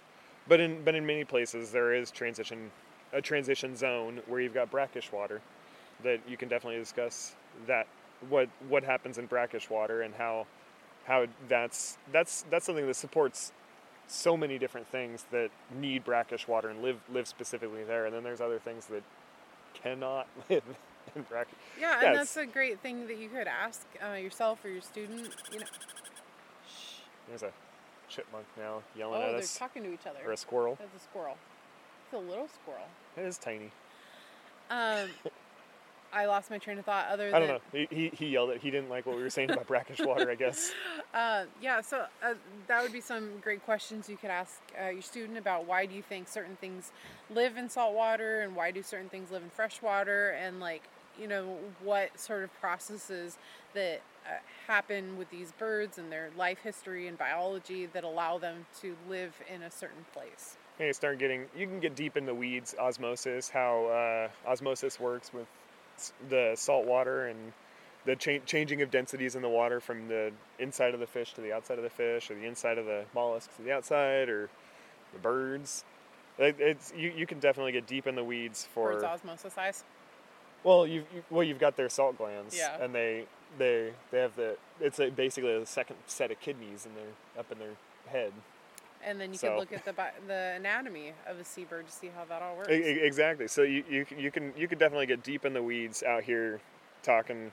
but 0.49 0.61
in 0.61 0.83
but 0.85 0.95
in 0.95 1.07
many 1.07 1.25
places 1.25 1.71
there 1.71 1.95
is 1.95 2.11
transition 2.11 2.71
a 3.13 3.23
transition 3.23 3.77
zone 3.77 4.21
where 4.27 4.41
you've 4.41 4.55
got 4.55 4.71
brackish 4.71 5.13
water 5.13 5.41
that 6.03 6.19
you 6.29 6.37
can 6.37 6.49
definitely 6.49 6.81
discuss 6.81 7.37
that 7.67 7.87
what 8.29 8.49
what 8.69 8.83
happens 8.83 9.19
in 9.19 9.27
brackish 9.27 9.71
water 9.71 10.03
and 10.03 10.15
how 10.15 10.47
how 11.05 11.27
that's 11.49 11.97
that's 12.11 12.45
that's 12.51 12.67
something 12.67 12.87
that 12.87 12.97
supports 12.97 13.53
so 14.07 14.37
many 14.37 14.59
different 14.59 14.87
things 14.89 15.25
that 15.31 15.51
need 15.75 16.05
brackish 16.05 16.47
water 16.47 16.69
and 16.69 16.83
live 16.83 17.01
live 17.13 17.27
specifically 17.27 17.85
there, 17.85 18.07
and 18.07 18.15
then 18.15 18.23
there's 18.23 18.41
other 18.41 18.59
things 18.59 18.87
that 18.87 19.03
cannot 19.75 20.27
live 20.51 20.63
in 21.17 21.23
brackish. 21.23 21.55
Yeah, 21.81 22.01
Yeah, 22.01 22.09
and 22.09 22.19
that's 22.19 22.37
a 22.37 22.47
great 22.47 22.81
thing 22.81 23.07
that 23.07 23.19
you 23.19 23.29
could 23.29 23.47
ask 23.47 23.87
uh, 24.05 24.15
yourself 24.15 24.65
or 24.65 24.69
your 24.69 24.83
student. 24.83 25.35
You 25.53 25.61
know, 25.61 25.67
There's 27.29 27.43
a 27.43 27.53
chipmunk 28.09 28.47
now 28.57 28.83
yelling 28.97 29.23
oh, 29.23 29.29
at 29.29 29.35
us. 29.35 29.57
Oh, 29.57 29.65
they're 29.65 29.69
talking 29.69 29.83
to 29.85 29.93
each 29.93 30.07
other. 30.07 30.19
or 30.25 30.33
a 30.33 30.37
squirrel. 30.37 30.77
That's 30.79 31.03
a 31.03 31.05
squirrel. 31.05 31.37
It's 32.07 32.15
a 32.15 32.31
little 32.31 32.49
squirrel. 32.49 32.87
It 33.17 33.23
is 33.23 33.39
tiny. 33.39 33.71
Um, 34.71 35.09
I 36.15 36.27
lost 36.27 36.49
my 36.49 36.59
train 36.59 36.79
of 36.79 36.85
thought. 36.85 37.09
Other 37.09 37.31
than 37.31 37.35
I 37.35 37.39
don't 37.47 37.49
know. 37.49 37.87
He, 37.91 38.11
he, 38.15 38.27
yelled 38.27 38.51
at. 38.51 38.59
He 38.59 38.71
didn't 38.71 38.89
like 38.89 39.05
what 39.05 39.17
we 39.17 39.23
were 39.23 39.31
saying 39.31 39.51
about 39.51 39.67
brackish 39.67 39.99
water. 40.01 40.31
I 40.31 40.37
guess. 40.37 40.73
Uh, 41.13 41.45
yeah, 41.63 41.81
so 41.81 42.07
uh, 42.25 42.35
that 42.67 42.83
would 42.83 42.93
be 42.93 43.01
some 43.01 43.39
great 43.41 43.65
questions 43.65 44.09
you 44.09 44.17
could 44.17 44.31
ask 44.31 44.61
uh, 44.83 44.89
your 44.89 45.01
student 45.01 45.39
about 45.39 45.65
why 45.65 45.87
do 45.87 45.95
you 45.95 46.03
think 46.03 46.27
certain 46.27 46.57
things 46.57 46.91
live 47.31 47.57
in 47.57 47.69
salt 47.69 47.95
water 47.95 48.41
and 48.41 48.57
why 48.57 48.73
do 48.73 48.83
certain 48.83 49.09
things 49.09 49.31
live 49.31 49.45
in 49.45 49.49
fresh 49.49 49.81
water 49.81 50.31
and 50.31 50.59
like 50.59 50.83
you 51.21 51.29
know 51.29 51.57
what 51.83 52.19
sort 52.19 52.45
of 52.45 52.53
processes 52.61 53.39
that 53.75 54.01
uh, 54.27 54.31
happen 54.67 55.17
with 55.17 55.31
these 55.31 55.53
birds 55.53 55.99
and 55.99 56.11
their 56.11 56.31
life 56.37 56.59
history 56.63 57.07
and 57.09 57.19
biology 57.19 57.87
that 57.87 58.05
allow 58.05 58.39
them 58.39 58.67
to 58.81 58.97
live 59.09 59.35
in 59.53 59.63
a 59.63 59.71
certain 59.71 60.05
place. 60.13 60.57
And 60.79 60.87
you 60.89 60.93
start 60.93 61.19
getting. 61.19 61.47
You 61.57 61.67
can 61.67 61.81
get 61.81 61.95
deep 61.95 62.17
in 62.17 62.27
the 62.27 62.35
weeds. 62.35 62.75
Osmosis, 62.79 63.49
how 63.49 63.87
uh, 63.87 64.51
osmosis 64.51 64.99
works 64.99 65.33
with 65.33 65.47
the 66.29 66.53
salt 66.57 66.87
water 66.87 67.27
and 67.27 67.53
the 68.05 68.17
cha- 68.17 68.45
changing 68.45 68.83
of 68.83 68.91
densities 68.91 69.37
in 69.37 69.43
the 69.43 69.49
water 69.49 69.81
from 69.81 70.09
the 70.09 70.33
inside 70.59 70.93
of 70.95 71.01
the 71.01 71.07
fish 71.07 71.33
to 71.35 71.41
the 71.41 71.53
outside 71.53 71.79
of 71.79 71.85
the 71.85 71.91
fish, 71.91 72.31
or 72.31 72.35
the 72.35 72.45
inside 72.47 72.79
of 72.79 72.87
the 72.87 73.05
mollusks 73.15 73.55
to 73.57 73.63
the 73.63 73.73
outside, 73.73 74.29
or 74.29 74.51
the 75.13 75.19
birds. 75.21 75.85
It's 76.39 76.93
you, 76.97 77.13
you 77.17 77.27
can 77.27 77.39
definitely 77.39 77.73
get 77.73 77.87
deep 77.87 78.09
in 78.09 78.17
the 78.17 78.25
weeds 78.25 78.67
for 78.75 78.93
Birds 78.93 79.05
osmosis 79.05 79.57
eyes. 79.57 79.85
Well, 80.65 80.87
you've 80.87 81.05
you, 81.15 81.23
well 81.31 81.45
you've 81.45 81.59
got 81.61 81.77
their 81.77 81.89
salt 81.89 82.19
glands, 82.19 82.57
Yeah. 82.57 82.83
and 82.83 82.95
they 82.95 83.27
they 83.59 83.93
they 84.11 84.19
have 84.19 84.35
the 84.35 84.57
it's 84.81 84.99
a, 84.99 85.11
basically 85.11 85.57
the 85.59 85.67
second 85.67 85.97
set 86.07 86.31
of 86.31 86.41
kidneys 86.41 86.87
in 86.87 86.95
their 86.95 87.13
up 87.39 87.53
in 87.53 87.59
their 87.59 87.75
head. 88.07 88.33
And 89.07 89.21
then 89.21 89.33
you 89.33 89.39
So- 89.39 89.51
could 89.51 89.59
look 89.59 89.73
at 89.73 89.85
the 89.85 89.93
the 90.27 90.55
anatomy 90.57 91.13
of 91.27 91.39
a 91.39 91.45
seabird 91.45 91.87
to 91.87 91.93
see 91.93 92.09
how 92.17 92.25
that 92.25 92.41
all 92.43 92.57
works. 92.57 92.69
Exactly. 92.71 93.47
So 93.49 93.63
you, 93.63 93.85
you 93.89 94.05
can- 94.07 94.19
you 94.19 94.31
can 94.31 94.53
you 94.57 94.67
can 94.67 94.79
definitely 94.79 95.07
get 95.07 95.23
deep 95.23 95.45
in 95.45 95.53
the 95.53 95.63
weeds 95.63 96.03
out 96.03 96.25
here, 96.25 96.61
talking, 97.03 97.53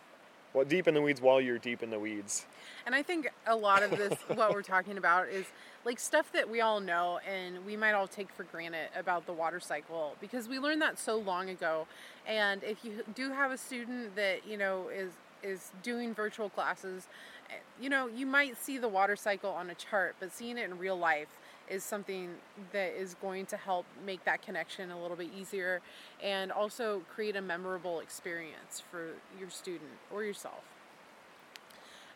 well 0.53 0.65
deep 0.65 0.87
in 0.87 0.93
the 0.93 1.01
weeds 1.01 1.21
while 1.21 1.39
you're 1.39 1.57
deep 1.57 1.83
in 1.83 1.89
the 1.89 1.99
weeds. 1.99 2.45
And 2.85 2.95
I 2.95 3.03
think 3.03 3.29
a 3.45 3.55
lot 3.55 3.83
of 3.83 3.91
this, 3.91 4.13
what 4.33 4.53
we're 4.53 4.61
talking 4.61 4.97
about, 4.97 5.29
is 5.29 5.45
like 5.85 5.99
stuff 5.99 6.31
that 6.33 6.49
we 6.49 6.61
all 6.61 6.79
know 6.79 7.19
and 7.27 7.65
we 7.65 7.75
might 7.75 7.93
all 7.93 8.07
take 8.07 8.31
for 8.31 8.43
granted 8.43 8.89
about 8.95 9.25
the 9.25 9.33
water 9.33 9.59
cycle 9.59 10.15
because 10.19 10.47
we 10.47 10.59
learned 10.59 10.81
that 10.81 10.99
so 10.99 11.17
long 11.17 11.49
ago. 11.49 11.87
And 12.27 12.63
if 12.63 12.83
you 12.83 13.03
do 13.15 13.31
have 13.31 13.51
a 13.51 13.57
student 13.57 14.15
that 14.15 14.47
you 14.47 14.57
know 14.57 14.89
is 14.89 15.11
is 15.43 15.71
doing 15.81 16.13
virtual 16.13 16.49
classes, 16.49 17.07
eh, 17.49 17.55
you 17.79 17.89
know 17.89 18.07
you 18.07 18.25
might 18.25 18.57
see 18.57 18.77
the 18.77 18.87
water 18.89 19.15
cycle 19.15 19.51
on 19.51 19.69
a 19.69 19.75
chart, 19.75 20.15
but 20.19 20.31
seeing 20.31 20.57
it 20.57 20.69
in 20.69 20.77
real 20.77 20.97
life 20.97 21.29
is 21.71 21.83
something 21.83 22.29
that 22.73 22.93
is 22.99 23.15
going 23.21 23.45
to 23.47 23.57
help 23.57 23.85
make 24.05 24.23
that 24.25 24.41
connection 24.41 24.91
a 24.91 25.01
little 25.01 25.15
bit 25.17 25.29
easier 25.39 25.81
and 26.21 26.51
also 26.51 27.01
create 27.13 27.35
a 27.35 27.41
memorable 27.41 27.99
experience 28.01 28.83
for 28.91 29.09
your 29.39 29.49
student 29.49 29.89
or 30.11 30.23
yourself. 30.23 30.63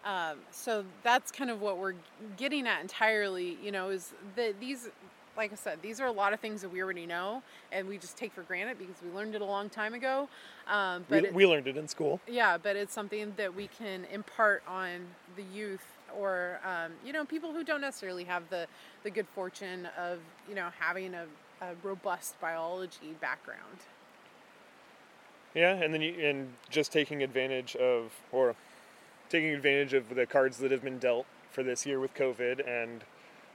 Um, 0.04 0.38
so 0.52 0.84
that's 1.04 1.32
kind 1.32 1.50
of 1.50 1.62
what 1.62 1.78
we're 1.80 1.96
getting 2.38 2.68
at 2.68 2.82
entirely, 2.82 3.58
you 3.64 3.72
know, 3.72 3.90
is 3.90 4.14
that 4.36 4.60
these, 4.60 4.90
like 5.36 5.52
I 5.52 5.56
said, 5.56 5.80
these 5.82 6.00
are 6.00 6.06
a 6.06 6.12
lot 6.12 6.32
of 6.32 6.40
things 6.40 6.62
that 6.62 6.70
we 6.70 6.84
already 6.84 7.08
know 7.08 7.42
and 7.72 7.88
we 7.88 7.98
just 7.98 8.16
take 8.16 8.32
for 8.32 8.44
granted 8.44 8.78
because 8.78 8.96
we 9.04 9.10
learned 9.12 9.34
it 9.34 9.42
a 9.42 9.46
long 9.46 9.68
time 9.68 9.96
ago. 9.96 10.30
Um, 10.68 11.06
but 11.10 11.24
we, 11.24 11.28
it- 11.30 11.34
we 11.34 11.48
learned 11.48 11.68
it 11.68 11.78
in 11.78 11.88
school. 11.88 12.20
yeah, 12.28 12.58
but 12.58 12.76
it's 12.76 12.94
something 12.94 13.34
that 13.38 13.56
we 13.56 13.68
can 13.68 14.06
impart 14.12 14.62
on 14.68 15.08
the 15.36 15.44
youth 15.44 15.86
or, 16.18 16.60
um, 16.66 16.92
you 17.06 17.14
know, 17.14 17.26
people 17.26 17.52
who 17.52 17.64
don't 17.64 17.82
necessarily 17.82 18.24
have 18.24 18.50
the, 18.50 18.68
the 19.04 19.12
good 19.12 19.28
fortune 19.36 19.88
of, 19.98 20.20
you 20.48 20.56
know, 20.56 20.70
having 20.80 21.14
a, 21.14 21.26
a 21.62 21.74
robust 21.84 22.40
biology 22.40 23.16
background. 23.22 23.80
Yeah, 25.54 25.74
and 25.74 25.94
then 25.94 26.02
you 26.02 26.14
and 26.22 26.54
just 26.70 26.92
taking 26.92 27.24
advantage 27.24 27.78
of 27.78 28.12
or 28.32 28.56
taking 29.30 29.52
advantage 29.52 29.94
of 29.94 30.14
the 30.14 30.26
cards 30.26 30.58
that 30.58 30.72
have 30.72 30.84
been 30.84 31.00
dealt 31.00 31.26
for 31.50 31.64
this 31.64 31.86
year 31.86 32.00
with 32.00 32.14
COVID 32.14 32.68
and 32.68 33.06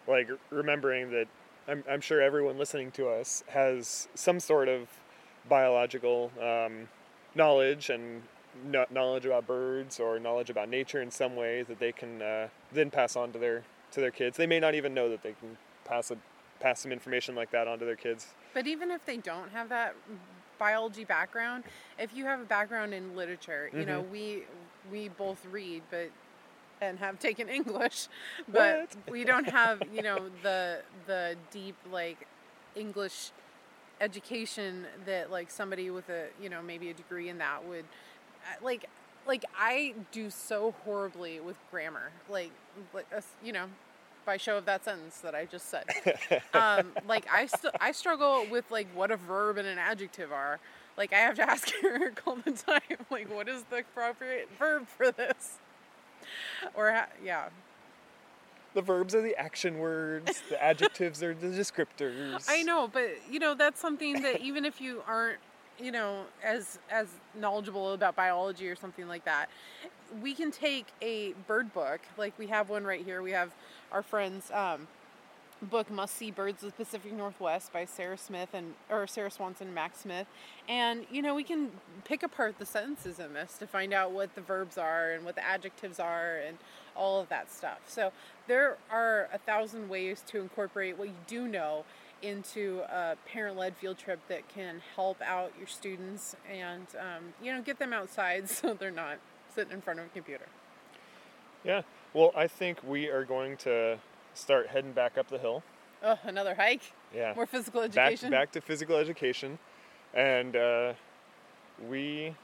like 0.08 0.30
remembering 0.50 1.10
that 1.10 1.28
I'm, 1.68 1.84
I'm 1.88 2.00
sure 2.00 2.22
everyone 2.22 2.58
listening 2.58 2.90
to 2.92 3.08
us 3.08 3.44
has 3.48 4.08
some 4.14 4.40
sort 4.40 4.68
of 4.68 4.88
biological 5.48 6.32
um, 6.40 6.88
knowledge 7.34 7.90
and 7.90 8.22
knowledge 8.90 9.26
about 9.26 9.46
birds 9.46 10.00
or 10.00 10.18
knowledge 10.18 10.50
about 10.50 10.68
nature 10.68 11.00
in 11.00 11.10
some 11.10 11.36
way 11.36 11.62
that 11.62 11.78
they 11.78 11.92
can 11.92 12.22
uh, 12.22 12.48
then 12.72 12.90
pass 12.90 13.16
on 13.16 13.32
to 13.32 13.38
their 13.38 13.62
to 13.92 14.00
their 14.00 14.10
kids. 14.10 14.36
They 14.36 14.46
may 14.46 14.60
not 14.60 14.74
even 14.74 14.94
know 14.94 15.08
that 15.08 15.22
they 15.22 15.32
can 15.32 15.56
pass 15.84 16.10
a 16.10 16.16
pass 16.60 16.80
some 16.80 16.92
information 16.92 17.34
like 17.34 17.50
that 17.50 17.66
on 17.66 17.78
to 17.78 17.84
their 17.84 17.96
kids. 17.96 18.28
But 18.54 18.66
even 18.66 18.90
if 18.90 19.04
they 19.06 19.16
don't 19.16 19.50
have 19.50 19.68
that 19.70 19.94
biology 20.58 21.04
background, 21.04 21.64
if 21.98 22.14
you 22.14 22.24
have 22.26 22.40
a 22.40 22.44
background 22.44 22.92
in 22.92 23.16
literature, 23.16 23.70
you 23.74 23.84
know, 23.84 24.02
we 24.02 24.44
we 24.90 25.08
both 25.08 25.44
read, 25.50 25.82
but 25.90 26.10
and 26.80 26.98
have 26.98 27.18
taken 27.18 27.48
English, 27.60 28.08
but 28.48 28.88
we 29.08 29.24
don't 29.24 29.48
have 29.48 29.82
you 29.92 30.02
know 30.02 30.28
the 30.42 30.82
the 31.06 31.36
deep 31.50 31.76
like 31.90 32.26
English 32.76 33.32
education 34.00 34.86
that 35.04 35.30
like 35.30 35.50
somebody 35.50 35.90
with 35.90 36.08
a 36.08 36.26
you 36.40 36.48
know 36.48 36.62
maybe 36.62 36.90
a 36.90 36.94
degree 36.94 37.28
in 37.28 37.38
that 37.38 37.64
would 37.66 37.84
like 38.62 38.88
like 39.26 39.44
I 39.58 39.94
do 40.12 40.30
so 40.30 40.74
horribly 40.84 41.40
with 41.40 41.56
grammar 41.70 42.10
like 42.28 42.50
like 42.94 43.06
uh, 43.14 43.20
you 43.44 43.52
know 43.52 43.66
by 44.26 44.36
show 44.36 44.58
of 44.58 44.64
that 44.66 44.84
sentence 44.84 45.18
that 45.20 45.34
I 45.34 45.46
just 45.46 45.68
said 45.70 45.84
um, 46.54 46.92
like 47.08 47.26
I 47.32 47.46
st- 47.46 47.74
I 47.80 47.92
struggle 47.92 48.46
with 48.50 48.70
like 48.70 48.86
what 48.94 49.10
a 49.10 49.16
verb 49.16 49.56
and 49.56 49.66
an 49.66 49.78
adjective 49.78 50.30
are. 50.32 50.58
Like 50.96 51.12
I 51.12 51.18
have 51.18 51.36
to 51.36 51.42
ask 51.50 51.70
Eric 51.82 52.20
all 52.26 52.36
the 52.36 52.52
time, 52.52 52.80
like 53.10 53.32
what 53.34 53.48
is 53.48 53.62
the 53.70 53.78
appropriate 53.78 54.48
verb 54.58 54.86
for 54.86 55.10
this? 55.10 55.58
Or 56.74 56.92
ha- 56.92 57.08
yeah, 57.24 57.48
The 58.74 58.82
verbs 58.82 59.14
are 59.14 59.22
the 59.22 59.34
action 59.36 59.78
words, 59.78 60.42
the 60.50 60.62
adjectives 60.62 61.22
are 61.22 61.34
the 61.34 61.46
descriptors. 61.46 62.44
I 62.48 62.62
know, 62.62 62.88
but 62.92 63.10
you 63.30 63.38
know 63.38 63.54
that's 63.54 63.80
something 63.80 64.20
that 64.22 64.40
even 64.42 64.64
if 64.66 64.80
you 64.80 65.02
aren't, 65.06 65.38
you 65.82 65.92
know, 65.92 66.24
as 66.42 66.78
as 66.90 67.08
knowledgeable 67.38 67.92
about 67.92 68.16
biology 68.16 68.68
or 68.68 68.76
something 68.76 69.08
like 69.08 69.24
that, 69.24 69.48
we 70.22 70.34
can 70.34 70.50
take 70.50 70.86
a 71.00 71.32
bird 71.46 71.72
book. 71.72 72.00
Like 72.16 72.38
we 72.38 72.48
have 72.48 72.68
one 72.68 72.84
right 72.84 73.04
here. 73.04 73.22
We 73.22 73.32
have 73.32 73.52
our 73.92 74.02
friends. 74.02 74.50
Um, 74.52 74.86
book 75.62 75.90
Must 75.90 76.14
See 76.14 76.30
Birds 76.30 76.62
of 76.62 76.70
the 76.70 76.84
Pacific 76.84 77.12
Northwest 77.12 77.72
by 77.72 77.84
Sarah 77.84 78.16
Smith 78.16 78.48
and 78.54 78.74
or 78.88 79.06
Sarah 79.06 79.30
Swanson 79.30 79.66
and 79.68 79.74
Max 79.74 80.00
Smith. 80.00 80.26
And 80.68 81.04
you 81.10 81.20
know, 81.22 81.34
we 81.34 81.44
can 81.44 81.70
pick 82.04 82.22
apart 82.22 82.58
the 82.58 82.66
sentences 82.66 83.18
in 83.18 83.34
this 83.34 83.58
to 83.58 83.66
find 83.66 83.92
out 83.92 84.12
what 84.12 84.34
the 84.34 84.40
verbs 84.40 84.78
are 84.78 85.12
and 85.12 85.24
what 85.24 85.34
the 85.34 85.46
adjectives 85.46 86.00
are 86.00 86.38
and 86.38 86.56
all 86.96 87.20
of 87.20 87.28
that 87.28 87.52
stuff. 87.52 87.80
So 87.86 88.12
there 88.46 88.78
are 88.90 89.28
a 89.32 89.38
thousand 89.38 89.88
ways 89.88 90.22
to 90.28 90.40
incorporate 90.40 90.98
what 90.98 91.08
you 91.08 91.14
do 91.26 91.46
know 91.46 91.84
into 92.22 92.82
a 92.90 93.16
parent-led 93.26 93.76
field 93.76 93.98
trip 93.98 94.20
that 94.28 94.48
can 94.48 94.80
help 94.94 95.20
out 95.22 95.52
your 95.58 95.66
students 95.66 96.36
and 96.50 96.86
um, 96.98 97.24
you 97.42 97.52
know 97.52 97.62
get 97.62 97.78
them 97.78 97.92
outside 97.92 98.48
so 98.56 98.74
they're 98.74 98.90
not 98.90 99.18
sitting 99.54 99.72
in 99.72 99.80
front 99.80 99.98
of 100.00 100.06
a 100.06 100.08
computer. 100.10 100.46
Yeah. 101.64 101.82
Well, 102.14 102.32
I 102.36 102.46
think 102.46 102.78
we 102.82 103.08
are 103.08 103.24
going 103.24 103.56
to 103.58 103.98
start 104.34 104.68
heading 104.68 104.92
back 104.92 105.16
up 105.18 105.28
the 105.28 105.38
hill. 105.38 105.62
Oh, 106.02 106.18
another 106.24 106.54
hike, 106.54 106.92
Yeah. 107.14 107.34
more 107.36 107.46
physical 107.46 107.82
back 107.82 107.96
education. 107.98 108.30
back 108.30 108.50
to 108.52 108.60
physical 108.60 108.96
education, 108.96 109.58
and 110.14 110.56
uh, 110.56 110.92
we 111.88 112.34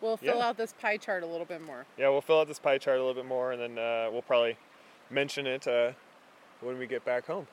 We'll 0.00 0.16
fill 0.16 0.36
Yeah. 0.36 0.46
out 0.48 0.56
this 0.56 0.72
pie 0.74 0.96
chart 0.96 1.22
a 1.24 1.26
little 1.26 1.46
bit 1.46 1.60
more. 1.60 1.84
yeah 1.96 2.08
we'll 2.08 2.20
fill 2.20 2.38
out 2.40 2.46
this 2.46 2.60
pie 2.60 2.78
chart 2.78 2.98
a 2.98 3.00
little 3.00 3.20
bit 3.20 3.26
more, 3.28 3.52
and 3.52 3.60
then 3.60 3.78
uh, 3.78 4.08
we'll 4.12 4.22
probably 4.22 4.56
mention 5.10 5.46
it 5.46 5.66
uh, 5.66 5.92
when 6.60 6.78
we 6.78 6.86
get 6.86 7.04
back 7.04 7.26
home. 7.26 7.46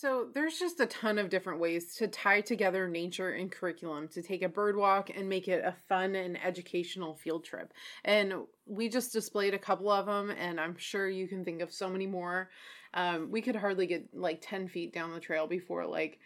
So 0.00 0.28
there's 0.32 0.60
just 0.60 0.78
a 0.78 0.86
ton 0.86 1.18
of 1.18 1.28
different 1.28 1.58
ways 1.58 1.96
to 1.96 2.06
tie 2.06 2.40
together 2.40 2.86
nature 2.86 3.30
and 3.30 3.50
curriculum 3.50 4.06
to 4.10 4.22
take 4.22 4.42
a 4.42 4.48
bird 4.48 4.76
walk 4.76 5.10
and 5.12 5.28
make 5.28 5.48
it 5.48 5.64
a 5.64 5.74
fun 5.88 6.14
and 6.14 6.40
educational 6.40 7.16
field 7.16 7.44
trip. 7.44 7.72
And 8.04 8.32
we 8.64 8.88
just 8.88 9.12
displayed 9.12 9.54
a 9.54 9.58
couple 9.58 9.90
of 9.90 10.06
them, 10.06 10.30
and 10.30 10.60
I'm 10.60 10.76
sure 10.78 11.08
you 11.08 11.26
can 11.26 11.44
think 11.44 11.62
of 11.62 11.72
so 11.72 11.90
many 11.90 12.06
more. 12.06 12.48
Um, 12.94 13.32
we 13.32 13.42
could 13.42 13.56
hardly 13.56 13.88
get 13.88 14.14
like 14.14 14.38
10 14.40 14.68
feet 14.68 14.94
down 14.94 15.12
the 15.12 15.18
trail 15.18 15.48
before 15.48 15.84
like 15.84 16.20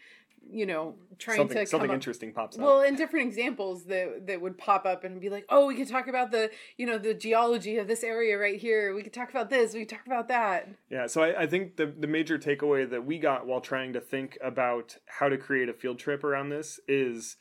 you 0.49 0.65
know, 0.65 0.95
trying 1.17 1.37
something 1.37 1.57
to 1.57 1.65
something 1.65 1.87
come 1.87 1.91
up, 1.91 1.95
interesting 1.95 2.33
pops 2.33 2.57
up. 2.57 2.63
well, 2.63 2.81
in 2.81 2.95
different 2.95 3.27
examples 3.27 3.85
that 3.85 4.27
that 4.27 4.41
would 4.41 4.57
pop 4.57 4.85
up 4.85 5.03
and 5.03 5.19
be 5.19 5.29
like, 5.29 5.45
oh, 5.49 5.65
we 5.67 5.75
could 5.75 5.87
talk 5.87 6.07
about 6.07 6.31
the 6.31 6.51
you 6.77 6.85
know 6.85 6.97
the 6.97 7.13
geology 7.13 7.77
of 7.77 7.87
this 7.87 8.03
area 8.03 8.37
right 8.37 8.59
here. 8.59 8.93
We 8.93 9.03
could 9.03 9.13
talk 9.13 9.29
about 9.29 9.49
this. 9.49 9.73
We 9.73 9.81
could 9.81 9.89
talk 9.89 10.05
about 10.05 10.27
that. 10.27 10.69
Yeah, 10.89 11.07
so 11.07 11.23
I, 11.23 11.43
I 11.43 11.47
think 11.47 11.77
the 11.77 11.87
the 11.87 12.07
major 12.07 12.37
takeaway 12.37 12.89
that 12.89 13.05
we 13.05 13.17
got 13.19 13.45
while 13.45 13.61
trying 13.61 13.93
to 13.93 14.01
think 14.01 14.37
about 14.43 14.97
how 15.05 15.29
to 15.29 15.37
create 15.37 15.69
a 15.69 15.73
field 15.73 15.99
trip 15.99 16.23
around 16.23 16.49
this 16.49 16.79
is 16.87 17.37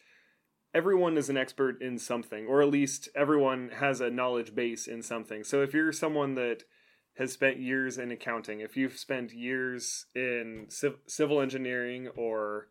everyone 0.74 1.18
is 1.18 1.28
an 1.28 1.36
expert 1.36 1.80
in 1.82 1.98
something, 1.98 2.46
or 2.46 2.62
at 2.62 2.68
least 2.68 3.08
everyone 3.14 3.70
has 3.74 4.00
a 4.00 4.10
knowledge 4.10 4.54
base 4.54 4.86
in 4.86 5.02
something. 5.02 5.44
So 5.44 5.62
if 5.62 5.74
you're 5.74 5.92
someone 5.92 6.34
that 6.36 6.64
has 7.18 7.32
spent 7.32 7.58
years 7.58 7.98
in 7.98 8.10
accounting, 8.10 8.60
if 8.60 8.76
you've 8.76 8.98
spent 8.98 9.32
years 9.32 10.06
in 10.14 10.66
civ- 10.68 11.00
civil 11.06 11.40
engineering 11.40 12.08
or 12.16 12.68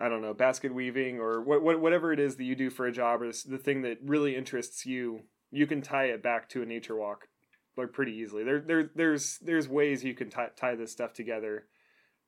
I 0.00 0.08
don't 0.08 0.22
know, 0.22 0.34
basket 0.34 0.72
weaving 0.72 1.18
or 1.18 1.42
what, 1.42 1.62
what 1.62 1.80
whatever 1.80 2.12
it 2.12 2.20
is 2.20 2.36
that 2.36 2.44
you 2.44 2.54
do 2.54 2.70
for 2.70 2.86
a 2.86 2.92
job 2.92 3.22
or 3.22 3.26
the 3.26 3.58
thing 3.58 3.82
that 3.82 3.98
really 4.02 4.36
interests 4.36 4.86
you, 4.86 5.22
you 5.50 5.66
can 5.66 5.82
tie 5.82 6.06
it 6.06 6.22
back 6.22 6.48
to 6.50 6.62
a 6.62 6.66
nature 6.66 6.96
walk 6.96 7.28
like 7.76 7.92
pretty 7.92 8.12
easily. 8.12 8.44
There 8.44 8.60
there 8.60 8.90
there's 8.94 9.38
there's 9.38 9.68
ways 9.68 10.04
you 10.04 10.14
can 10.14 10.30
tie 10.30 10.50
tie 10.56 10.74
this 10.74 10.92
stuff 10.92 11.12
together 11.12 11.66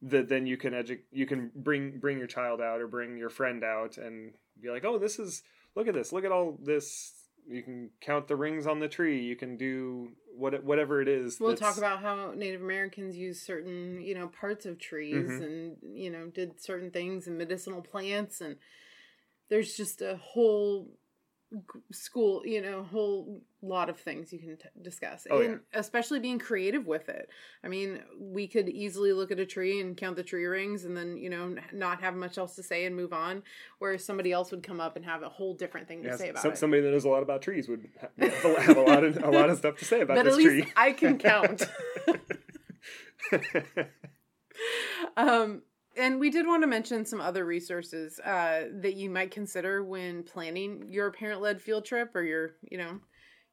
that 0.02 0.28
then 0.28 0.46
you 0.46 0.56
can 0.56 0.72
edu- 0.72 1.02
you 1.12 1.26
can 1.26 1.50
bring 1.54 1.98
bring 1.98 2.18
your 2.18 2.26
child 2.26 2.60
out 2.60 2.80
or 2.80 2.86
bring 2.86 3.16
your 3.18 3.30
friend 3.30 3.62
out 3.62 3.98
and 3.98 4.32
be 4.60 4.70
like, 4.70 4.84
"Oh, 4.84 4.98
this 4.98 5.18
is 5.18 5.42
look 5.74 5.88
at 5.88 5.94
this. 5.94 6.12
Look 6.12 6.24
at 6.24 6.32
all 6.32 6.58
this 6.62 7.12
you 7.48 7.62
can 7.62 7.90
count 8.00 8.28
the 8.28 8.36
rings 8.36 8.66
on 8.66 8.78
the 8.80 8.88
tree. 8.88 9.22
You 9.22 9.36
can 9.36 9.56
do 9.56 10.10
what 10.34 10.62
whatever 10.64 11.00
it 11.02 11.08
is. 11.08 11.38
We'll 11.40 11.50
that's- 11.50 11.68
talk 11.68 11.78
about 11.78 12.00
how 12.00 12.32
Native 12.32 12.62
Americans 12.62 13.16
use 13.16 13.40
certain, 13.40 14.00
you 14.00 14.14
know, 14.14 14.28
parts 14.28 14.66
of 14.66 14.78
trees 14.78 15.28
Mhm. 15.28 15.42
and, 15.44 15.76
you 15.98 16.10
know, 16.10 16.26
did 16.28 16.60
certain 16.60 16.90
things 16.90 17.26
and 17.26 17.36
medicinal 17.36 17.82
plants. 17.82 18.40
And 18.40 18.56
there's 19.48 19.76
just 19.76 20.00
a 20.02 20.16
whole 20.16 20.96
school, 21.92 22.42
you 22.44 22.62
know, 22.62 22.84
whole 22.84 23.40
lot 23.62 23.90
of 23.90 23.98
things 23.98 24.32
you 24.32 24.38
can 24.38 24.56
t- 24.56 24.68
discuss. 24.82 25.26
Oh, 25.30 25.40
and 25.40 25.60
especially 25.74 26.20
being 26.20 26.38
creative 26.38 26.86
with 26.86 27.08
it. 27.08 27.28
I 27.64 27.68
mean, 27.68 28.02
we 28.18 28.46
could 28.46 28.68
easily 28.68 29.12
look 29.12 29.32
at 29.32 29.40
a 29.40 29.46
tree 29.46 29.80
and 29.80 29.96
count 29.96 30.16
the 30.16 30.22
tree 30.22 30.44
rings 30.46 30.84
and 30.84 30.96
then, 30.96 31.16
you 31.16 31.28
know, 31.28 31.56
not 31.72 32.00
have 32.02 32.14
much 32.14 32.38
else 32.38 32.54
to 32.56 32.62
say 32.62 32.84
and 32.84 32.94
move 32.94 33.12
on. 33.12 33.42
Whereas 33.78 34.04
somebody 34.04 34.30
else 34.32 34.50
would 34.52 34.62
come 34.62 34.80
up 34.80 34.96
and 34.96 35.04
have 35.04 35.22
a 35.22 35.28
whole 35.28 35.54
different 35.54 35.88
thing 35.88 36.02
to 36.04 36.16
say 36.16 36.28
about 36.28 36.42
some, 36.42 36.52
it. 36.52 36.58
somebody 36.58 36.82
that 36.82 36.90
knows 36.90 37.04
a 37.04 37.08
lot 37.08 37.22
about 37.22 37.42
trees 37.42 37.68
would 37.68 37.88
have 38.18 38.44
a, 38.44 38.60
have 38.60 38.76
a 38.76 38.82
lot 38.82 39.04
of 39.04 39.22
a 39.22 39.30
lot 39.30 39.50
of 39.50 39.58
stuff 39.58 39.76
to 39.78 39.84
say 39.84 40.02
about 40.02 40.16
but 40.16 40.24
this 40.24 40.34
at 40.34 40.38
least 40.38 40.66
tree. 40.66 40.72
I 40.76 40.92
can 40.92 41.18
count. 41.18 41.62
um, 45.16 45.62
and 46.00 46.18
we 46.18 46.30
did 46.30 46.46
want 46.46 46.62
to 46.62 46.66
mention 46.66 47.04
some 47.04 47.20
other 47.20 47.44
resources 47.44 48.18
uh, 48.20 48.64
that 48.80 48.94
you 48.94 49.10
might 49.10 49.30
consider 49.30 49.84
when 49.84 50.22
planning 50.22 50.86
your 50.88 51.10
parent-led 51.10 51.60
field 51.60 51.84
trip 51.84 52.16
or 52.16 52.22
your, 52.22 52.52
you 52.70 52.78
know, 52.78 52.98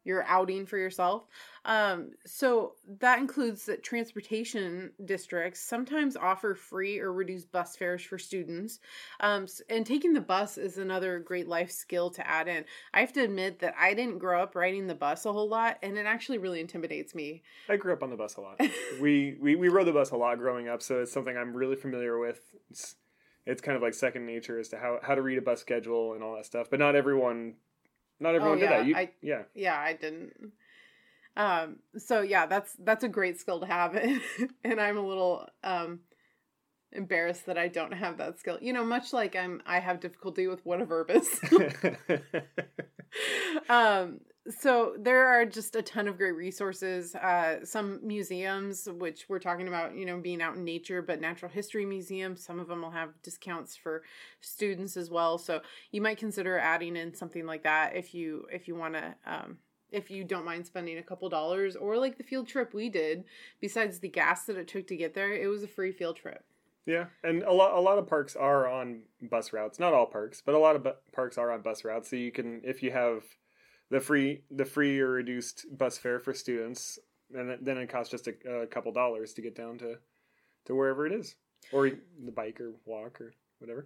your 0.07 0.23
outing 0.23 0.65
for 0.65 0.77
yourself. 0.77 1.25
Um, 1.65 2.11
so 2.25 2.75
that 2.99 3.19
includes 3.19 3.65
that 3.65 3.83
transportation 3.83 4.91
districts 5.03 5.59
sometimes 5.59 6.15
offer 6.15 6.55
free 6.55 6.97
or 6.97 7.11
reduced 7.11 7.51
bus 7.51 7.75
fares 7.75 8.01
for 8.01 8.17
students. 8.17 8.79
Um, 9.19 9.47
and 9.69 9.85
taking 9.85 10.13
the 10.13 10.21
bus 10.21 10.57
is 10.57 10.77
another 10.77 11.19
great 11.19 11.49
life 11.49 11.69
skill 11.69 12.09
to 12.11 12.25
add 12.25 12.47
in. 12.47 12.63
I 12.93 13.01
have 13.01 13.11
to 13.13 13.23
admit 13.23 13.59
that 13.59 13.75
I 13.77 13.93
didn't 13.93 14.19
grow 14.19 14.41
up 14.41 14.55
riding 14.55 14.87
the 14.87 14.95
bus 14.95 15.25
a 15.25 15.33
whole 15.33 15.49
lot, 15.49 15.77
and 15.83 15.97
it 15.97 16.05
actually 16.05 16.37
really 16.37 16.61
intimidates 16.61 17.13
me. 17.13 17.43
I 17.67 17.75
grew 17.75 17.91
up 17.91 18.01
on 18.01 18.09
the 18.09 18.15
bus 18.15 18.37
a 18.37 18.41
lot. 18.41 18.61
we, 19.01 19.35
we 19.41 19.55
we 19.55 19.67
rode 19.67 19.87
the 19.87 19.91
bus 19.91 20.11
a 20.11 20.17
lot 20.17 20.37
growing 20.37 20.69
up, 20.69 20.81
so 20.81 21.01
it's 21.01 21.11
something 21.11 21.35
I'm 21.35 21.53
really 21.53 21.75
familiar 21.75 22.17
with. 22.17 22.39
It's 22.71 22.95
it's 23.45 23.61
kind 23.61 23.75
of 23.75 23.81
like 23.81 23.93
second 23.93 24.25
nature 24.25 24.59
as 24.59 24.69
to 24.69 24.77
how 24.77 24.99
how 25.01 25.15
to 25.15 25.21
read 25.21 25.37
a 25.37 25.41
bus 25.41 25.61
schedule 25.61 26.13
and 26.13 26.23
all 26.23 26.35
that 26.35 26.45
stuff. 26.45 26.69
But 26.69 26.79
not 26.79 26.95
everyone, 26.95 27.55
not 28.20 28.36
everyone 28.36 28.59
did 28.59 28.68
Oh, 28.70 28.72
yeah, 28.72 28.78
that. 28.78 28.86
You, 28.88 28.95
I- 28.95 29.11
yeah, 29.22 29.41
yeah 29.55 29.80
i 29.80 29.93
didn't 29.93 30.51
um 31.36 31.78
so 31.97 32.22
yeah 32.22 32.45
that's 32.47 32.74
that's 32.80 33.03
a 33.03 33.07
great 33.09 33.39
skill 33.39 33.59
to 33.59 33.65
have 33.68 33.95
and 34.63 34.82
i'm 34.82 34.97
a 34.97 35.05
little 35.07 35.47
um 35.63 35.99
embarrassed 36.93 37.45
that 37.45 37.57
i 37.57 37.67
don't 37.67 37.93
have 37.93 38.17
that 38.17 38.39
skill. 38.39 38.57
You 38.61 38.73
know 38.73 38.85
much 38.85 39.13
like 39.13 39.35
i'm 39.35 39.61
i 39.65 39.79
have 39.79 39.99
difficulty 39.99 40.47
with 40.47 40.65
what 40.65 40.81
a 40.81 40.85
verb 40.85 41.09
is. 41.09 41.39
Um 43.69 44.19
so 44.49 44.95
there 44.97 45.27
are 45.27 45.45
just 45.45 45.75
a 45.75 45.81
ton 45.81 46.07
of 46.07 46.17
great 46.17 46.35
resources. 46.35 47.15
Uh 47.15 47.65
some 47.65 47.99
museums 48.05 48.88
which 48.97 49.25
we're 49.27 49.39
talking 49.39 49.67
about 49.67 49.95
you 49.95 50.05
know 50.05 50.19
being 50.19 50.41
out 50.41 50.55
in 50.55 50.63
nature 50.63 51.01
but 51.01 51.19
natural 51.19 51.51
history 51.51 51.85
museums 51.85 52.43
some 52.43 52.59
of 52.59 52.67
them 52.67 52.81
will 52.81 52.91
have 52.91 53.09
discounts 53.23 53.75
for 53.75 54.03
students 54.41 54.95
as 54.95 55.09
well. 55.09 55.38
So 55.38 55.61
you 55.91 56.01
might 56.01 56.17
consider 56.17 56.57
adding 56.57 56.95
in 56.95 57.13
something 57.13 57.45
like 57.45 57.63
that 57.63 57.95
if 57.95 58.13
you 58.13 58.45
if 58.51 58.67
you 58.67 58.75
want 58.75 58.93
to 58.93 59.15
um 59.25 59.57
if 59.91 60.11
you 60.11 60.23
don't 60.23 60.45
mind 60.45 60.65
spending 60.65 60.97
a 60.97 61.03
couple 61.03 61.29
dollars 61.29 61.75
or 61.75 61.97
like 61.97 62.17
the 62.17 62.23
field 62.23 62.47
trip 62.47 62.73
we 62.73 62.89
did 62.89 63.23
besides 63.59 63.99
the 63.99 64.09
gas 64.09 64.45
that 64.45 64.57
it 64.57 64.67
took 64.67 64.88
to 64.88 64.97
get 64.97 65.13
there 65.13 65.33
it 65.33 65.47
was 65.47 65.63
a 65.63 65.67
free 65.67 65.91
field 65.91 66.15
trip 66.15 66.43
yeah, 66.88 67.05
and 67.23 67.43
a 67.43 67.51
lot 67.51 67.77
a 67.77 67.79
lot 67.79 67.99
of 67.99 68.07
parks 68.07 68.35
are 68.35 68.67
on 68.67 69.03
bus 69.21 69.53
routes. 69.53 69.77
Not 69.79 69.93
all 69.93 70.07
parks, 70.07 70.41
but 70.43 70.55
a 70.55 70.59
lot 70.59 70.75
of 70.75 70.83
bu- 70.83 70.99
parks 71.13 71.38
are 71.38 71.51
on 71.51 71.61
bus 71.61 71.83
routes. 71.83 72.09
So 72.09 72.15
you 72.15 72.31
can 72.31 72.61
if 72.63 72.81
you 72.81 72.91
have 72.91 73.23
the 73.91 73.99
free 73.99 74.41
the 74.49 74.65
free 74.65 74.99
or 74.99 75.09
reduced 75.11 75.65
bus 75.77 75.97
fare 75.97 76.19
for 76.19 76.33
students, 76.33 76.97
and 77.35 77.57
then- 77.61 77.77
it 77.77 77.89
costs 77.89 78.09
just 78.09 78.27
a, 78.27 78.61
a 78.61 78.67
couple 78.67 78.91
dollars 78.91 79.33
to 79.33 79.41
get 79.41 79.55
down 79.55 79.77
to 79.79 79.97
to 80.65 80.75
wherever 80.75 81.05
it 81.05 81.11
is, 81.13 81.35
or 81.71 81.89
the 81.89 82.31
bike 82.31 82.59
or 82.61 82.71
walk 82.85 83.21
or 83.21 83.33
whatever. 83.59 83.85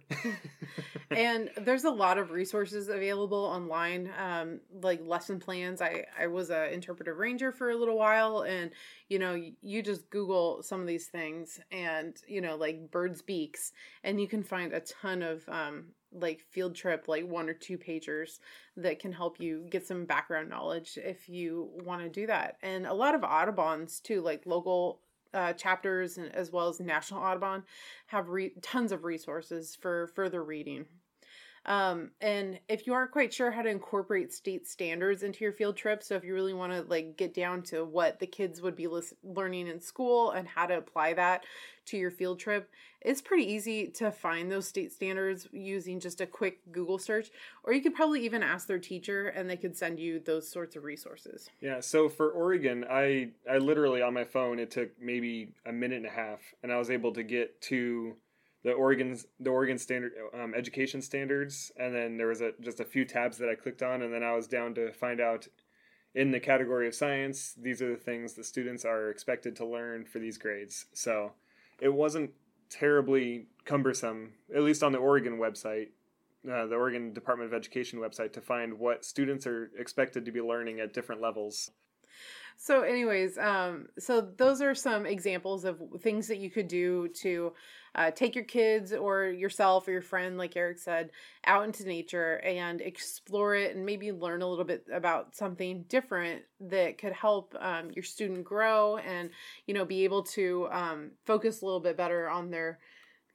and 1.10 1.50
there's 1.56 1.84
a 1.84 1.90
lot 1.90 2.18
of 2.18 2.30
resources 2.30 2.88
available 2.88 3.38
online 3.38 4.10
um, 4.18 4.60
like 4.82 5.00
lesson 5.06 5.38
plans 5.38 5.80
i 5.80 6.04
i 6.18 6.26
was 6.26 6.50
a 6.50 6.72
interpretive 6.72 7.18
ranger 7.18 7.52
for 7.52 7.70
a 7.70 7.76
little 7.76 7.96
while 7.96 8.42
and 8.42 8.70
you 9.08 9.18
know 9.18 9.40
you 9.62 9.82
just 9.82 10.08
google 10.10 10.62
some 10.62 10.80
of 10.80 10.86
these 10.86 11.06
things 11.06 11.60
and 11.70 12.16
you 12.26 12.40
know 12.40 12.56
like 12.56 12.90
birds 12.90 13.22
beaks 13.22 13.72
and 14.04 14.20
you 14.20 14.28
can 14.28 14.42
find 14.42 14.72
a 14.72 14.80
ton 14.80 15.22
of 15.22 15.46
um, 15.48 15.84
like 16.12 16.40
field 16.50 16.74
trip 16.74 17.08
like 17.08 17.26
one 17.26 17.48
or 17.48 17.54
two 17.54 17.78
pagers 17.78 18.38
that 18.76 18.98
can 18.98 19.12
help 19.12 19.40
you 19.40 19.66
get 19.70 19.86
some 19.86 20.04
background 20.04 20.48
knowledge 20.48 20.98
if 21.02 21.28
you 21.28 21.70
want 21.84 22.02
to 22.02 22.08
do 22.08 22.26
that 22.26 22.56
and 22.62 22.86
a 22.86 22.94
lot 22.94 23.14
of 23.14 23.24
audubons 23.24 24.00
too 24.00 24.20
like 24.20 24.42
local 24.44 25.00
uh, 25.34 25.52
chapters 25.52 26.18
as 26.18 26.52
well 26.52 26.68
as 26.68 26.80
national 26.80 27.22
audubon 27.22 27.62
have 28.06 28.28
re- 28.28 28.52
tons 28.62 28.92
of 28.92 29.04
resources 29.04 29.76
for 29.76 30.08
further 30.14 30.42
reading 30.42 30.86
um, 31.64 32.10
and 32.20 32.58
if 32.68 32.86
you 32.86 32.92
aren't 32.92 33.12
quite 33.12 33.32
sure 33.32 33.52
how 33.52 33.62
to 33.62 33.68
incorporate 33.68 34.32
state 34.32 34.66
standards 34.66 35.22
into 35.22 35.44
your 35.44 35.52
field 35.52 35.76
trip, 35.76 36.02
so 36.02 36.16
if 36.16 36.24
you 36.24 36.34
really 36.34 36.54
want 36.54 36.72
to 36.72 36.82
like 36.82 37.16
get 37.16 37.34
down 37.34 37.62
to 37.64 37.84
what 37.84 38.18
the 38.18 38.26
kids 38.26 38.60
would 38.60 38.74
be 38.74 38.88
lis- 38.88 39.14
learning 39.22 39.68
in 39.68 39.80
school 39.80 40.32
and 40.32 40.48
how 40.48 40.66
to 40.66 40.76
apply 40.76 41.14
that 41.14 41.44
to 41.86 41.96
your 41.96 42.10
field 42.10 42.40
trip, 42.40 42.68
it's 43.00 43.22
pretty 43.22 43.44
easy 43.44 43.86
to 43.88 44.10
find 44.10 44.50
those 44.50 44.66
state 44.66 44.92
standards 44.92 45.46
using 45.52 46.00
just 46.00 46.20
a 46.20 46.26
quick 46.26 46.58
Google 46.72 46.98
search, 46.98 47.30
or 47.62 47.72
you 47.72 47.80
could 47.80 47.94
probably 47.94 48.24
even 48.24 48.42
ask 48.42 48.66
their 48.66 48.78
teacher 48.78 49.28
and 49.28 49.48
they 49.48 49.56
could 49.56 49.76
send 49.76 50.00
you 50.00 50.18
those 50.18 50.48
sorts 50.48 50.74
of 50.74 50.82
resources. 50.82 51.48
Yeah, 51.60 51.78
so 51.80 52.08
for 52.08 52.30
Oregon, 52.30 52.84
I 52.90 53.30
I 53.48 53.58
literally 53.58 54.02
on 54.02 54.14
my 54.14 54.24
phone 54.24 54.58
it 54.58 54.72
took 54.72 54.90
maybe 55.00 55.52
a 55.64 55.72
minute 55.72 55.98
and 55.98 56.06
a 56.06 56.10
half, 56.10 56.40
and 56.64 56.72
I 56.72 56.78
was 56.78 56.90
able 56.90 57.12
to 57.12 57.22
get 57.22 57.60
to 57.62 58.16
the 58.64 58.72
Oregon's 58.72 59.26
the 59.40 59.50
Oregon 59.50 59.78
standard 59.78 60.12
um, 60.34 60.54
education 60.54 61.02
standards, 61.02 61.72
and 61.76 61.94
then 61.94 62.16
there 62.16 62.28
was 62.28 62.40
a 62.40 62.52
just 62.60 62.80
a 62.80 62.84
few 62.84 63.04
tabs 63.04 63.38
that 63.38 63.48
I 63.48 63.54
clicked 63.54 63.82
on, 63.82 64.02
and 64.02 64.12
then 64.12 64.22
I 64.22 64.34
was 64.34 64.46
down 64.46 64.74
to 64.74 64.92
find 64.92 65.20
out 65.20 65.48
in 66.14 66.30
the 66.30 66.40
category 66.40 66.86
of 66.86 66.94
science 66.94 67.54
these 67.60 67.80
are 67.80 67.90
the 67.90 67.96
things 67.96 68.34
the 68.34 68.44
students 68.44 68.84
are 68.84 69.10
expected 69.10 69.56
to 69.56 69.66
learn 69.66 70.04
for 70.04 70.18
these 70.18 70.38
grades. 70.38 70.86
So 70.92 71.32
it 71.80 71.92
wasn't 71.92 72.30
terribly 72.70 73.46
cumbersome, 73.64 74.32
at 74.54 74.62
least 74.62 74.82
on 74.82 74.92
the 74.92 74.98
Oregon 74.98 75.38
website. 75.38 75.88
Uh, 76.44 76.66
the 76.66 76.74
Oregon 76.74 77.12
Department 77.12 77.52
of 77.52 77.56
Education 77.56 78.00
website 78.00 78.32
to 78.32 78.40
find 78.40 78.78
what 78.78 79.04
students 79.04 79.46
are 79.46 79.70
expected 79.78 80.24
to 80.24 80.32
be 80.32 80.40
learning 80.40 80.80
at 80.80 80.92
different 80.92 81.20
levels. 81.20 81.70
So, 82.56 82.82
anyways, 82.82 83.38
um, 83.38 83.88
so 83.98 84.20
those 84.20 84.60
are 84.60 84.74
some 84.74 85.06
examples 85.06 85.64
of 85.64 85.80
things 86.00 86.28
that 86.28 86.38
you 86.38 86.50
could 86.50 86.68
do 86.68 87.08
to 87.20 87.52
uh, 87.94 88.10
take 88.10 88.34
your 88.34 88.44
kids 88.44 88.92
or 88.92 89.26
yourself 89.26 89.86
or 89.86 89.92
your 89.92 90.02
friend, 90.02 90.38
like 90.38 90.56
Eric 90.56 90.78
said, 90.78 91.10
out 91.44 91.64
into 91.64 91.84
nature 91.84 92.40
and 92.44 92.80
explore 92.80 93.54
it 93.54 93.74
and 93.74 93.84
maybe 93.84 94.12
learn 94.12 94.42
a 94.42 94.48
little 94.48 94.64
bit 94.64 94.86
about 94.92 95.34
something 95.34 95.84
different 95.88 96.42
that 96.60 96.98
could 96.98 97.12
help 97.12 97.54
um, 97.60 97.90
your 97.90 98.02
student 98.02 98.44
grow 98.44 98.96
and 98.98 99.30
you 99.66 99.74
know 99.74 99.84
be 99.84 100.04
able 100.04 100.22
to 100.22 100.68
um, 100.70 101.10
focus 101.26 101.60
a 101.60 101.64
little 101.64 101.80
bit 101.80 101.96
better 101.96 102.30
on 102.30 102.50
their 102.50 102.78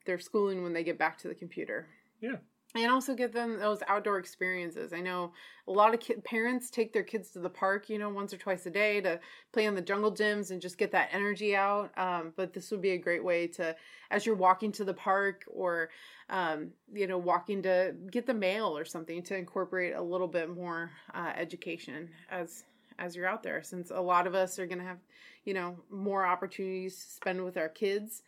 their 0.06 0.18
schooling 0.18 0.62
when 0.62 0.72
they 0.72 0.82
get 0.82 0.98
back 0.98 1.18
to 1.18 1.28
the 1.28 1.34
computer. 1.34 1.86
Yeah. 2.20 2.36
And 2.74 2.90
also 2.92 3.14
give 3.14 3.32
them 3.32 3.58
those 3.58 3.82
outdoor 3.88 4.18
experiences. 4.18 4.92
I 4.92 5.00
know 5.00 5.32
a 5.66 5.72
lot 5.72 5.94
of 5.94 6.24
parents 6.24 6.70
take 6.70 6.92
their 6.92 7.02
kids 7.02 7.30
to 7.30 7.38
the 7.38 7.48
park, 7.48 7.88
you 7.88 7.98
know, 7.98 8.10
once 8.10 8.32
or 8.32 8.36
twice 8.36 8.66
a 8.66 8.70
day 8.70 9.00
to 9.00 9.18
play 9.52 9.66
on 9.66 9.74
the 9.74 9.80
jungle 9.80 10.12
gyms 10.12 10.50
and 10.50 10.60
just 10.60 10.76
get 10.76 10.92
that 10.92 11.08
energy 11.12 11.56
out. 11.56 11.90
Um, 11.96 12.32
but 12.36 12.52
this 12.52 12.70
would 12.70 12.82
be 12.82 12.90
a 12.90 12.98
great 12.98 13.24
way 13.24 13.46
to, 13.48 13.74
as 14.10 14.26
you're 14.26 14.34
walking 14.34 14.70
to 14.72 14.84
the 14.84 14.94
park 14.94 15.44
or, 15.46 15.88
um, 16.28 16.68
you 16.92 17.06
know, 17.06 17.16
walking 17.16 17.62
to 17.62 17.94
get 18.10 18.26
the 18.26 18.34
mail 18.34 18.76
or 18.76 18.84
something, 18.84 19.22
to 19.22 19.36
incorporate 19.36 19.94
a 19.94 20.02
little 20.02 20.28
bit 20.28 20.50
more 20.50 20.90
uh, 21.14 21.32
education 21.36 22.10
as 22.30 22.64
as 22.98 23.14
you're 23.14 23.28
out 23.28 23.42
there. 23.42 23.62
Since 23.62 23.92
a 23.92 24.00
lot 24.00 24.26
of 24.26 24.34
us 24.34 24.58
are 24.58 24.66
going 24.66 24.80
to 24.80 24.84
have, 24.84 24.98
you 25.44 25.54
know, 25.54 25.76
more 25.88 26.26
opportunities 26.26 26.96
to 26.96 27.10
spend 27.12 27.44
with 27.44 27.56
our 27.56 27.68
kids, 27.68 28.22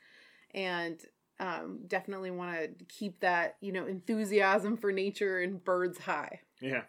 and 0.54 0.98
um, 1.40 1.80
definitely 1.88 2.30
want 2.30 2.78
to 2.78 2.84
keep 2.84 3.18
that 3.20 3.56
you 3.60 3.72
know 3.72 3.86
enthusiasm 3.86 4.76
for 4.76 4.92
nature 4.92 5.40
and 5.40 5.62
birds 5.64 5.98
high. 5.98 6.40
Yeah. 6.60 6.82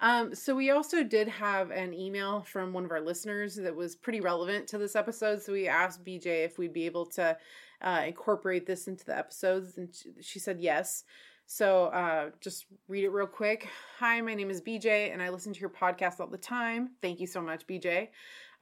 Um, 0.00 0.34
so 0.34 0.56
we 0.56 0.70
also 0.70 1.04
did 1.04 1.28
have 1.28 1.70
an 1.70 1.94
email 1.94 2.42
from 2.42 2.72
one 2.72 2.84
of 2.84 2.90
our 2.90 3.00
listeners 3.00 3.54
that 3.54 3.74
was 3.74 3.94
pretty 3.94 4.20
relevant 4.20 4.66
to 4.68 4.78
this 4.78 4.96
episode. 4.96 5.40
So 5.40 5.52
we 5.52 5.68
asked 5.68 6.04
BJ 6.04 6.44
if 6.44 6.58
we'd 6.58 6.72
be 6.72 6.86
able 6.86 7.06
to 7.06 7.36
uh, 7.80 8.02
incorporate 8.04 8.66
this 8.66 8.88
into 8.88 9.04
the 9.04 9.16
episodes, 9.16 9.78
and 9.78 9.88
she 10.20 10.40
said 10.40 10.60
yes. 10.60 11.04
So 11.46 11.86
uh, 11.86 12.30
just 12.40 12.66
read 12.88 13.04
it 13.04 13.10
real 13.10 13.26
quick. 13.26 13.68
Hi, 13.98 14.20
my 14.20 14.34
name 14.34 14.50
is 14.50 14.60
BJ, 14.60 15.12
and 15.12 15.22
I 15.22 15.28
listen 15.28 15.52
to 15.52 15.60
your 15.60 15.70
podcast 15.70 16.18
all 16.18 16.26
the 16.26 16.38
time. 16.38 16.90
Thank 17.00 17.20
you 17.20 17.26
so 17.26 17.40
much, 17.40 17.66
BJ. 17.66 18.08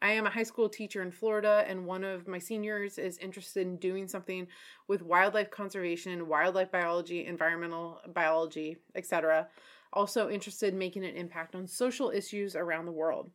I 0.03 0.13
am 0.13 0.27
a 0.27 0.31
high 0.31 0.45
school 0.45 0.69
teacher 0.69 1.03
in 1.03 1.11
Florida, 1.11 1.65
and 1.69 1.85
one 1.85 2.05
of 2.05 2.27
my 2.27 2.39
seniors 2.39 2.97
is 2.97 3.19
interested 3.19 3.67
in 3.67 3.77
doing 3.77 4.09
something 4.09 4.47
with 4.89 5.03
wildlife 5.03 5.51
conservation, 5.51 6.27
wildlife 6.27 6.71
biology, 6.71 7.27
environmental 7.27 8.01
biology, 8.15 8.79
etc. 8.95 9.49
Also 9.93 10.31
interested 10.31 10.73
in 10.73 10.79
making 10.79 11.05
an 11.05 11.17
impact 11.17 11.55
on 11.55 11.67
social 11.67 12.11
issues 12.11 12.57
around 12.57 12.87
the 12.87 12.93
world. 12.93 13.31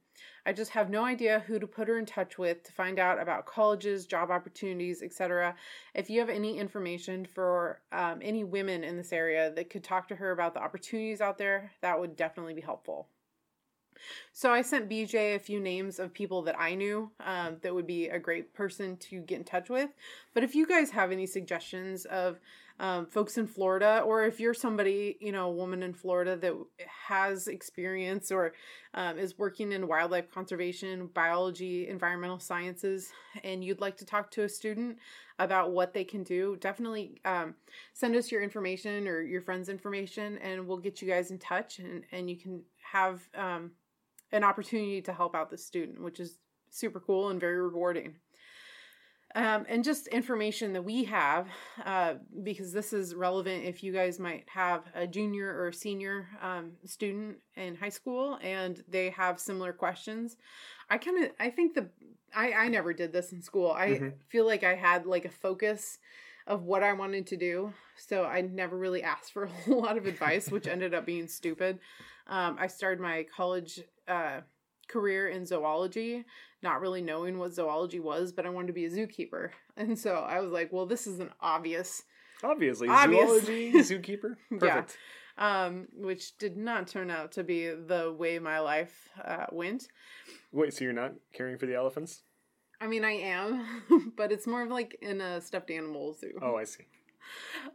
I 0.45 0.53
just 0.53 0.71
have 0.71 0.89
no 0.89 1.03
idea 1.05 1.43
who 1.45 1.59
to 1.59 1.67
put 1.67 1.87
her 1.87 1.99
in 1.99 2.05
touch 2.05 2.37
with 2.37 2.63
to 2.63 2.71
find 2.71 2.97
out 2.97 3.21
about 3.21 3.45
colleges, 3.45 4.07
job 4.07 4.31
opportunities, 4.31 5.03
etc. 5.03 5.55
If 5.93 6.09
you 6.09 6.19
have 6.19 6.29
any 6.29 6.57
information 6.57 7.25
for 7.25 7.81
um, 7.91 8.19
any 8.23 8.43
women 8.43 8.83
in 8.83 8.97
this 8.97 9.13
area 9.13 9.51
that 9.51 9.69
could 9.69 9.83
talk 9.83 10.07
to 10.07 10.15
her 10.15 10.31
about 10.31 10.53
the 10.55 10.63
opportunities 10.63 11.21
out 11.21 11.37
there, 11.37 11.73
that 11.81 11.99
would 11.99 12.15
definitely 12.15 12.53
be 12.53 12.61
helpful. 12.61 13.09
So 14.33 14.51
I 14.51 14.61
sent 14.61 14.89
BJ 14.89 15.35
a 15.35 15.39
few 15.39 15.59
names 15.59 15.99
of 15.99 16.13
people 16.13 16.41
that 16.43 16.59
I 16.59 16.75
knew 16.75 17.11
um, 17.25 17.57
that 17.61 17.73
would 17.73 17.87
be 17.87 18.07
a 18.09 18.19
great 18.19 18.53
person 18.53 18.97
to 18.97 19.21
get 19.21 19.39
in 19.39 19.43
touch 19.43 19.69
with. 19.69 19.89
But 20.33 20.43
if 20.43 20.55
you 20.55 20.67
guys 20.67 20.91
have 20.91 21.11
any 21.11 21.25
suggestions 21.25 22.05
of 22.05 22.39
um, 22.79 23.05
folks 23.05 23.37
in 23.37 23.47
Florida, 23.47 24.01
or 24.05 24.25
if 24.25 24.39
you're 24.39 24.53
somebody, 24.53 25.17
you 25.21 25.31
know, 25.31 25.47
a 25.47 25.51
woman 25.51 25.81
in 25.81 25.93
Florida 25.93 26.35
that 26.35 26.53
has 27.07 27.47
experience 27.47 28.31
or 28.31 28.53
um, 28.93 29.17
is 29.17 29.37
working 29.37 29.71
in 29.71 29.87
wildlife 29.87 30.29
conservation, 30.29 31.07
biology, 31.07 31.87
environmental 31.87 32.39
sciences, 32.39 33.11
and 33.45 33.63
you'd 33.63 33.79
like 33.79 33.95
to 33.97 34.05
talk 34.05 34.29
to 34.31 34.43
a 34.43 34.49
student 34.49 34.97
about 35.39 35.71
what 35.71 35.93
they 35.93 36.03
can 36.03 36.23
do, 36.23 36.57
definitely 36.57 37.19
um, 37.25 37.55
send 37.93 38.15
us 38.15 38.31
your 38.31 38.41
information 38.41 39.07
or 39.07 39.21
your 39.21 39.41
friend's 39.41 39.69
information, 39.69 40.37
and 40.39 40.65
we'll 40.65 40.77
get 40.77 41.01
you 41.01 41.07
guys 41.07 41.31
in 41.31 41.37
touch, 41.37 41.79
and, 41.79 42.03
and 42.11 42.29
you 42.29 42.35
can 42.35 42.61
have 42.91 43.21
um, 43.35 43.71
an 44.31 44.43
opportunity 44.43 45.01
to 45.01 45.13
help 45.13 45.35
out 45.35 45.49
the 45.49 45.57
student, 45.57 46.01
which 46.01 46.19
is 46.19 46.39
super 46.69 46.99
cool 46.99 47.29
and 47.29 47.39
very 47.39 47.59
rewarding. 47.61 48.15
Um, 49.33 49.65
and 49.67 49.83
just 49.83 50.07
information 50.07 50.71
that 50.73 50.83
we 50.83 51.03
have, 51.05 51.47
uh, 51.85 52.13
because 52.43 52.71
this 52.71 52.93
is 52.93 53.13
relevant 53.13 53.65
if 53.65 53.83
you 53.83 53.91
guys 53.91 54.17
might 54.17 54.45
have 54.47 54.83
a 54.95 55.05
junior 55.05 55.61
or 55.61 55.73
senior 55.73 56.29
um, 56.41 56.71
student 56.85 57.37
in 57.57 57.75
high 57.75 57.89
school 57.89 58.39
and 58.41 58.81
they 58.87 59.09
have 59.09 59.41
similar 59.41 59.73
questions. 59.73 60.37
I 60.89 60.97
kind 60.99 61.25
of, 61.25 61.31
I 61.37 61.49
think 61.49 61.73
the, 61.73 61.89
I, 62.33 62.53
I 62.53 62.67
never 62.69 62.93
did 62.93 63.11
this 63.11 63.33
in 63.33 63.41
school. 63.41 63.71
I 63.71 63.89
mm-hmm. 63.89 64.09
feel 64.29 64.45
like 64.45 64.63
I 64.63 64.75
had 64.75 65.05
like 65.05 65.25
a 65.25 65.29
focus 65.29 65.97
of 66.47 66.63
what 66.63 66.83
I 66.83 66.93
wanted 66.93 67.27
to 67.27 67.37
do. 67.37 67.73
So 67.97 68.23
I 68.23 68.41
never 68.41 68.77
really 68.77 69.03
asked 69.03 69.33
for 69.33 69.43
a 69.45 69.49
whole 69.49 69.81
lot 69.81 69.97
of 69.97 70.05
advice, 70.05 70.49
which 70.49 70.67
ended 70.67 70.93
up 70.93 71.05
being 71.05 71.27
stupid. 71.27 71.79
Um, 72.27 72.57
I 72.59 72.67
started 72.67 72.99
my 72.99 73.25
college 73.35 73.81
uh, 74.07 74.41
career 74.87 75.29
in 75.29 75.45
zoology, 75.45 76.25
not 76.61 76.81
really 76.81 77.01
knowing 77.01 77.37
what 77.37 77.53
zoology 77.53 77.99
was, 77.99 78.31
but 78.31 78.45
I 78.45 78.49
wanted 78.49 78.67
to 78.67 78.73
be 78.73 78.85
a 78.85 78.89
zookeeper. 78.89 79.49
And 79.77 79.99
so 79.99 80.15
I 80.15 80.39
was 80.39 80.53
like, 80.53 80.71
well, 80.71 80.85
this 80.85 81.05
is 81.05 81.19
an 81.19 81.31
obvious. 81.41 82.03
Obviously, 82.41 82.87
obvious. 82.87 83.27
zoology, 83.27 83.73
zookeeper. 83.73 84.37
Perfect. 84.49 84.97
Yeah. 85.37 85.65
Um, 85.65 85.87
which 85.93 86.37
did 86.37 86.55
not 86.55 86.87
turn 86.87 87.11
out 87.11 87.33
to 87.33 87.43
be 87.43 87.67
the 87.67 88.15
way 88.17 88.39
my 88.39 88.59
life 88.59 89.09
uh, 89.21 89.47
went. 89.51 89.89
Wait, 90.53 90.73
so 90.73 90.85
you're 90.85 90.93
not 90.93 91.11
caring 91.33 91.57
for 91.57 91.65
the 91.65 91.75
elephants? 91.75 92.21
I 92.79 92.87
mean, 92.87 93.03
I 93.03 93.11
am, 93.11 94.13
but 94.17 94.31
it's 94.31 94.47
more 94.47 94.63
of 94.63 94.69
like 94.69 94.97
in 95.01 95.19
a 95.19 95.41
stuffed 95.41 95.71
animal 95.71 96.13
zoo. 96.13 96.39
Oh, 96.41 96.55
I 96.55 96.63
see. 96.63 96.85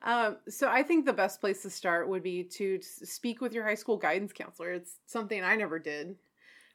Um, 0.03 0.37
so 0.49 0.69
I 0.69 0.83
think 0.83 1.05
the 1.05 1.13
best 1.13 1.41
place 1.41 1.63
to 1.63 1.71
start 1.71 2.09
would 2.09 2.23
be 2.23 2.45
to 2.45 2.81
speak 2.83 3.41
with 3.41 3.53
your 3.53 3.65
high 3.65 3.75
school 3.75 3.97
guidance 3.97 4.33
counselor. 4.33 4.73
It's 4.73 4.97
something 5.07 5.43
I 5.43 5.57
never 5.57 5.79
did. 5.79 6.17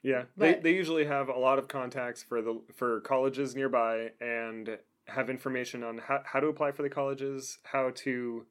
Yeah, 0.03 0.25
but, 0.37 0.61
they 0.63 0.71
they 0.71 0.77
usually 0.77 1.05
have 1.05 1.29
a 1.29 1.37
lot 1.37 1.57
of 1.57 1.67
contacts 1.67 2.21
for 2.21 2.41
the 2.41 2.61
for 2.75 3.01
colleges 3.01 3.55
nearby 3.55 4.11
and 4.21 4.77
have 5.07 5.29
information 5.29 5.83
on 5.83 5.97
how, 5.97 6.21
how 6.25 6.39
to 6.39 6.47
apply 6.47 6.71
for 6.71 6.83
the 6.83 6.89
colleges, 6.89 7.57
how 7.63 7.91
to 7.95 8.45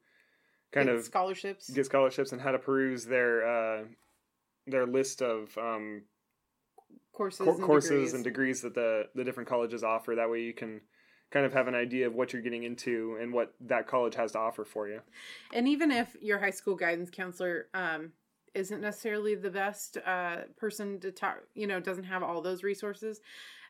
kind 0.73 0.87
get 0.87 0.95
of 0.95 1.03
scholarships, 1.05 1.69
get 1.69 1.85
scholarships, 1.85 2.33
and 2.33 2.41
how 2.41 2.51
to 2.51 2.59
peruse 2.59 3.05
their 3.05 3.47
uh, 3.47 3.83
their 4.67 4.85
list 4.85 5.21
of 5.21 5.57
um, 5.57 6.01
courses, 7.13 7.45
co- 7.45 7.53
and 7.53 7.63
courses 7.63 7.89
degrees. 7.89 8.13
and 8.13 8.23
degrees 8.23 8.61
that 8.61 8.75
the 8.75 9.03
the 9.15 9.23
different 9.23 9.47
colleges 9.47 9.83
offer. 9.83 10.15
That 10.15 10.29
way, 10.29 10.41
you 10.41 10.53
can 10.53 10.81
kind 11.31 11.45
of 11.45 11.53
have 11.53 11.67
an 11.67 11.75
idea 11.75 12.07
of 12.07 12.13
what 12.13 12.31
you're 12.31 12.41
getting 12.41 12.63
into 12.63 13.17
and 13.21 13.33
what 13.33 13.53
that 13.59 13.87
college 13.87 14.15
has 14.15 14.31
to 14.33 14.39
offer 14.39 14.63
for 14.63 14.87
you. 14.87 15.01
And 15.53 15.67
even 15.67 15.91
if 15.91 16.15
your 16.21 16.39
high 16.39 16.51
school 16.51 16.75
guidance 16.75 17.09
counselor 17.09 17.67
um, 17.73 18.11
isn't 18.53 18.81
necessarily 18.81 19.35
the 19.35 19.49
best 19.49 19.97
uh, 20.05 20.37
person 20.57 20.99
to 21.01 21.11
talk, 21.11 21.39
you 21.53 21.67
know, 21.67 21.79
doesn't 21.79 22.05
have 22.05 22.23
all 22.23 22.41
those 22.41 22.63
resources, 22.63 23.21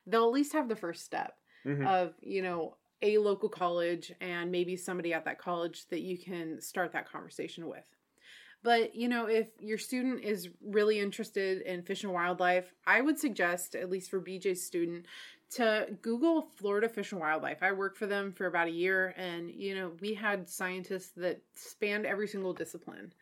they'll 0.06 0.26
at 0.26 0.34
least 0.34 0.54
have 0.54 0.70
the 0.70 0.76
first 0.76 1.04
step 1.04 1.38
mm-hmm. 1.66 1.86
of, 1.88 2.14
you 2.22 2.42
know, 2.42 2.76
a 3.02 3.18
local 3.18 3.50
college 3.50 4.12
and 4.22 4.52
maybe 4.52 4.76
somebody 4.76 5.14
at 5.14 5.26
that 5.26 5.40
college 5.40 5.86
that 5.90 6.02
you 6.02 6.18
can 6.18 6.62
start 6.62 6.92
that 6.94 7.10
conversation 7.10 7.68
with. 7.68 7.86
But, 8.64 8.96
you 8.96 9.08
know, 9.08 9.28
if 9.28 9.50
your 9.60 9.78
student 9.78 10.24
is 10.24 10.50
really 10.66 11.00
interested 11.00 11.62
in 11.62 11.84
fish 11.84 12.04
and 12.04 12.12
wildlife, 12.12 12.74
I 12.88 13.00
would 13.00 13.20
suggest, 13.20 13.76
at 13.76 13.92
least 13.92 14.10
for 14.10 14.20
BJ's 14.20 14.66
student, 14.66 15.06
to 15.52 15.88
Google 16.02 16.50
Florida 16.56 16.90
Fish 16.90 17.12
and 17.12 17.22
Wildlife. 17.22 17.62
I 17.62 17.72
worked 17.72 17.98
for 17.98 18.08
them 18.08 18.34
for 18.34 18.48
about 18.48 18.68
a 18.68 18.72
year, 18.72 19.14
and 19.18 19.50
you 19.50 19.76
know 19.76 19.92
we 20.02 20.14
had 20.14 20.50
scientists 20.50 21.12
that 21.18 21.42
spanned 21.56 22.06
every 22.06 22.28
single 22.28 22.54
discipline, 22.54 23.14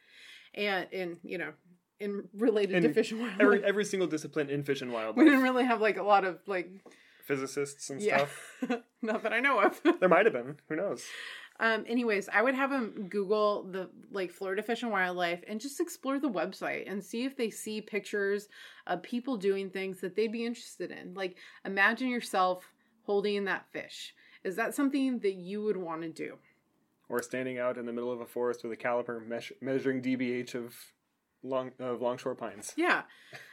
and 0.54 0.88
in 0.92 1.18
you 1.24 1.38
know 1.38 1.54
in 2.00 2.28
related 2.38 2.76
and 2.78 2.88
to 2.88 2.94
fish 2.94 3.12
and 3.12 3.22
wildlife. 3.22 3.42
Every 3.42 3.64
every 3.64 3.86
single 3.86 4.08
discipline 4.08 4.50
in 4.50 4.64
fish 4.64 4.82
and 4.82 4.92
wildlife. 4.92 5.18
We 5.24 5.26
didn't 5.26 5.44
really 5.44 5.66
have 5.66 5.82
like 5.82 5.98
a 5.98 6.04
lot 6.04 6.26
of 6.26 6.40
like 6.48 6.70
physicists 7.26 7.90
and 7.90 8.02
yeah. 8.02 8.18
stuff. 8.18 8.84
Not 9.02 9.24
that 9.24 9.34
I 9.34 9.40
know 9.40 9.60
of. 9.60 9.82
there 10.00 10.10
might 10.10 10.26
have 10.26 10.34
been. 10.34 10.58
Who 10.70 10.76
knows? 10.76 11.04
Um, 11.60 11.86
anyways, 11.88 12.30
I 12.30 12.42
would 12.42 12.56
have 12.56 12.72
them 12.72 13.08
Google 13.10 13.64
the 13.64 13.90
like 14.12 14.32
Florida 14.32 14.64
Fish 14.64 14.82
and 14.84 14.92
Wildlife 14.92 15.44
and 15.48 15.62
just 15.62 15.80
explore 15.80 16.20
the 16.20 16.30
website 16.30 16.92
and 16.92 17.04
see 17.04 17.26
if 17.26 17.38
they 17.38 17.50
see 17.50 17.80
pictures 17.80 18.48
of 18.88 19.04
people 19.04 19.38
doing 19.38 19.70
things 19.70 20.02
that 20.02 20.16
they'd 20.16 20.32
be 20.32 20.46
interested 20.46 20.92
in. 20.92 21.14
Like, 21.14 21.38
imagine 21.64 22.10
yourself 22.10 22.74
holding 23.06 23.46
that 23.46 23.68
fish. 23.72 24.14
Is 24.44 24.56
that 24.56 24.74
something 24.74 25.20
that 25.20 25.36
you 25.36 25.62
would 25.64 25.78
want 25.78 26.02
to 26.02 26.10
do? 26.10 26.38
Or 27.08 27.22
standing 27.22 27.60
out 27.60 27.78
in 27.78 27.86
the 27.86 27.94
middle 27.94 28.12
of 28.12 28.22
a 28.22 28.26
forest 28.26 28.64
with 28.64 28.72
a 28.72 28.78
caliper 28.78 29.22
measuring 29.62 30.02
DBH 30.02 30.56
of 30.56 30.74
long 31.44 31.72
of 31.80 32.02
longshore 32.02 32.36
pines. 32.36 32.74
Yeah. 32.76 33.04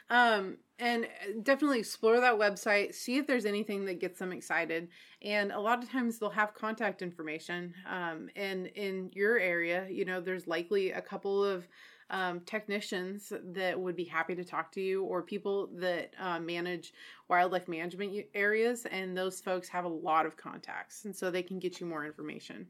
Um, 0.09 0.57
and 0.79 1.07
definitely 1.43 1.79
explore 1.79 2.19
that 2.19 2.33
website, 2.33 2.95
see 2.95 3.17
if 3.17 3.27
there's 3.27 3.45
anything 3.45 3.85
that 3.85 3.99
gets 3.99 4.19
them 4.19 4.31
excited. 4.31 4.89
And 5.21 5.51
a 5.51 5.59
lot 5.59 5.83
of 5.83 5.89
times 5.89 6.17
they'll 6.17 6.31
have 6.31 6.53
contact 6.53 7.01
information. 7.01 7.73
Um, 7.89 8.29
and 8.35 8.67
in 8.67 9.11
your 9.13 9.37
area, 9.37 9.87
you 9.89 10.05
know, 10.05 10.19
there's 10.19 10.47
likely 10.47 10.91
a 10.91 11.01
couple 11.01 11.45
of 11.45 11.67
um, 12.09 12.41
technicians 12.41 13.31
that 13.53 13.79
would 13.79 13.95
be 13.95 14.03
happy 14.03 14.35
to 14.35 14.43
talk 14.43 14.71
to 14.73 14.81
you 14.81 15.03
or 15.03 15.21
people 15.21 15.69
that 15.75 16.13
uh, 16.19 16.39
manage 16.39 16.93
wildlife 17.29 17.67
management 17.67 18.25
areas. 18.33 18.85
And 18.91 19.15
those 19.15 19.39
folks 19.39 19.69
have 19.69 19.85
a 19.85 19.89
lot 19.89 20.25
of 20.25 20.35
contacts. 20.35 21.05
And 21.05 21.15
so 21.15 21.31
they 21.31 21.43
can 21.43 21.59
get 21.59 21.79
you 21.79 21.85
more 21.85 22.05
information. 22.05 22.67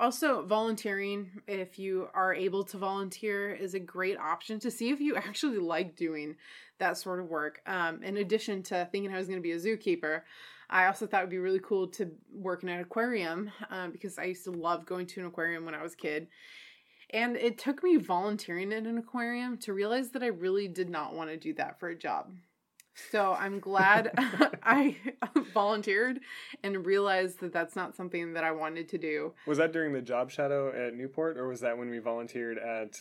Also, 0.00 0.42
volunteering, 0.42 1.30
if 1.46 1.78
you 1.78 2.08
are 2.14 2.34
able 2.34 2.64
to 2.64 2.76
volunteer, 2.78 3.52
is 3.52 3.74
a 3.74 3.80
great 3.80 4.18
option 4.18 4.58
to 4.60 4.70
see 4.70 4.90
if 4.90 5.00
you 5.00 5.16
actually 5.16 5.58
like 5.58 5.96
doing 5.96 6.36
that 6.78 6.96
sort 6.96 7.20
of 7.20 7.28
work. 7.28 7.60
Um, 7.66 8.02
in 8.02 8.16
addition 8.16 8.62
to 8.64 8.88
thinking 8.90 9.12
I 9.12 9.18
was 9.18 9.28
going 9.28 9.38
to 9.38 9.42
be 9.42 9.52
a 9.52 9.56
zookeeper, 9.56 10.22
I 10.68 10.86
also 10.86 11.06
thought 11.06 11.20
it 11.20 11.24
would 11.24 11.30
be 11.30 11.38
really 11.38 11.60
cool 11.60 11.86
to 11.88 12.10
work 12.32 12.62
in 12.62 12.70
an 12.70 12.80
aquarium 12.80 13.50
um, 13.70 13.92
because 13.92 14.18
I 14.18 14.24
used 14.24 14.44
to 14.44 14.50
love 14.50 14.86
going 14.86 15.06
to 15.08 15.20
an 15.20 15.26
aquarium 15.26 15.64
when 15.64 15.74
I 15.74 15.82
was 15.82 15.92
a 15.92 15.96
kid. 15.96 16.28
And 17.10 17.36
it 17.36 17.58
took 17.58 17.82
me 17.82 17.96
volunteering 17.98 18.72
in 18.72 18.86
an 18.86 18.96
aquarium 18.96 19.58
to 19.58 19.74
realize 19.74 20.10
that 20.12 20.22
I 20.22 20.28
really 20.28 20.66
did 20.66 20.88
not 20.88 21.14
want 21.14 21.28
to 21.28 21.36
do 21.36 21.52
that 21.54 21.78
for 21.78 21.90
a 21.90 21.98
job. 21.98 22.32
So 23.10 23.32
I'm 23.38 23.58
glad 23.58 24.12
I 24.62 24.96
volunteered 25.52 26.20
and 26.62 26.84
realized 26.84 27.40
that 27.40 27.52
that's 27.52 27.74
not 27.76 27.94
something 27.96 28.34
that 28.34 28.44
I 28.44 28.52
wanted 28.52 28.88
to 28.90 28.98
do. 28.98 29.32
Was 29.46 29.58
that 29.58 29.72
during 29.72 29.92
the 29.92 30.02
job 30.02 30.30
shadow 30.30 30.68
at 30.74 30.94
Newport, 30.94 31.36
or 31.38 31.48
was 31.48 31.60
that 31.60 31.76
when 31.78 31.88
we 31.90 31.98
volunteered 31.98 32.58
at 32.58 32.98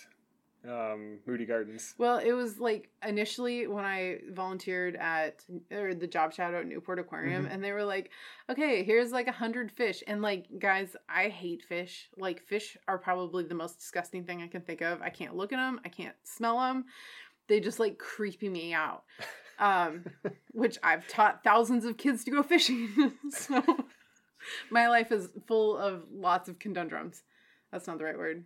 um, 0.67 1.19
Moody 1.25 1.45
Gardens? 1.45 1.95
Well, 1.97 2.19
it 2.19 2.33
was 2.33 2.59
like 2.59 2.89
initially 3.05 3.67
when 3.67 3.83
I 3.83 4.19
volunteered 4.29 4.95
at 4.95 5.43
or 5.71 5.93
the 5.93 6.07
job 6.07 6.33
shadow 6.33 6.59
at 6.59 6.67
Newport 6.67 6.99
Aquarium, 6.99 7.45
Mhm. 7.45 7.53
and 7.53 7.63
they 7.63 7.71
were 7.71 7.83
like, 7.83 8.11
"Okay, 8.49 8.83
here's 8.83 9.11
like 9.11 9.27
a 9.27 9.31
hundred 9.33 9.71
fish," 9.71 10.03
and 10.07 10.21
like, 10.21 10.45
guys, 10.59 10.95
I 11.09 11.29
hate 11.29 11.63
fish. 11.63 12.09
Like, 12.17 12.41
fish 12.43 12.77
are 12.87 12.97
probably 12.99 13.43
the 13.43 13.55
most 13.55 13.79
disgusting 13.79 14.23
thing 14.23 14.41
I 14.41 14.47
can 14.47 14.61
think 14.61 14.81
of. 14.81 15.01
I 15.01 15.09
can't 15.09 15.35
look 15.35 15.51
at 15.51 15.57
them. 15.57 15.81
I 15.83 15.89
can't 15.89 16.15
smell 16.23 16.59
them. 16.59 16.85
They 17.47 17.59
just 17.59 17.79
like 17.79 17.97
creepy 17.97 18.47
me 18.49 18.73
out. 18.73 19.03
Um, 19.61 20.05
which 20.51 20.77
I've 20.83 21.07
taught 21.07 21.43
thousands 21.43 21.85
of 21.85 21.95
kids 21.95 22.25
to 22.25 22.31
go 22.31 22.43
fishing. 22.43 23.13
so 23.29 23.63
my 24.69 24.89
life 24.89 25.11
is 25.11 25.29
full 25.47 25.77
of 25.77 26.03
lots 26.11 26.49
of 26.49 26.59
conundrums. 26.59 27.23
That's 27.71 27.87
not 27.87 27.97
the 27.97 28.03
right 28.03 28.17
word. 28.17 28.43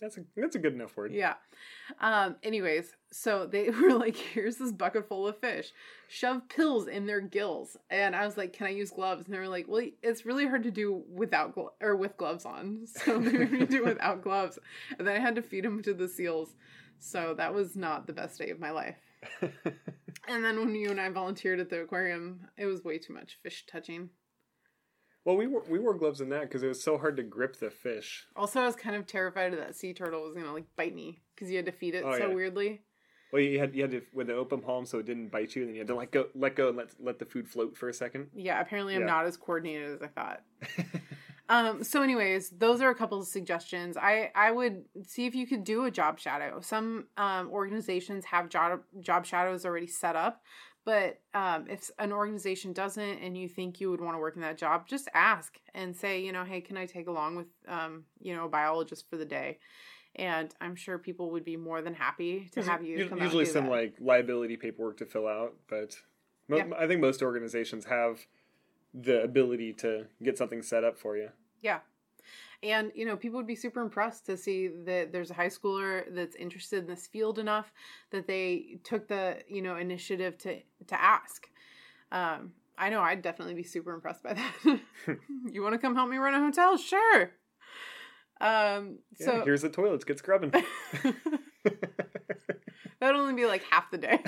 That's 0.00 0.16
a 0.16 0.24
that's 0.36 0.54
a 0.54 0.60
good 0.60 0.74
enough 0.74 0.96
word. 0.96 1.12
Yeah. 1.12 1.34
Um, 2.00 2.36
anyways, 2.42 2.94
so 3.10 3.46
they 3.46 3.70
were 3.82 3.94
like, 3.94 4.16
here's 4.16 4.56
this 4.56 4.70
bucket 4.70 5.08
full 5.08 5.26
of 5.26 5.38
fish. 5.38 5.72
Shove 6.08 6.48
pills 6.48 6.86
in 6.86 7.06
their 7.06 7.20
gills. 7.20 7.76
And 7.90 8.14
I 8.14 8.24
was 8.24 8.36
like, 8.36 8.52
can 8.52 8.66
I 8.66 8.70
use 8.70 8.90
gloves? 8.90 9.26
And 9.26 9.34
they 9.34 9.38
were 9.38 9.48
like, 9.48 9.66
well, 9.68 9.84
it's 10.02 10.24
really 10.24 10.46
hard 10.46 10.62
to 10.64 10.70
do 10.70 11.02
without 11.12 11.54
glo- 11.54 11.72
or 11.80 11.96
with 11.96 12.16
gloves 12.16 12.44
on. 12.44 12.86
So 12.86 13.18
they 13.18 13.32
made 13.32 13.52
me 13.52 13.66
do 13.66 13.84
without 13.84 14.22
gloves. 14.22 14.58
And 14.98 15.06
then 15.06 15.16
I 15.16 15.20
had 15.20 15.34
to 15.34 15.42
feed 15.42 15.64
them 15.64 15.82
to 15.82 15.94
the 15.94 16.08
seals. 16.08 16.54
So 17.00 17.34
that 17.34 17.54
was 17.54 17.76
not 17.76 18.06
the 18.06 18.12
best 18.12 18.38
day 18.38 18.50
of 18.50 18.60
my 18.60 18.70
life. 18.70 18.96
And 20.28 20.44
then 20.44 20.58
when 20.58 20.74
you 20.74 20.90
and 20.90 21.00
I 21.00 21.08
volunteered 21.08 21.58
at 21.58 21.70
the 21.70 21.80
aquarium, 21.82 22.46
it 22.56 22.66
was 22.66 22.84
way 22.84 22.98
too 22.98 23.14
much 23.14 23.38
fish 23.42 23.64
touching. 23.66 24.10
well, 25.24 25.36
we 25.36 25.46
wore, 25.46 25.62
we 25.68 25.78
wore 25.78 25.94
gloves 25.94 26.20
in 26.20 26.28
that 26.30 26.42
because 26.42 26.62
it 26.62 26.68
was 26.68 26.82
so 26.82 26.98
hard 26.98 27.16
to 27.16 27.22
grip 27.22 27.58
the 27.58 27.70
fish. 27.70 28.26
Also, 28.36 28.60
I 28.60 28.66
was 28.66 28.76
kind 28.76 28.94
of 28.96 29.06
terrified 29.06 29.52
that 29.54 29.74
sea 29.74 29.94
turtle 29.94 30.22
was 30.22 30.34
gonna 30.34 30.52
like 30.52 30.66
bite 30.76 30.94
me 30.94 31.22
because 31.34 31.50
you 31.50 31.56
had 31.56 31.66
to 31.66 31.72
feed 31.72 31.94
it 31.94 32.04
Oh, 32.06 32.12
so 32.12 32.28
yeah. 32.28 32.34
weirdly. 32.34 32.82
Well, 33.32 33.42
you 33.42 33.58
had 33.58 33.74
you 33.74 33.82
had 33.82 33.90
to 33.90 34.02
with 34.14 34.30
an 34.30 34.36
open 34.36 34.60
palm 34.60 34.86
so 34.86 34.98
it 34.98 35.06
didn't 35.06 35.28
bite 35.28 35.54
you, 35.54 35.62
and 35.62 35.68
then 35.70 35.74
you 35.74 35.80
had 35.80 35.88
to 35.88 35.94
let 35.94 36.10
go, 36.12 36.28
let 36.34 36.56
go, 36.56 36.68
and 36.68 36.76
let 36.78 36.88
let 36.98 37.18
the 37.18 37.26
food 37.26 37.48
float 37.48 37.76
for 37.76 37.88
a 37.88 37.94
second. 37.94 38.28
Yeah, 38.34 38.60
apparently 38.60 38.94
I'm 38.94 39.00
Yeah. 39.00 39.06
not 39.06 39.26
as 39.26 39.36
coordinated 39.36 39.90
as 39.96 40.02
I 40.02 40.06
thought. 40.08 40.42
Um, 41.50 41.82
so 41.82 42.02
anyways, 42.02 42.50
those 42.50 42.80
are 42.82 42.90
a 42.90 42.94
couple 42.94 43.20
of 43.20 43.26
suggestions. 43.26 43.96
I, 43.96 44.30
I 44.34 44.50
would 44.50 44.84
see 45.06 45.26
if 45.26 45.34
you 45.34 45.46
could 45.46 45.64
do 45.64 45.84
a 45.84 45.90
job 45.90 46.18
shadow. 46.18 46.60
Some 46.60 47.06
um, 47.16 47.50
organizations 47.50 48.26
have 48.26 48.48
job, 48.50 48.82
job 49.00 49.24
shadows 49.24 49.64
already 49.64 49.86
set 49.86 50.14
up, 50.14 50.42
but 50.84 51.20
um, 51.34 51.66
if 51.68 51.90
an 51.98 52.12
organization 52.12 52.72
doesn't 52.72 53.18
and 53.20 53.36
you 53.36 53.48
think 53.48 53.80
you 53.80 53.90
would 53.90 54.00
want 54.00 54.14
to 54.14 54.18
work 54.18 54.36
in 54.36 54.42
that 54.42 54.58
job, 54.58 54.86
just 54.86 55.08
ask 55.14 55.58
and 55.74 55.96
say, 55.96 56.20
you 56.22 56.32
know, 56.32 56.44
hey, 56.44 56.60
can 56.60 56.76
I 56.76 56.86
take 56.86 57.08
along 57.08 57.36
with, 57.36 57.46
um, 57.66 58.04
you 58.20 58.34
know, 58.34 58.44
a 58.44 58.48
biologist 58.48 59.08
for 59.08 59.16
the 59.16 59.24
day? 59.24 59.58
And 60.16 60.54
I'm 60.60 60.74
sure 60.74 60.98
people 60.98 61.30
would 61.30 61.44
be 61.44 61.56
more 61.56 61.80
than 61.80 61.94
happy 61.94 62.48
to 62.52 62.62
have 62.62 62.84
you 62.84 63.08
come 63.08 63.22
usually 63.22 63.44
some 63.44 63.66
that. 63.66 63.70
like 63.70 63.94
liability 64.00 64.56
paperwork 64.56 64.96
to 64.98 65.06
fill 65.06 65.28
out, 65.28 65.54
but 65.68 65.96
mo- 66.48 66.56
Yeah. 66.56 66.70
I 66.78 66.86
think 66.86 67.00
most 67.00 67.22
organizations 67.22 67.84
have 67.84 68.26
the 68.94 69.22
ability 69.22 69.72
to 69.74 70.06
get 70.22 70.38
something 70.38 70.62
set 70.62 70.84
up 70.84 70.98
for 70.98 71.16
you. 71.16 71.28
Yeah. 71.62 71.80
And, 72.62 72.90
you 72.94 73.06
know, 73.06 73.16
people 73.16 73.36
would 73.36 73.46
be 73.46 73.54
super 73.54 73.80
impressed 73.80 74.26
to 74.26 74.36
see 74.36 74.68
that 74.84 75.12
there's 75.12 75.30
a 75.30 75.34
high 75.34 75.48
schooler 75.48 76.02
that's 76.12 76.34
interested 76.34 76.80
in 76.80 76.86
this 76.86 77.06
field 77.06 77.38
enough 77.38 77.72
that 78.10 78.26
they 78.26 78.78
took 78.82 79.06
the, 79.06 79.38
you 79.48 79.62
know, 79.62 79.76
initiative 79.76 80.36
to 80.38 80.60
to 80.88 81.00
ask. 81.00 81.48
Um, 82.10 82.52
I 82.76 82.90
know 82.90 83.00
I'd 83.00 83.22
definitely 83.22 83.54
be 83.54 83.62
super 83.62 83.92
impressed 83.94 84.22
by 84.24 84.34
that. 84.34 84.54
you 85.52 85.62
want 85.62 85.74
to 85.74 85.78
come 85.78 85.94
help 85.94 86.10
me 86.10 86.16
run 86.16 86.34
a 86.34 86.40
hotel? 86.40 86.76
Sure. 86.76 87.30
Um, 88.40 88.98
Yeah, 89.18 89.26
so 89.26 89.44
here's 89.44 89.62
the 89.62 89.68
toilets. 89.68 90.04
Get 90.04 90.18
scrubbing. 90.18 90.50
that'd 91.02 91.14
only 93.02 93.34
be 93.34 93.46
like 93.46 93.62
half 93.70 93.90
the 93.90 93.98
day. 93.98 94.22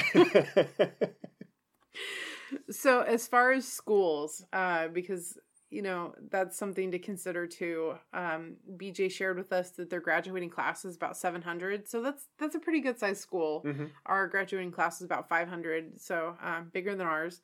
So 2.71 3.03
as 3.03 3.27
far 3.27 3.53
as 3.53 3.67
schools 3.67 4.45
uh 4.53 4.89
because 4.89 5.39
you 5.71 5.83
know 5.83 6.15
that's 6.31 6.59
something 6.59 6.91
to 6.91 6.99
consider 6.99 7.47
too 7.47 7.95
um 8.13 8.57
bj 8.77 9.11
shared 9.11 9.37
with 9.37 9.53
us 9.53 9.71
that 9.71 9.89
their 9.89 10.01
graduating 10.01 10.51
class 10.51 10.85
is 10.85 10.97
about 10.97 11.17
700 11.17 11.89
so 11.89 12.03
that's 12.03 12.27
that's 12.39 12.57
a 12.57 12.59
pretty 12.59 12.81
good 12.81 12.99
sized 12.99 13.21
school. 13.21 13.61
Hmm 13.61 13.87
our 14.07 14.27
graduating 14.27 14.73
class 14.73 14.97
is 15.01 15.05
about 15.05 15.29
500 15.29 16.01
so 16.01 16.37
um, 16.43 16.71
bigger 16.73 16.95
than 16.97 17.07
ours. 17.07 17.41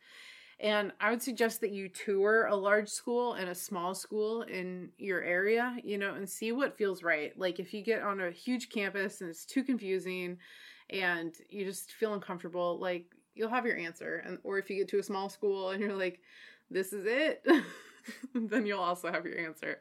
And 0.58 0.90
i 1.00 1.10
would 1.10 1.22
suggest 1.22 1.60
that 1.60 1.70
you 1.70 1.88
tour 1.88 2.46
a 2.46 2.56
large 2.56 2.88
school 2.88 3.34
and 3.34 3.48
a 3.48 3.54
small 3.54 3.94
school 3.94 4.42
in 4.42 4.90
your 4.98 5.22
area 5.22 5.76
you 5.84 5.98
know 5.98 6.14
and 6.14 6.28
see 6.28 6.50
what 6.52 6.76
feels 6.76 7.02
right. 7.02 7.38
Like 7.38 7.60
if 7.60 7.72
you 7.72 7.82
get 7.82 8.02
on 8.02 8.20
a 8.20 8.30
huge 8.30 8.70
campus 8.70 9.20
and 9.20 9.30
it's 9.30 9.44
too 9.44 9.62
confusing 9.62 10.38
and 10.90 11.34
you 11.48 11.64
just 11.64 11.92
feel 11.92 12.14
uncomfortable 12.14 12.78
like 12.80 13.06
you'll 13.36 13.50
have 13.50 13.66
your 13.66 13.76
answer 13.76 14.22
and 14.26 14.38
or 14.42 14.58
if 14.58 14.68
you 14.68 14.76
get 14.76 14.88
to 14.88 14.98
a 14.98 15.02
small 15.02 15.28
school 15.28 15.70
and 15.70 15.80
you're 15.80 15.94
like 15.94 16.20
this 16.70 16.92
is 16.92 17.06
it 17.06 17.46
then 18.34 18.66
you'll 18.66 18.80
also 18.80 19.10
have 19.10 19.24
your 19.24 19.38
answer. 19.38 19.80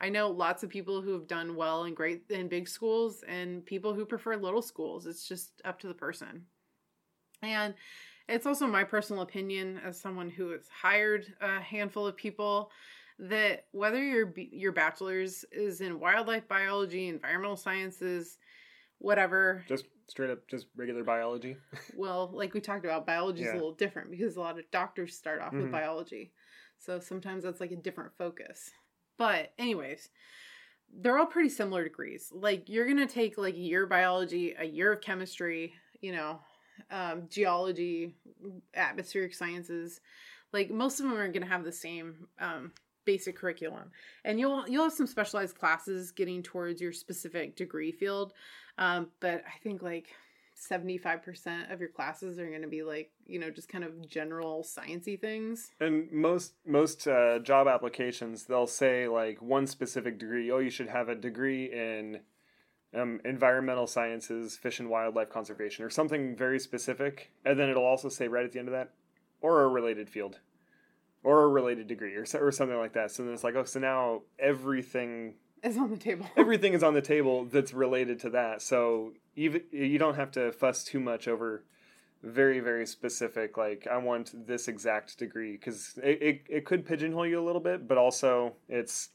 I 0.00 0.08
know 0.08 0.30
lots 0.30 0.62
of 0.62 0.70
people 0.70 1.00
who 1.00 1.12
have 1.12 1.28
done 1.28 1.54
well 1.54 1.84
in 1.84 1.94
great 1.94 2.22
in 2.30 2.48
big 2.48 2.68
schools 2.68 3.22
and 3.28 3.64
people 3.64 3.94
who 3.94 4.04
prefer 4.04 4.36
little 4.36 4.62
schools. 4.62 5.06
It's 5.06 5.28
just 5.28 5.62
up 5.64 5.78
to 5.80 5.88
the 5.88 5.94
person. 5.94 6.46
And 7.42 7.74
it's 8.28 8.46
also 8.46 8.66
my 8.66 8.84
personal 8.84 9.22
opinion 9.22 9.80
as 9.84 10.00
someone 10.00 10.30
who 10.30 10.50
has 10.50 10.68
hired 10.68 11.26
a 11.40 11.60
handful 11.60 12.06
of 12.06 12.16
people 12.16 12.70
that 13.18 13.66
whether 13.72 14.02
your 14.02 14.32
your 14.36 14.72
bachelor's 14.72 15.44
is 15.52 15.80
in 15.80 16.00
wildlife 16.00 16.48
biology 16.48 17.08
environmental 17.08 17.56
sciences 17.56 18.38
whatever 19.02 19.64
just 19.68 19.86
straight 20.08 20.30
up, 20.30 20.46
just 20.48 20.66
regular 20.76 21.04
biology. 21.04 21.56
well, 21.96 22.30
like 22.32 22.54
we 22.54 22.60
talked 22.60 22.84
about, 22.84 23.06
biology 23.06 23.42
is 23.42 23.48
Yeah. 23.48 23.54
a 23.54 23.56
little 23.56 23.74
different 23.74 24.10
because 24.10 24.36
a 24.36 24.40
lot 24.40 24.58
of 24.58 24.70
doctors 24.70 25.16
start 25.16 25.40
off 25.40 25.52
with 25.52 25.66
Mhm. 25.66 25.72
biology. 25.72 26.32
So 26.78 27.00
sometimes 27.00 27.44
that's 27.44 27.60
like 27.60 27.72
a 27.72 27.76
different 27.76 28.12
focus. 28.16 28.70
But, 29.16 29.52
anyways, 29.58 30.10
they're 30.92 31.18
all 31.18 31.26
pretty 31.26 31.48
similar 31.48 31.84
degrees. 31.84 32.30
Like, 32.32 32.68
you're 32.68 32.86
going 32.86 32.96
to 33.06 33.06
take 33.12 33.38
like 33.38 33.54
a 33.54 33.58
year 33.58 33.84
of 33.84 33.90
biology, 33.90 34.54
a 34.58 34.64
year 34.64 34.92
of 34.92 35.00
chemistry, 35.00 35.74
you 36.00 36.12
know, 36.12 36.40
um, 36.90 37.28
geology, 37.28 38.16
atmospheric 38.74 39.34
sciences. 39.34 40.00
Like, 40.52 40.70
most 40.70 40.98
of 41.00 41.06
them 41.06 41.14
are 41.14 41.28
going 41.28 41.42
to 41.42 41.48
have 41.48 41.64
the 41.64 41.72
same 41.72 42.26
um, 42.40 42.72
basic 43.04 43.36
curriculum. 43.36 43.90
And 44.24 44.38
you'll 44.40 44.68
you'll 44.68 44.84
have 44.84 44.92
some 44.92 45.06
specialized 45.06 45.56
classes 45.56 46.10
getting 46.12 46.42
towards 46.42 46.80
your 46.80 46.92
specific 46.92 47.56
degree 47.56 47.92
field. 47.92 48.32
Um, 48.78 49.08
but 49.20 49.44
I 49.46 49.58
think 49.62 49.82
like 49.82 50.08
75% 50.70 51.72
of 51.72 51.80
your 51.80 51.88
classes 51.88 52.38
are 52.38 52.48
going 52.48 52.62
to 52.62 52.68
be 52.68 52.82
like, 52.82 53.10
you 53.26 53.38
know, 53.38 53.50
just 53.50 53.68
kind 53.68 53.84
of 53.84 54.08
general 54.08 54.62
sciencey 54.64 55.20
things. 55.20 55.70
And 55.80 56.10
most 56.12 56.54
most 56.66 57.06
uh, 57.06 57.40
job 57.40 57.66
applications, 57.66 58.44
they'll 58.44 58.66
say 58.66 59.08
like 59.08 59.42
one 59.42 59.66
specific 59.66 60.18
degree. 60.18 60.50
Oh, 60.50 60.58
you 60.58 60.70
should 60.70 60.88
have 60.88 61.08
a 61.08 61.14
degree 61.14 61.72
in 61.72 62.20
um, 62.94 63.20
environmental 63.24 63.86
sciences, 63.86 64.56
fish 64.56 64.78
and 64.78 64.88
wildlife 64.88 65.30
conservation, 65.30 65.84
or 65.84 65.90
something 65.90 66.36
very 66.36 66.60
specific. 66.60 67.32
And 67.44 67.58
then 67.58 67.68
it'll 67.68 67.84
also 67.84 68.08
say 68.08 68.28
right 68.28 68.44
at 68.44 68.52
the 68.52 68.58
end 68.58 68.68
of 68.68 68.72
that, 68.72 68.90
or 69.40 69.62
a 69.62 69.68
related 69.68 70.08
field, 70.08 70.38
or 71.24 71.44
a 71.44 71.48
related 71.48 71.88
degree, 71.88 72.14
or 72.14 72.24
or 72.40 72.52
something 72.52 72.78
like 72.78 72.92
that. 72.92 73.10
So 73.10 73.24
then 73.24 73.32
it's 73.32 73.44
like, 73.44 73.56
oh, 73.56 73.64
so 73.64 73.80
now 73.80 74.22
everything 74.38 75.34
Is 75.62 75.78
on 75.78 75.90
the 75.90 75.96
table. 75.96 76.26
everything 76.36 76.72
is 76.72 76.82
on 76.82 76.94
the 76.94 77.02
table 77.02 77.44
that's 77.44 77.72
related 77.72 78.18
to 78.20 78.30
that. 78.30 78.62
So 78.62 79.12
even 79.36 79.62
you 79.70 79.98
don't 79.98 80.16
have 80.16 80.32
to 80.32 80.52
fuss 80.52 80.82
too 80.82 81.00
much 81.00 81.28
over 81.28 81.64
very 82.22 82.60
very 82.60 82.86
specific 82.86 83.56
like 83.56 83.88
I 83.90 83.96
want 83.96 84.46
this 84.46 84.68
exact 84.68 85.18
degree 85.18 85.52
because 85.52 85.98
it, 86.02 86.22
it 86.22 86.42
it 86.48 86.64
could 86.64 86.86
pigeonhole 86.86 87.26
you 87.26 87.40
a 87.40 87.44
little 87.44 87.60
bit, 87.60 87.86
but 87.86 87.98
also 87.98 88.54
it's 88.68 89.10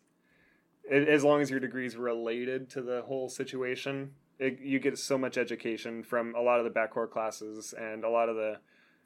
it, 0.89 1.07
as 1.07 1.23
long 1.23 1.41
as 1.41 1.49
your 1.49 1.59
degree 1.59 1.85
is 1.85 1.97
related 1.97 2.69
to 2.71 2.81
the 2.81 3.01
whole 3.05 3.29
situation, 3.29 4.11
it, 4.39 4.59
you 4.61 4.79
get 4.79 4.97
so 4.97 5.17
much 5.17 5.37
education 5.37 6.03
from 6.03 6.33
a 6.35 6.41
lot 6.41 6.59
of 6.59 6.65
the 6.65 6.71
backcourt 6.71 7.11
classes 7.11 7.73
and 7.77 8.03
a 8.03 8.09
lot 8.09 8.29
of 8.29 8.35
the 8.35 8.59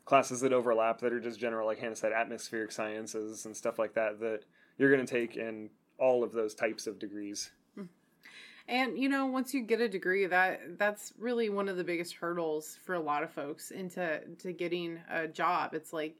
classes 0.05 0.41
that 0.41 0.53
overlap 0.53 0.99
that 0.99 1.13
are 1.13 1.19
just 1.19 1.39
general 1.39 1.67
like 1.67 1.79
Hannah 1.79 1.95
said 1.95 2.11
atmospheric 2.11 2.71
sciences 2.71 3.45
and 3.45 3.55
stuff 3.55 3.79
like 3.79 3.93
that 3.93 4.19
that 4.19 4.41
you're 4.77 4.93
going 4.93 5.05
to 5.05 5.11
take 5.11 5.37
in 5.37 5.69
all 6.01 6.23
of 6.23 6.33
those 6.33 6.53
types 6.53 6.87
of 6.87 6.99
degrees. 6.99 7.51
And 8.67 8.97
you 8.97 9.09
know, 9.09 9.25
once 9.25 9.53
you 9.53 9.61
get 9.61 9.81
a 9.81 9.89
degree, 9.89 10.25
that 10.27 10.77
that's 10.77 11.13
really 11.17 11.49
one 11.49 11.67
of 11.67 11.77
the 11.77 11.83
biggest 11.83 12.13
hurdles 12.15 12.77
for 12.85 12.95
a 12.95 12.99
lot 12.99 13.23
of 13.23 13.31
folks 13.31 13.71
into 13.71 14.21
to 14.39 14.53
getting 14.53 14.99
a 15.09 15.27
job. 15.27 15.73
It's 15.73 15.91
like, 15.91 16.15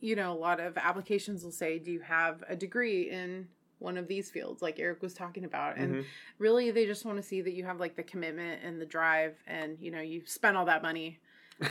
you 0.00 0.16
know, 0.16 0.32
a 0.32 0.34
lot 0.38 0.60
of 0.60 0.76
applications 0.76 1.42
will 1.42 1.50
say, 1.50 1.78
"Do 1.78 1.90
you 1.90 2.00
have 2.00 2.44
a 2.48 2.54
degree 2.54 3.10
in 3.10 3.48
one 3.78 3.96
of 3.96 4.06
these 4.06 4.30
fields 4.30 4.60
like 4.60 4.78
Eric 4.78 5.02
was 5.02 5.14
talking 5.14 5.44
about 5.44 5.78
and 5.78 6.02
Mhm. 6.02 6.04
really 6.38 6.70
they 6.70 6.84
just 6.84 7.06
want 7.06 7.16
to 7.16 7.22
see 7.22 7.40
that 7.40 7.54
you 7.54 7.64
have 7.64 7.80
like 7.80 7.96
the 7.96 8.02
commitment 8.02 8.62
and 8.62 8.78
the 8.78 8.84
drive 8.84 9.38
and 9.46 9.78
you 9.80 9.90
know 9.90 10.02
you 10.02 10.22
spent 10.26 10.54
all 10.54 10.66
that 10.66 10.82
money 10.82 11.18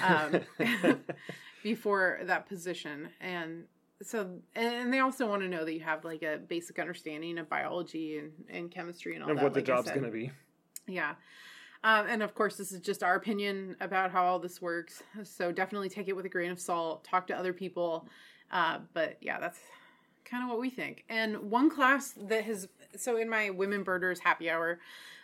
um, 0.02 0.42
before 1.64 2.20
that 2.24 2.48
position 2.48 3.10
and 3.22 3.66
so 4.02 4.40
and 4.56 4.94
they 4.94 5.00
also 5.00 5.28
want 5.28 5.42
to 5.42 5.48
know 5.48 5.66
that 5.66 5.74
you 5.74 5.82
have 5.82 6.06
like 6.06 6.24
a 6.24 6.38
basic 6.38 6.80
understanding 6.80 7.38
of 7.38 7.50
biology 7.50 8.18
and, 8.18 8.32
and 8.50 8.72
chemistry 8.72 9.16
and 9.16 9.24
all 9.24 9.32
of 9.32 9.38
that 9.38 9.44
what 9.44 9.54
the 9.54 9.60
like 9.60 9.68
job's 9.68 9.90
going 9.90 10.04
to 10.04 10.12
be. 10.12 10.32
Yeah. 10.88 11.16
Um, 11.84 12.08
and 12.08 12.24
of 12.24 12.36
course, 12.36 12.58
this 12.58 12.72
is 12.72 12.82
just 12.82 13.04
our 13.04 13.16
opinion 13.16 13.76
about 13.80 14.12
how 14.12 14.26
all 14.26 14.40
this 14.40 14.62
works. 14.62 15.02
So 15.24 15.52
definitely 15.52 15.90
take 15.90 16.10
it 16.10 16.16
with 16.16 16.26
a 16.26 16.30
grain 16.30 16.52
of 16.52 16.60
salt. 16.60 17.04
Talk 17.04 17.28
to 17.28 17.38
other 17.38 17.54
people. 17.54 18.08
Uh, 18.52 18.80
but 18.94 19.18
yeah, 19.22 19.40
that's 19.40 19.60
kind 20.26 20.44
of 20.44 20.50
what 20.50 20.60
we 20.60 20.70
think. 20.70 21.06
And 21.10 21.50
one 21.50 21.70
class 21.70 22.14
that 22.28 22.44
has, 22.44 22.68
so 22.98 23.18
in 23.18 23.30
my 23.30 23.50
Women 23.50 23.84
Birders 23.84 24.20
Happy 24.20 24.50
Hour 24.50 24.80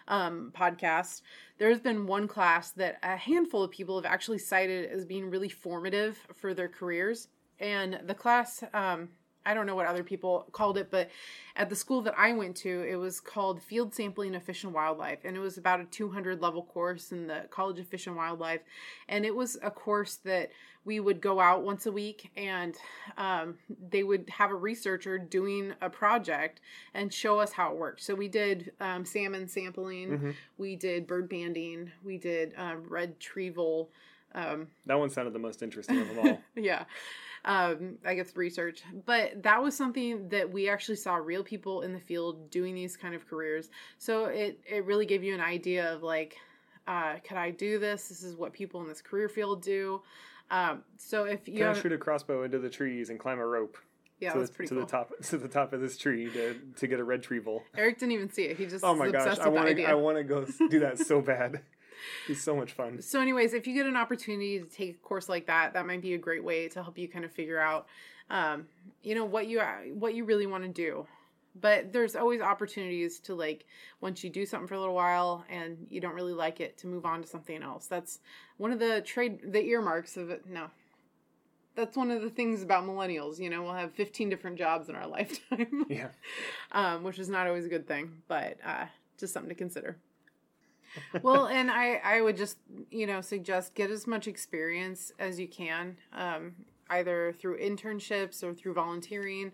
um, 0.08 0.54
podcast, 0.56 1.22
there's 1.58 1.80
been 1.80 2.08
one 2.08 2.28
class 2.28 2.72
that 2.72 3.00
a 3.04 3.18
handful 3.18 3.64
of 3.64 3.72
people 3.72 4.02
have 4.02 4.10
actually 4.10 4.38
cited 4.38 4.90
as 4.90 5.06
being 5.06 5.30
really 5.30 5.50
formative 5.50 6.18
for 6.34 6.54
their 6.54 6.70
careers. 6.70 7.28
And 7.60 8.00
the 8.06 8.14
class, 8.14 8.64
um, 8.74 9.10
I 9.46 9.54
don't 9.54 9.68
know 9.68 9.76
what 9.76 9.86
other 9.86 10.04
people 10.04 10.48
called 10.52 10.78
it, 10.78 10.90
but 10.90 11.10
at 11.56 11.70
the 11.70 11.76
school 11.76 12.02
that 12.02 12.16
I 12.18 12.34
went 12.34 12.56
to, 12.58 12.82
it 12.82 12.96
was 12.96 13.20
called 13.20 13.62
Field 13.62 13.94
Sampling 13.94 14.34
of 14.36 14.44
Fish 14.44 14.64
and 14.64 14.74
Wildlife. 14.74 15.20
And 15.24 15.36
it 15.36 15.40
was 15.40 15.58
about 15.58 15.80
a 15.80 15.86
200 15.86 16.42
level 16.42 16.64
course 16.64 17.12
in 17.12 17.28
the 17.28 17.46
College 17.52 17.80
of 17.80 17.88
Fish 17.88 18.08
and 18.08 18.16
Wildlife. 18.16 18.62
And 19.08 19.24
it 19.26 19.36
was 19.36 19.58
a 19.62 19.70
course 19.70 20.16
that 20.26 20.50
we 20.84 21.00
would 21.00 21.20
go 21.22 21.40
out 21.40 21.64
once 21.64 21.86
a 21.88 21.92
week 21.92 22.30
and 22.38 22.76
um, 23.18 23.58
they 23.90 24.04
would 24.04 24.30
have 24.30 24.52
a 24.52 24.56
researcher 24.56 25.18
doing 25.18 25.74
a 25.82 25.90
project 25.90 26.60
and 26.94 27.12
show 27.12 27.40
us 27.40 27.52
how 27.54 27.72
it 27.72 27.78
worked. 27.78 28.02
So 28.02 28.14
we 28.14 28.28
did 28.28 28.72
um, 28.80 29.04
salmon 29.06 29.48
sampling, 29.48 30.10
Mhm. 30.20 30.36
we 30.60 30.76
did 30.76 31.08
bird 31.08 31.28
banding, 31.28 31.92
we 32.04 32.18
did 32.20 32.54
um, 32.58 32.84
red 32.88 33.14
retrieval. 33.20 33.90
Um, 34.36 34.68
That 34.86 35.00
one 35.00 35.10
sounded 35.10 35.34
the 35.34 35.40
most 35.40 35.64
interesting 35.64 36.02
of 36.02 36.08
them 36.10 36.20
all. 36.20 36.42
yeah 36.56 36.86
um 37.46 37.98
i 38.06 38.16
guess 38.16 38.36
research. 38.36 38.84
But 39.06 39.44
that 39.44 39.62
was 39.62 39.76
something 39.76 40.30
that 40.30 40.52
we 40.52 40.68
actually 40.68 40.98
saw 40.98 41.16
real 41.16 41.44
people 41.44 41.82
in 41.82 41.94
the 41.94 42.00
field 42.00 42.50
doing 42.50 42.76
these 42.76 42.98
kind 42.98 43.16
of 43.16 43.28
careers. 43.28 43.70
So 43.98 44.26
it 44.26 44.60
it 44.66 44.86
really 44.86 45.06
gave 45.06 45.24
you 45.24 45.34
an 45.34 45.42
idea 45.42 45.94
of 45.94 46.04
like 46.04 46.36
uh 46.88 47.16
could 47.28 47.38
i 47.38 47.52
do 47.52 47.80
this? 47.80 48.10
This 48.10 48.24
is 48.24 48.36
what 48.36 48.52
people 48.52 48.82
in 48.82 48.88
this 48.88 49.02
career 49.02 49.30
field 49.30 49.62
do. 49.62 50.02
Um 50.50 50.84
so 50.98 51.26
if 51.26 51.48
you 51.48 51.60
Can 51.60 51.76
shoot 51.76 51.92
a 51.92 51.98
crossbow 51.98 52.44
into 52.44 52.60
the 52.60 52.70
trees 52.70 53.10
and 53.10 53.20
climb 53.20 53.40
a 53.40 53.46
rope? 53.46 53.78
Yeah 54.20 54.34
to, 54.34 54.40
that's 54.40 54.50
the, 54.50 54.56
pretty 54.56 54.70
to 54.70 54.76
cool. 54.76 54.86
the 54.86 54.92
top 54.92 55.12
to 55.22 55.38
the 55.38 55.48
top 55.48 55.74
of 55.74 55.82
this 55.82 55.98
tree 55.98 56.32
to, 56.32 56.60
to 56.78 56.88
get 56.88 57.00
a 57.00 57.04
retrieval? 57.04 57.64
eric 57.78 58.00
didn't 58.00 58.14
even 58.14 58.32
see 58.32 58.46
it. 58.46 58.58
He 58.58 58.66
just 58.66 58.84
Oh 58.84 58.96
my 58.96 59.12
gosh, 59.12 59.38
I 59.38 59.50
want 59.50 59.76
to 59.76 59.84
I 59.84 59.94
want 59.94 60.18
to 60.18 60.24
go 60.24 60.46
do 60.70 60.80
that 60.80 60.98
so 60.98 61.22
bad. 61.34 61.62
It's 62.28 62.42
so 62.42 62.56
much 62.56 62.74
fun. 62.74 63.02
So, 63.02 63.20
anyways, 63.22 63.54
if 63.54 63.68
you 63.68 63.74
get 63.74 63.86
an 63.86 63.96
opportunity 63.96 64.60
to 64.60 64.66
take 64.66 64.96
a 64.96 64.98
course 65.00 65.30
like 65.30 65.48
that, 65.48 65.74
that 65.74 65.86
might 65.86 66.02
be 66.02 66.14
a 66.14 66.18
great 66.18 66.44
way 66.44 66.68
to 66.70 66.84
help 66.84 66.98
you 66.98 67.08
kind 67.08 67.26
of 67.26 67.32
figure 67.32 67.60
out, 67.60 67.88
um, 68.30 68.68
you 69.04 69.16
know, 69.16 69.26
what 69.26 69.48
you 69.48 69.62
what 69.94 70.14
you 70.16 70.26
really 70.26 70.48
want 70.48 70.64
to 70.64 70.70
do. 70.70 71.06
But 71.60 71.94
there's 71.94 72.16
always 72.18 72.42
opportunities 72.42 73.20
to 73.22 73.36
like 73.36 73.66
once 74.02 74.24
you 74.24 74.30
do 74.30 74.46
something 74.46 74.68
for 74.68 74.74
a 74.74 74.80
little 74.80 74.96
while 74.96 75.46
and 75.50 75.88
you 75.90 76.02
don't 76.02 76.14
really 76.14 76.34
like 76.34 76.60
it 76.60 76.78
to 76.80 76.88
move 76.88 77.06
on 77.06 77.22
to 77.22 77.28
something 77.28 77.64
else. 77.64 77.88
That's 77.88 78.20
one 78.58 78.72
of 78.74 78.80
the 78.80 79.02
trade 79.02 79.40
the 79.54 79.64
earmarks 79.64 80.18
of 80.18 80.30
it. 80.30 80.46
No. 80.48 80.68
That's 81.76 81.96
one 81.98 82.10
of 82.12 82.22
the 82.22 82.30
things 82.30 82.62
about 82.64 82.86
millennials, 82.86 83.38
you 83.38 83.50
know, 83.50 83.62
we'll 83.64 83.74
have 83.74 83.92
15 83.94 84.30
different 84.30 84.58
jobs 84.58 84.88
in 84.88 84.96
our 84.96 85.08
lifetime. 85.18 85.86
Yeah. 85.90 86.08
um, 86.72 87.04
which 87.04 87.20
is 87.20 87.28
not 87.30 87.48
always 87.48 87.66
a 87.66 87.70
good 87.70 87.88
thing, 87.88 88.22
but 88.30 88.58
uh, 88.66 88.86
just 89.18 89.34
something 89.34 89.50
to 89.50 89.56
consider. 89.56 89.98
Well, 91.22 91.48
and 91.48 91.72
I, 91.72 92.02
I 92.04 92.22
would 92.22 92.38
just, 92.38 92.58
you 92.92 93.08
know, 93.08 93.22
suggest 93.22 93.76
get 93.76 93.92
as 93.92 94.08
much 94.08 94.28
experience 94.28 95.12
as 95.20 95.40
you 95.40 95.48
can, 95.48 95.98
um, 96.14 96.54
either 96.90 97.34
through 97.40 97.60
internships 97.60 98.44
or 98.44 98.54
through 98.54 98.74
volunteering. 98.74 99.52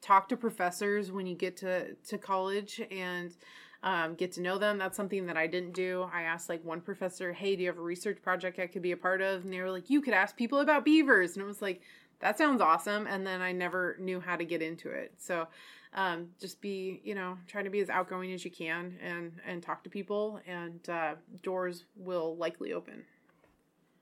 Talk 0.00 0.28
to 0.30 0.36
professors 0.36 1.12
when 1.12 1.26
you 1.26 1.36
get 1.36 1.56
to, 1.58 1.94
to 1.94 2.18
college 2.18 2.80
and 2.90 3.36
um, 3.84 4.14
get 4.14 4.32
to 4.32 4.40
know 4.40 4.58
them. 4.58 4.78
That's 4.78 4.96
something 4.96 5.26
that 5.26 5.36
I 5.36 5.46
didn't 5.46 5.74
do. 5.74 6.08
I 6.12 6.22
asked 6.22 6.48
like 6.48 6.64
one 6.64 6.80
professor, 6.80 7.32
hey, 7.32 7.56
do 7.56 7.62
you 7.62 7.68
have 7.68 7.78
a 7.78 7.82
research 7.82 8.22
project 8.22 8.58
I 8.58 8.66
could 8.66 8.82
be 8.82 8.92
a 8.92 8.96
part 8.96 9.20
of? 9.20 9.44
And 9.44 9.52
they 9.52 9.60
were 9.60 9.70
like, 9.70 9.90
you 9.90 10.00
could 10.00 10.14
ask 10.14 10.36
people 10.36 10.60
about 10.60 10.84
beavers. 10.84 11.34
And 11.34 11.42
it 11.42 11.46
was 11.46 11.62
like, 11.62 11.82
that 12.20 12.38
sounds 12.38 12.60
awesome. 12.60 13.06
And 13.06 13.26
then 13.26 13.40
I 13.40 13.52
never 13.52 13.96
knew 13.98 14.20
how 14.20 14.36
to 14.36 14.44
get 14.44 14.62
into 14.62 14.90
it. 14.90 15.12
So 15.18 15.48
um, 15.94 16.28
just 16.40 16.60
be, 16.60 17.00
you 17.04 17.14
know, 17.14 17.36
try 17.46 17.62
to 17.62 17.70
be 17.70 17.80
as 17.80 17.90
outgoing 17.90 18.32
as 18.32 18.44
you 18.44 18.50
can 18.50 18.96
and, 19.02 19.32
and 19.46 19.62
talk 19.62 19.84
to 19.84 19.90
people, 19.90 20.40
and 20.46 20.88
uh, 20.88 21.14
doors 21.42 21.84
will 21.96 22.36
likely 22.36 22.72
open. 22.72 23.04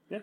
Yeah. 0.09 0.20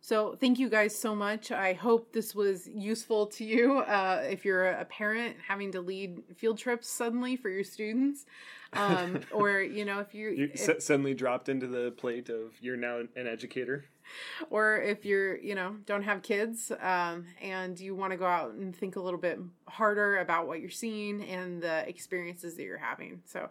So 0.00 0.36
thank 0.40 0.58
you 0.58 0.68
guys 0.68 0.96
so 0.96 1.14
much. 1.14 1.50
I 1.52 1.72
hope 1.74 2.12
this 2.12 2.34
was 2.34 2.68
useful 2.68 3.26
to 3.28 3.44
you. 3.44 3.78
Uh, 3.78 4.22
if 4.28 4.44
you're 4.44 4.66
a 4.68 4.84
parent 4.84 5.36
having 5.46 5.72
to 5.72 5.80
lead 5.80 6.22
field 6.36 6.58
trips 6.58 6.88
suddenly 6.88 7.36
for 7.36 7.48
your 7.48 7.64
students, 7.64 8.26
um, 8.72 9.20
or 9.32 9.60
you 9.60 9.84
know, 9.84 10.00
if 10.00 10.14
you, 10.14 10.30
You 10.30 10.50
if- 10.54 10.82
suddenly 10.82 11.14
dropped 11.14 11.48
into 11.48 11.66
the 11.66 11.92
plate 11.92 12.28
of 12.28 12.52
you're 12.60 12.76
now 12.76 12.98
an 12.98 13.26
educator. 13.26 13.84
or 14.50 14.80
if 14.80 15.04
you're 15.04 15.36
you 15.38 15.54
know 15.54 15.76
don't 15.86 16.02
have 16.02 16.22
kids 16.22 16.72
um, 16.80 17.24
and 17.42 17.78
you 17.78 17.94
want 17.94 18.12
to 18.12 18.16
go 18.16 18.26
out 18.26 18.52
and 18.54 18.74
think 18.74 18.96
a 18.96 19.00
little 19.00 19.20
bit 19.20 19.38
harder 19.68 20.18
about 20.18 20.46
what 20.46 20.60
you're 20.60 20.70
seeing 20.70 21.22
and 21.24 21.62
the 21.62 21.88
experiences 21.88 22.56
that 22.56 22.64
you're 22.64 22.78
having 22.78 23.20
so 23.24 23.48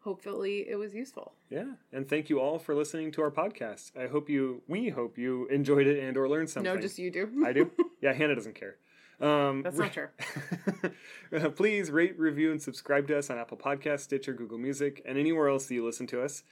hopefully 0.00 0.64
it 0.68 0.76
was 0.76 0.94
useful 0.94 1.34
Yeah, 1.50 1.64
and 1.92 2.08
thank 2.08 2.30
you 2.30 2.40
all 2.40 2.58
for 2.58 2.74
listening 2.74 3.10
to 3.12 3.22
our 3.22 3.30
podcast. 3.30 3.96
I 3.96 4.06
hope 4.06 4.30
you, 4.30 4.62
we 4.68 4.88
hope 4.90 5.18
you 5.18 5.46
enjoyed 5.48 5.86
it 5.86 6.02
and 6.02 6.16
or 6.16 6.28
learned 6.28 6.48
something. 6.50 6.72
no 6.72 6.80
just 6.80 6.98
you 6.98 7.10
do 7.10 7.28
I 7.44 7.52
do. 7.52 7.70
Yeah, 8.00 8.12
Hannah 8.12 8.36
doesn't 8.36 8.54
care. 8.54 8.76
Um, 9.20 9.62
that's 9.62 9.76
not 9.76 9.92
true 9.92 10.06
Please 11.56 11.90
rate, 11.90 12.16
review, 12.18 12.52
and 12.52 12.62
subscribe 12.62 13.08
to 13.08 13.18
us 13.18 13.30
on 13.30 13.38
Apple 13.38 13.56
Podcasts, 13.56 14.00
Stitcher, 14.02 14.32
Google 14.32 14.58
Music, 14.58 15.02
and 15.04 15.18
anywhere 15.18 15.48
else 15.48 15.66
that 15.66 15.74
you 15.74 15.84
listen 15.84 16.06
to 16.06 16.22
us. 16.22 16.44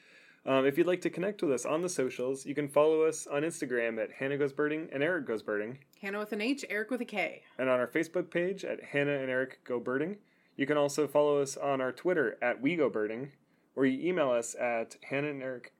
Um, 0.46 0.64
if 0.64 0.78
you'd 0.78 0.86
like 0.86 1.00
to 1.00 1.10
connect 1.10 1.42
with 1.42 1.50
us 1.50 1.66
on 1.66 1.82
the 1.82 1.88
socials, 1.88 2.46
you 2.46 2.54
can 2.54 2.68
follow 2.68 3.02
us 3.02 3.26
on 3.26 3.42
Instagram 3.42 4.00
at 4.00 4.12
Hannah 4.12 4.38
Goes 4.38 4.52
Birding 4.52 4.88
and 4.92 5.02
Eric 5.02 5.26
Goes 5.26 5.42
Birding, 5.42 5.78
hannah 6.00 6.20
with 6.20 6.32
an 6.32 6.40
h 6.40 6.64
eric 6.70 6.90
with 6.92 7.00
a 7.00 7.04
k 7.04 7.42
and 7.58 7.68
on 7.68 7.80
our 7.80 7.88
Facebook 7.88 8.30
page 8.30 8.64
at 8.64 8.82
Hannah 8.82 9.18
and 9.18 9.28
Eric 9.28 9.64
Go 9.64 9.80
Birding. 9.80 10.18
You 10.56 10.64
can 10.64 10.76
also 10.76 11.08
follow 11.08 11.42
us 11.42 11.56
on 11.56 11.80
our 11.80 11.90
Twitter 11.90 12.38
at 12.40 12.62
We 12.62 12.76
Go 12.76 12.88
Birding, 12.88 13.32
or 13.74 13.86
you 13.86 14.08
email 14.08 14.30
us 14.30 14.54
at 14.54 14.96
Hannah 15.02 15.30
and 15.30 15.42
Eric 15.42 15.72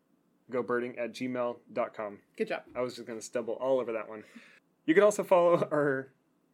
Go 0.50 0.64
Birding 0.64 0.98
at 0.98 1.12
gmail.com. 1.12 2.18
good 2.36 2.48
job 2.48 2.62
I 2.74 2.80
was 2.80 2.96
just 2.96 3.06
going 3.06 3.20
to 3.20 3.24
stumble 3.24 3.54
all 3.54 3.78
over 3.78 3.92
that 3.92 4.08
one. 4.08 4.24
You 4.84 4.94
can 4.94 5.04
also 5.04 5.22
follow 5.22 5.68
our 5.70 6.08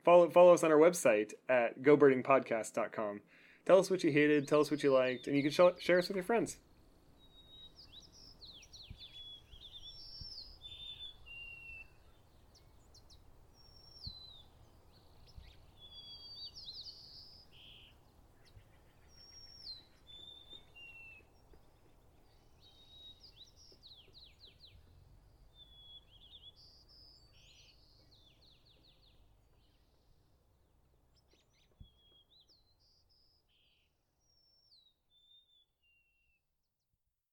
follow 0.04 0.28
follow 0.28 0.52
us 0.52 0.62
on 0.62 0.70
our 0.70 0.78
website 0.78 1.32
at 1.48 1.82
gobirdingpodcast.com. 1.82 3.22
Tell 3.64 3.78
us 3.78 3.90
what 3.90 4.04
you 4.04 4.12
hated, 4.12 4.48
tell 4.48 4.60
us 4.60 4.70
what 4.70 4.82
you 4.82 4.92
liked, 4.92 5.28
and 5.28 5.36
you 5.36 5.42
can 5.42 5.50
sh- 5.50 5.82
share 5.82 5.98
us 5.98 6.08
with 6.08 6.16
your 6.16 6.24
friends. 6.24 6.58